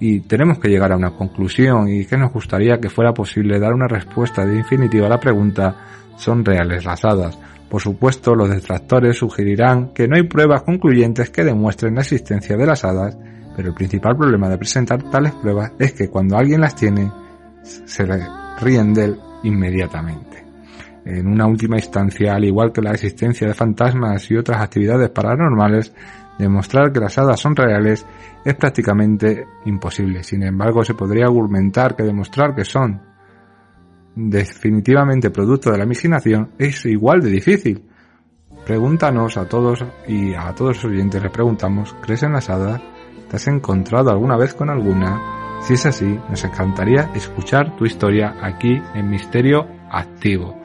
y 0.00 0.20
tenemos 0.20 0.58
que 0.58 0.68
llegar 0.68 0.92
a 0.92 0.96
una 0.96 1.12
conclusión 1.12 1.88
y 1.88 2.04
que 2.04 2.16
nos 2.16 2.32
gustaría 2.32 2.78
que 2.80 2.90
fuera 2.90 3.14
posible 3.14 3.60
dar 3.60 3.72
una 3.72 3.86
respuesta 3.86 4.44
definitiva 4.44 5.06
a 5.06 5.10
la 5.10 5.20
pregunta 5.20 5.76
¿son 6.16 6.44
reales 6.44 6.84
las 6.84 7.04
hadas? 7.04 7.38
Por 7.70 7.80
supuesto, 7.80 8.34
los 8.34 8.50
detractores 8.50 9.16
sugerirán 9.16 9.92
que 9.92 10.08
no 10.08 10.16
hay 10.16 10.24
pruebas 10.24 10.62
concluyentes 10.62 11.30
que 11.30 11.44
demuestren 11.44 11.94
la 11.94 12.00
existencia 12.00 12.56
de 12.56 12.66
las 12.66 12.84
hadas, 12.84 13.16
pero 13.54 13.68
el 13.68 13.74
principal 13.74 14.16
problema 14.16 14.48
de 14.48 14.58
presentar 14.58 15.08
tales 15.10 15.32
pruebas 15.34 15.72
es 15.78 15.92
que 15.92 16.08
cuando 16.08 16.36
alguien 16.36 16.62
las 16.62 16.74
tiene, 16.74 17.12
se 17.62 18.06
le 18.06 18.26
ríen 18.60 18.92
de 18.92 19.14
inmediatamente. 19.44 20.27
En 21.08 21.26
una 21.26 21.46
última 21.46 21.76
instancia, 21.76 22.34
al 22.34 22.44
igual 22.44 22.70
que 22.70 22.82
la 22.82 22.90
existencia 22.90 23.48
de 23.48 23.54
fantasmas 23.54 24.30
y 24.30 24.36
otras 24.36 24.60
actividades 24.60 25.08
paranormales, 25.08 25.94
demostrar 26.38 26.92
que 26.92 27.00
las 27.00 27.16
hadas 27.16 27.40
son 27.40 27.56
reales 27.56 28.04
es 28.44 28.54
prácticamente 28.54 29.46
imposible. 29.64 30.22
Sin 30.22 30.42
embargo, 30.42 30.84
se 30.84 30.92
podría 30.92 31.24
argumentar 31.24 31.96
que 31.96 32.02
demostrar 32.02 32.54
que 32.54 32.66
son 32.66 33.00
definitivamente 34.14 35.30
producto 35.30 35.72
de 35.72 35.78
la 35.78 35.84
imaginación 35.84 36.50
es 36.58 36.84
igual 36.84 37.22
de 37.22 37.30
difícil. 37.30 37.84
Pregúntanos 38.66 39.38
a 39.38 39.48
todos 39.48 39.82
y 40.06 40.34
a 40.34 40.54
todos 40.54 40.76
los 40.76 40.92
oyentes 40.92 41.22
les 41.22 41.32
preguntamos, 41.32 41.96
¿crees 42.02 42.22
en 42.22 42.34
las 42.34 42.50
hadas? 42.50 42.82
¿Te 43.30 43.36
has 43.36 43.48
encontrado 43.48 44.10
alguna 44.10 44.36
vez 44.36 44.52
con 44.52 44.68
alguna? 44.68 45.58
Si 45.62 45.72
es 45.72 45.86
así, 45.86 46.20
nos 46.28 46.44
encantaría 46.44 47.10
escuchar 47.14 47.76
tu 47.78 47.86
historia 47.86 48.34
aquí 48.42 48.78
en 48.94 49.08
Misterio 49.08 49.66
Activo. 49.90 50.57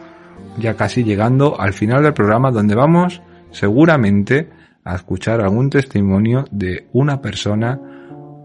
Ya 0.58 0.76
casi 0.76 1.04
llegando 1.04 1.60
al 1.60 1.74
final 1.74 2.04
del 2.04 2.14
programa 2.14 2.52
donde 2.52 2.76
vamos 2.76 3.22
seguramente 3.52 4.50
a 4.84 4.96
escuchar 4.96 5.42
algún 5.42 5.70
testimonio 5.70 6.46
de 6.52 6.88
una 6.94 7.22
persona, 7.22 7.80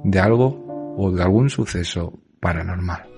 de 0.04 0.20
algo 0.20 0.94
o 0.96 1.10
de 1.10 1.22
algún 1.22 1.50
suceso 1.50 2.12
paranormal. 2.40 3.08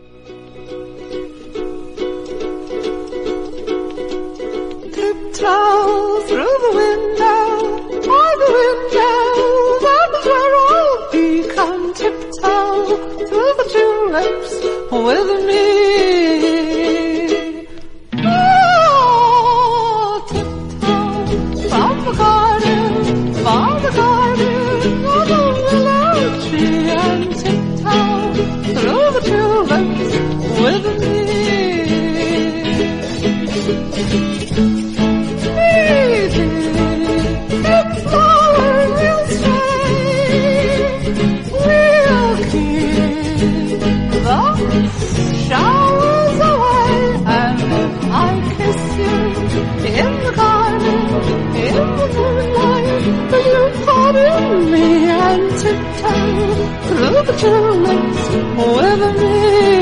the 55.71 56.01
town, 56.03 56.83
through 56.87 57.23
the 57.23 57.37
tunnels, 57.39 58.29
however. 58.57 59.80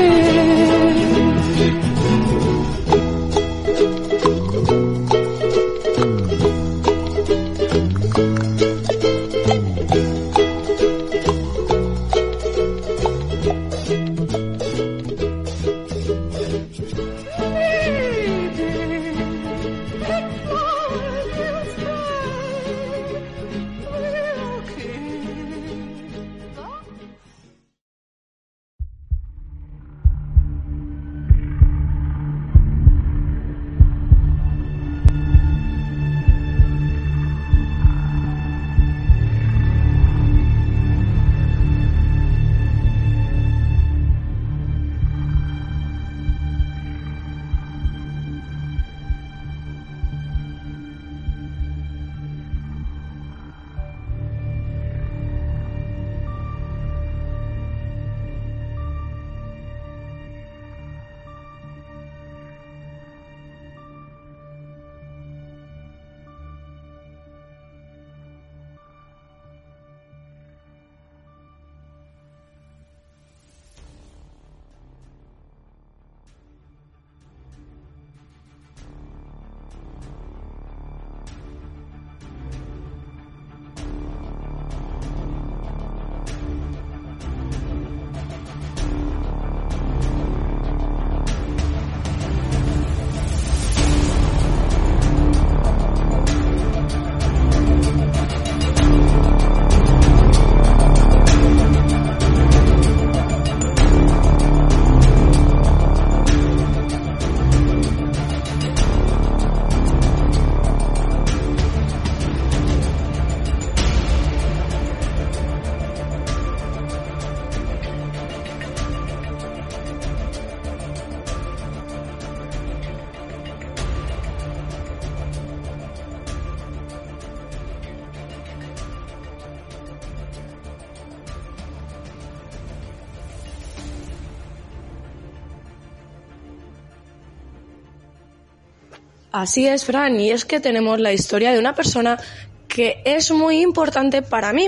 Así 139.39 139.65
es, 139.65 139.85
Fran, 139.85 140.19
y 140.19 140.31
es 140.31 140.43
que 140.43 140.59
tenemos 140.59 140.99
la 140.99 141.13
historia 141.13 141.53
de 141.53 141.59
una 141.59 141.73
persona 141.73 142.19
que 142.67 143.01
es 143.05 143.31
muy 143.31 143.61
importante 143.61 144.21
para 144.21 144.51
mí. 144.51 144.67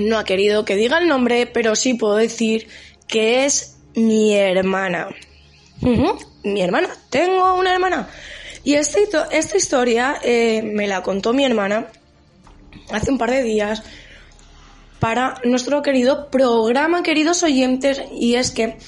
No 0.00 0.18
ha 0.18 0.24
querido 0.24 0.64
que 0.64 0.74
diga 0.74 0.98
el 0.98 1.06
nombre, 1.06 1.46
pero 1.46 1.76
sí 1.76 1.94
puedo 1.94 2.16
decir 2.16 2.66
que 3.06 3.44
es 3.44 3.76
mi 3.94 4.34
hermana. 4.34 5.06
Mi 6.42 6.60
hermana, 6.60 6.88
tengo 7.08 7.54
una 7.54 7.72
hermana. 7.72 8.08
Y 8.64 8.74
esta, 8.74 8.98
esta 9.30 9.56
historia 9.56 10.16
eh, 10.24 10.62
me 10.62 10.88
la 10.88 11.04
contó 11.04 11.32
mi 11.32 11.44
hermana 11.44 11.86
hace 12.90 13.12
un 13.12 13.18
par 13.18 13.30
de 13.30 13.44
días 13.44 13.84
para 14.98 15.40
nuestro 15.44 15.80
querido 15.82 16.28
programa, 16.28 17.04
queridos 17.04 17.44
oyentes, 17.44 18.02
y 18.10 18.34
es 18.34 18.50
que 18.50 18.78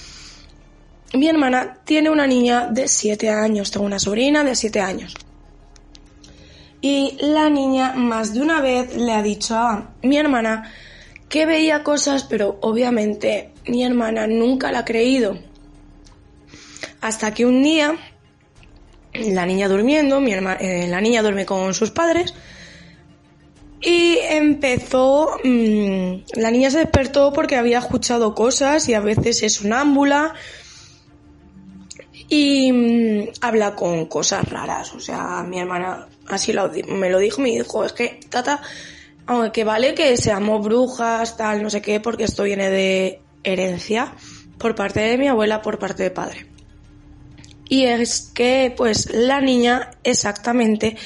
mi 1.14 1.28
hermana 1.28 1.78
tiene 1.84 2.10
una 2.10 2.26
niña 2.26 2.66
de 2.66 2.88
7 2.88 3.30
años, 3.30 3.70
tengo 3.70 3.86
una 3.86 3.98
sobrina 3.98 4.44
de 4.44 4.54
7 4.54 4.80
años. 4.80 5.14
Y 6.80 7.16
la 7.20 7.50
niña 7.50 7.94
más 7.94 8.34
de 8.34 8.40
una 8.40 8.60
vez 8.60 8.94
le 8.96 9.12
ha 9.12 9.22
dicho 9.22 9.56
a 9.56 9.90
mi 10.02 10.16
hermana 10.16 10.72
que 11.28 11.46
veía 11.46 11.82
cosas, 11.82 12.24
pero 12.24 12.58
obviamente 12.62 13.50
mi 13.66 13.84
hermana 13.84 14.26
nunca 14.26 14.70
la 14.70 14.80
ha 14.80 14.84
creído. 14.84 15.38
Hasta 17.00 17.32
que 17.34 17.46
un 17.46 17.62
día, 17.62 17.96
la 19.12 19.46
niña 19.46 19.68
durmiendo, 19.68 20.20
mi 20.20 20.32
eh, 20.32 20.86
la 20.88 21.00
niña 21.00 21.22
duerme 21.22 21.46
con 21.46 21.74
sus 21.74 21.90
padres, 21.90 22.34
y 23.80 24.18
empezó, 24.18 25.38
mm, 25.44 26.22
la 26.34 26.50
niña 26.50 26.70
se 26.70 26.78
despertó 26.78 27.32
porque 27.32 27.56
había 27.56 27.78
escuchado 27.78 28.34
cosas 28.34 28.88
y 28.88 28.94
a 28.94 29.00
veces 29.00 29.42
es 29.42 29.54
sonámbula 29.54 30.34
y 32.28 32.72
mm, 32.72 33.28
habla 33.40 33.74
con 33.74 34.06
cosas 34.06 34.48
raras. 34.48 34.94
O 34.94 35.00
sea, 35.00 35.44
mi 35.46 35.58
hermana 35.58 36.06
así 36.28 36.52
me 36.88 37.10
lo 37.10 37.18
dijo, 37.18 37.40
me 37.40 37.50
dijo, 37.50 37.84
es 37.84 37.92
que, 37.92 38.20
tata, 38.28 38.60
aunque 39.26 39.64
vale 39.64 39.94
que 39.94 40.16
seamos 40.16 40.64
brujas, 40.64 41.36
tal, 41.36 41.62
no 41.62 41.70
sé 41.70 41.82
qué, 41.82 42.00
porque 42.00 42.24
esto 42.24 42.44
viene 42.44 42.70
de 42.70 43.20
herencia 43.44 44.12
por 44.58 44.74
parte 44.74 45.00
de 45.00 45.18
mi 45.18 45.28
abuela, 45.28 45.62
por 45.62 45.78
parte 45.78 46.02
de 46.02 46.10
padre. 46.10 46.57
Y 47.68 47.84
es 47.84 48.30
que, 48.34 48.72
pues, 48.76 49.12
la 49.12 49.40
niña 49.40 49.90
exactamente 50.04 50.96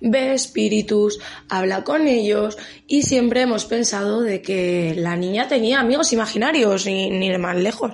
ve 0.00 0.34
espíritus, 0.34 1.18
habla 1.48 1.84
con 1.84 2.06
ellos 2.08 2.58
y 2.86 3.02
siempre 3.02 3.42
hemos 3.42 3.64
pensado 3.64 4.20
de 4.20 4.42
que 4.42 4.94
la 4.96 5.16
niña 5.16 5.48
tenía 5.48 5.80
amigos 5.80 6.12
imaginarios 6.12 6.86
y 6.86 7.10
ni 7.10 7.36
más 7.38 7.56
lejos. 7.56 7.92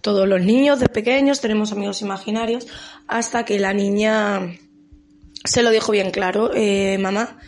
Todos 0.00 0.26
los 0.26 0.40
niños 0.42 0.80
de 0.80 0.88
pequeños 0.88 1.40
tenemos 1.40 1.72
amigos 1.72 2.02
imaginarios 2.02 2.66
hasta 3.06 3.44
que 3.44 3.58
la 3.58 3.72
niña 3.72 4.54
se 5.44 5.62
lo 5.62 5.70
dijo 5.70 5.92
bien 5.92 6.10
claro, 6.10 6.50
eh, 6.54 6.98
mamá, 6.98 7.38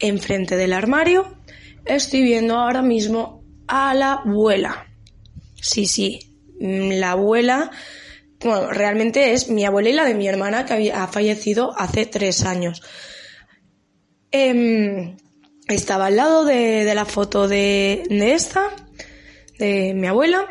enfrente 0.00 0.56
del 0.56 0.72
armario 0.72 1.40
estoy 1.84 2.22
viendo 2.22 2.56
ahora 2.56 2.82
mismo 2.82 3.42
a 3.66 3.94
la 3.94 4.14
abuela. 4.14 4.86
Sí, 5.60 5.86
sí, 5.86 6.20
mm, 6.60 6.92
la 6.92 7.12
abuela, 7.12 7.70
bueno, 8.42 8.70
realmente 8.70 9.32
es 9.32 9.48
mi 9.50 9.64
abuela 9.64 9.90
y 9.90 9.92
la 9.92 10.04
de 10.04 10.14
mi 10.14 10.26
hermana 10.28 10.64
que 10.64 10.72
había, 10.72 11.02
ha 11.02 11.08
fallecido 11.08 11.72
hace 11.76 12.06
tres 12.06 12.44
años. 12.44 12.82
Em, 14.30 15.16
estaba 15.68 16.06
al 16.06 16.16
lado 16.16 16.44
de, 16.44 16.90
la 16.94 17.04
foto 17.04 17.48
de, 17.48 18.04
de 18.08 18.32
esta, 18.32 18.70
de 19.58 19.92
mi 19.94 20.06
abuela, 20.06 20.46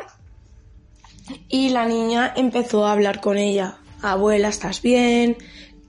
y 1.48 1.70
la 1.70 1.86
niña 1.86 2.32
empezó 2.36 2.86
a 2.86 2.92
hablar 2.92 3.20
con 3.20 3.38
ella. 3.38 3.78
Abuela, 4.02 4.48
¿estás 4.48 4.82
bien? 4.82 5.36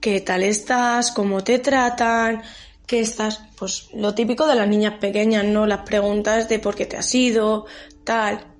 ¿Qué 0.00 0.20
tal 0.20 0.42
estás? 0.42 1.12
¿Cómo 1.12 1.44
te 1.44 1.58
tratan? 1.58 2.42
¿Qué 2.86 3.00
estás? 3.00 3.40
Pues 3.56 3.88
lo 3.94 4.14
típico 4.14 4.46
de 4.46 4.54
las 4.54 4.68
niñas 4.68 4.94
pequeñas, 4.98 5.44
¿no? 5.44 5.66
Las 5.66 5.80
preguntas 5.80 6.48
de 6.48 6.58
por 6.58 6.74
qué 6.74 6.86
te 6.86 6.96
has 6.96 7.14
ido, 7.14 7.66
tal. 8.04 8.51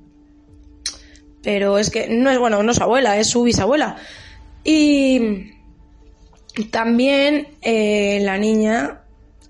Pero 1.43 1.79
es 1.79 1.91
que 1.91 2.09
no 2.09 2.31
es, 2.31 2.39
bueno, 2.39 2.63
no 2.63 2.73
es 2.73 2.81
abuela, 2.81 3.19
es 3.19 3.29
su 3.29 3.43
bisabuela. 3.43 3.97
Y 4.65 5.53
también 6.71 7.49
eh, 7.63 8.21
la 8.23 8.39
niña 8.39 9.03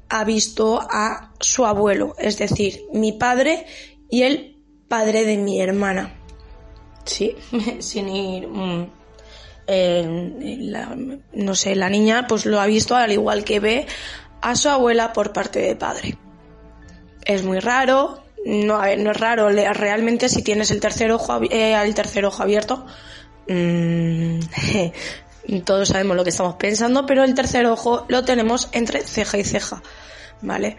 ha 0.09 0.25
visto 0.25 0.81
a 0.81 1.33
su 1.41 1.67
abuelo, 1.67 2.15
es 2.19 2.39
decir, 2.39 2.85
mi 2.93 3.13
padre 3.13 3.67
y 4.11 4.23
el 4.23 4.57
padre 4.89 5.25
de 5.25 5.37
mi 5.37 5.61
hermana. 5.61 6.15
Sí, 7.05 7.37
sin 7.79 8.09
ir... 8.09 8.49
Mm, 8.49 8.87
no 11.33 11.55
sé, 11.55 11.77
la 11.77 11.89
niña 11.89 12.27
pues 12.27 12.47
lo 12.47 12.61
ha 12.61 12.67
visto 12.67 12.97
al 12.97 13.13
igual 13.13 13.45
que 13.45 13.61
ve 13.61 13.87
a 14.41 14.57
su 14.57 14.69
abuela 14.69 15.13
por 15.13 15.33
parte 15.33 15.61
de 15.61 15.77
padre. 15.77 16.19
Es 17.25 17.43
muy 17.45 17.61
raro, 17.61 18.22
no, 18.45 18.79
no 18.97 19.11
es 19.11 19.17
raro, 19.17 19.49
realmente 19.51 20.29
si 20.29 20.43
tienes 20.43 20.71
el 20.71 20.81
tercer 20.81 21.13
ojo, 21.13 21.41
eh, 21.51 21.93
tercer 21.95 22.25
ojo 22.25 22.43
abierto, 22.43 22.85
mm, 23.49 24.41
todos 25.65 25.89
sabemos 25.89 26.17
lo 26.17 26.25
que 26.25 26.31
estamos 26.31 26.55
pensando, 26.55 27.07
pero 27.07 27.25
el 27.25 27.35
tercer 27.35 27.67
ojo 27.67 28.05
lo 28.09 28.25
tenemos 28.25 28.69
entre 28.73 29.01
ceja 29.01 29.39
y 29.39 29.45
ceja, 29.45 29.83
¿vale? 30.41 30.77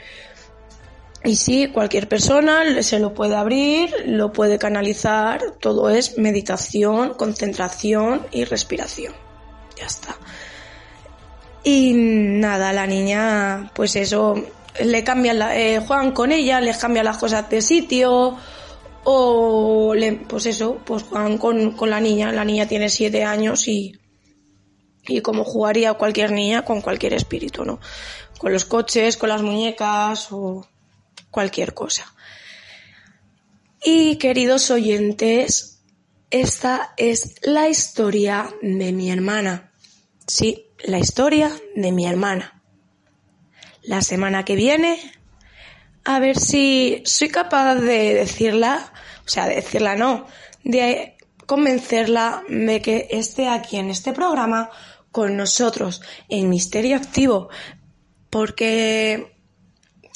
Y 1.26 1.38
sí, 1.38 1.68
cualquier 1.68 2.10
persona 2.10 2.84
se 2.84 3.00
lo 3.00 3.14
puede 3.14 3.36
abrir, 3.38 3.94
lo 4.06 4.34
puede 4.34 4.60
canalizar, 4.60 5.42
todo 5.62 5.90
es 5.90 6.18
meditación, 6.18 7.14
concentración 7.14 8.28
y 8.32 8.44
respiración. 8.44 9.14
Ya 9.78 9.86
está. 9.86 10.18
Y 11.64 11.94
nada, 11.96 12.74
la 12.74 12.86
niña, 12.88 13.72
pues 13.74 13.96
eso, 13.96 14.36
le 14.82 15.04
cambian, 15.04 15.40
la, 15.40 15.58
eh, 15.58 15.80
juegan 15.80 16.12
con 16.12 16.32
ella, 16.32 16.62
les 16.62 16.78
cambian 16.78 17.06
las 17.06 17.18
cosas 17.18 17.50
de 17.50 17.62
sitio, 17.62 18.38
o 19.04 19.94
le, 19.94 20.14
pues 20.14 20.46
eso, 20.46 20.80
pues 20.86 21.04
juegan 21.04 21.38
con, 21.38 21.72
con 21.72 21.90
la 21.90 22.00
niña. 22.00 22.32
La 22.32 22.46
niña 22.46 22.68
tiene 22.68 22.90
siete 22.90 23.24
años 23.24 23.68
y, 23.68 24.00
y 25.08 25.22
como 25.22 25.44
jugaría 25.44 25.94
cualquier 25.94 26.32
niña 26.32 26.64
con 26.64 26.82
cualquier 26.82 27.14
espíritu, 27.14 27.66
¿no? 27.66 27.80
Con 28.38 28.54
los 28.54 28.66
coches, 28.66 29.18
con 29.18 29.30
las 29.30 29.42
muñecas 29.42 30.28
o 30.32 30.66
cualquier 31.30 31.74
cosa. 31.74 32.14
Y 33.84 34.16
queridos 34.18 34.72
oyentes, 34.72 35.82
esta 36.30 36.94
es 36.98 37.36
la 37.42 37.68
historia 37.68 38.50
de 38.62 38.94
mi 38.94 39.12
hermana. 39.12 39.72
Sí, 40.26 40.68
la 40.86 41.00
historia 41.00 41.52
de 41.76 41.92
mi 41.92 42.08
hermana. 42.08 42.53
La 43.84 44.02
semana 44.02 44.46
que 44.46 44.56
viene, 44.56 45.00
a 46.06 46.20
ver 46.20 46.38
si 46.38 47.02
soy 47.06 47.30
capaz 47.30 47.76
de 47.76 48.14
decirla, 48.14 48.92
o 49.26 49.30
sea, 49.30 49.48
de 49.48 49.56
decirla 49.56 49.96
no, 49.96 50.26
de 50.64 51.18
convencerla 51.46 52.44
de 52.48 52.82
que 52.82 53.08
esté 53.12 53.48
aquí 53.48 53.78
en 53.78 53.90
este 53.90 54.14
programa 54.14 54.70
con 55.12 55.38
nosotros 55.38 56.02
en 56.30 56.50
Misterio 56.50 56.98
Activo, 56.98 57.50
porque 58.30 59.34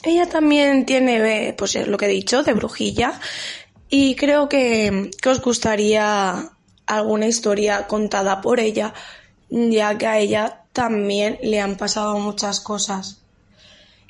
ella 0.03 0.27
también 0.27 0.85
tiene, 0.85 1.53
pues 1.57 1.76
lo 1.88 1.98
que 1.98 2.06
he 2.06 2.10
dicho, 2.10 2.44
de 2.44 2.53
brujilla. 2.53 3.19
Y 3.89 4.15
creo 4.15 4.49
que 4.49 5.11
os 5.26 5.41
gustaría 5.41 6.52
alguna 6.85 7.27
historia 7.27 7.88
contada 7.88 8.41
por 8.41 8.60
ella, 8.60 8.94
ya 9.49 9.98
que 9.98 10.07
a 10.07 10.19
ella 10.19 10.64
también 10.73 11.38
le 11.44 11.61
han 11.61 11.76
pasado 11.76 12.18
muchas 12.18 12.60
cosas. 12.60 13.27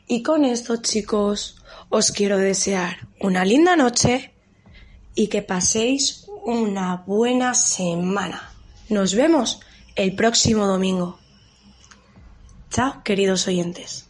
Y 0.08 0.24
con 0.24 0.46
esto, 0.46 0.78
chicos, 0.78 1.62
os 1.90 2.12
quiero 2.12 2.38
desear 2.38 3.10
una 3.20 3.44
linda 3.44 3.76
noche 3.76 4.34
y 5.16 5.28
que 5.28 5.42
paséis 5.42 6.28
una 6.46 7.04
buena 7.06 7.54
semana. 7.54 8.42
Nos 8.90 9.16
vemos 9.16 9.60
el 9.98 10.16
próximo 10.16 10.66
domingo. 10.66 11.18
Chao, 12.70 13.04
queridos 13.04 13.50
oyentes. 13.50 14.10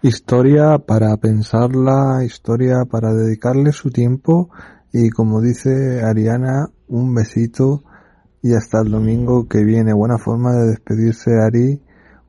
Historia 0.00 0.78
para 0.78 1.14
pensarla, 1.18 2.24
historia 2.24 2.86
para 2.90 3.12
dedicarle 3.12 3.72
su 3.72 3.90
tiempo 3.90 4.48
y 4.92 5.10
como 5.10 5.42
dice 5.42 6.02
Ariana, 6.02 6.70
un 6.88 7.14
besito 7.14 7.84
y 8.40 8.54
hasta 8.54 8.80
el 8.80 8.90
domingo 8.90 9.46
que 9.46 9.62
viene. 9.62 9.92
Buena 9.92 10.16
forma 10.16 10.52
de 10.54 10.68
despedirse 10.68 11.38
Ari, 11.38 11.82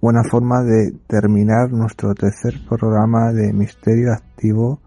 buena 0.05 0.23
forma 0.23 0.63
de 0.63 0.91
terminar 1.07 1.71
nuestro 1.71 2.13
tercer 2.13 2.53
programa 2.69 3.33
de 3.33 3.51
Misterio 3.51 4.13
Activo 4.13 4.79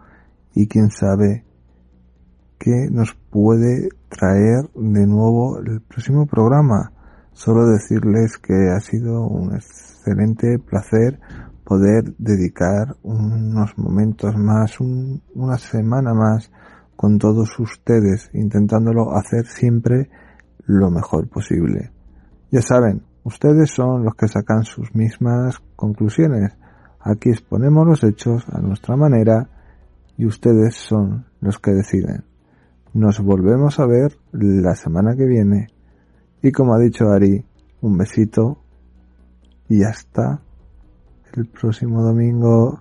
y 0.54 0.68
quién 0.68 0.92
sabe 0.92 1.44
qué 2.56 2.86
nos 2.88 3.16
puede 3.28 3.88
traer 4.08 4.70
de 4.76 5.08
nuevo 5.08 5.58
el 5.58 5.80
próximo 5.80 6.24
programa. 6.26 6.92
Solo 7.32 7.66
decirles 7.66 8.38
que 8.38 8.70
ha 8.70 8.78
sido 8.78 9.26
un 9.26 9.56
excelente 9.56 10.60
placer 10.60 11.18
poder 11.64 12.14
dedicar 12.18 12.94
unos 13.02 13.76
momentos 13.76 14.36
más, 14.36 14.78
una 14.78 15.58
semana 15.58 16.14
más 16.14 16.48
con 16.94 17.18
todos 17.18 17.58
ustedes, 17.58 18.30
intentándolo 18.34 19.16
hacer 19.16 19.46
siempre 19.46 20.10
lo 20.64 20.92
mejor 20.92 21.28
posible. 21.28 21.90
Ya 22.52 22.62
saben, 22.62 23.02
ustedes 23.28 23.70
son 23.70 24.04
los 24.04 24.14
que 24.14 24.26
sacan 24.26 24.64
sus 24.64 24.94
mismas 24.94 25.60
conclusiones. 25.76 26.56
Aquí 26.98 27.28
exponemos 27.28 27.86
los 27.86 28.02
hechos 28.02 28.44
a 28.48 28.58
nuestra 28.60 28.96
manera 28.96 29.48
y 30.16 30.24
ustedes 30.24 30.74
son 30.74 31.26
los 31.40 31.58
que 31.58 31.72
deciden. 31.72 32.24
Nos 32.94 33.20
volvemos 33.20 33.78
a 33.80 33.86
ver 33.86 34.18
la 34.32 34.74
semana 34.74 35.14
que 35.14 35.26
viene 35.26 35.68
y 36.42 36.52
como 36.52 36.74
ha 36.74 36.78
dicho 36.78 37.10
Ari, 37.10 37.44
un 37.82 37.98
besito 37.98 38.58
y 39.68 39.84
hasta 39.84 40.40
el 41.34 41.46
próximo 41.46 42.02
domingo 42.02 42.80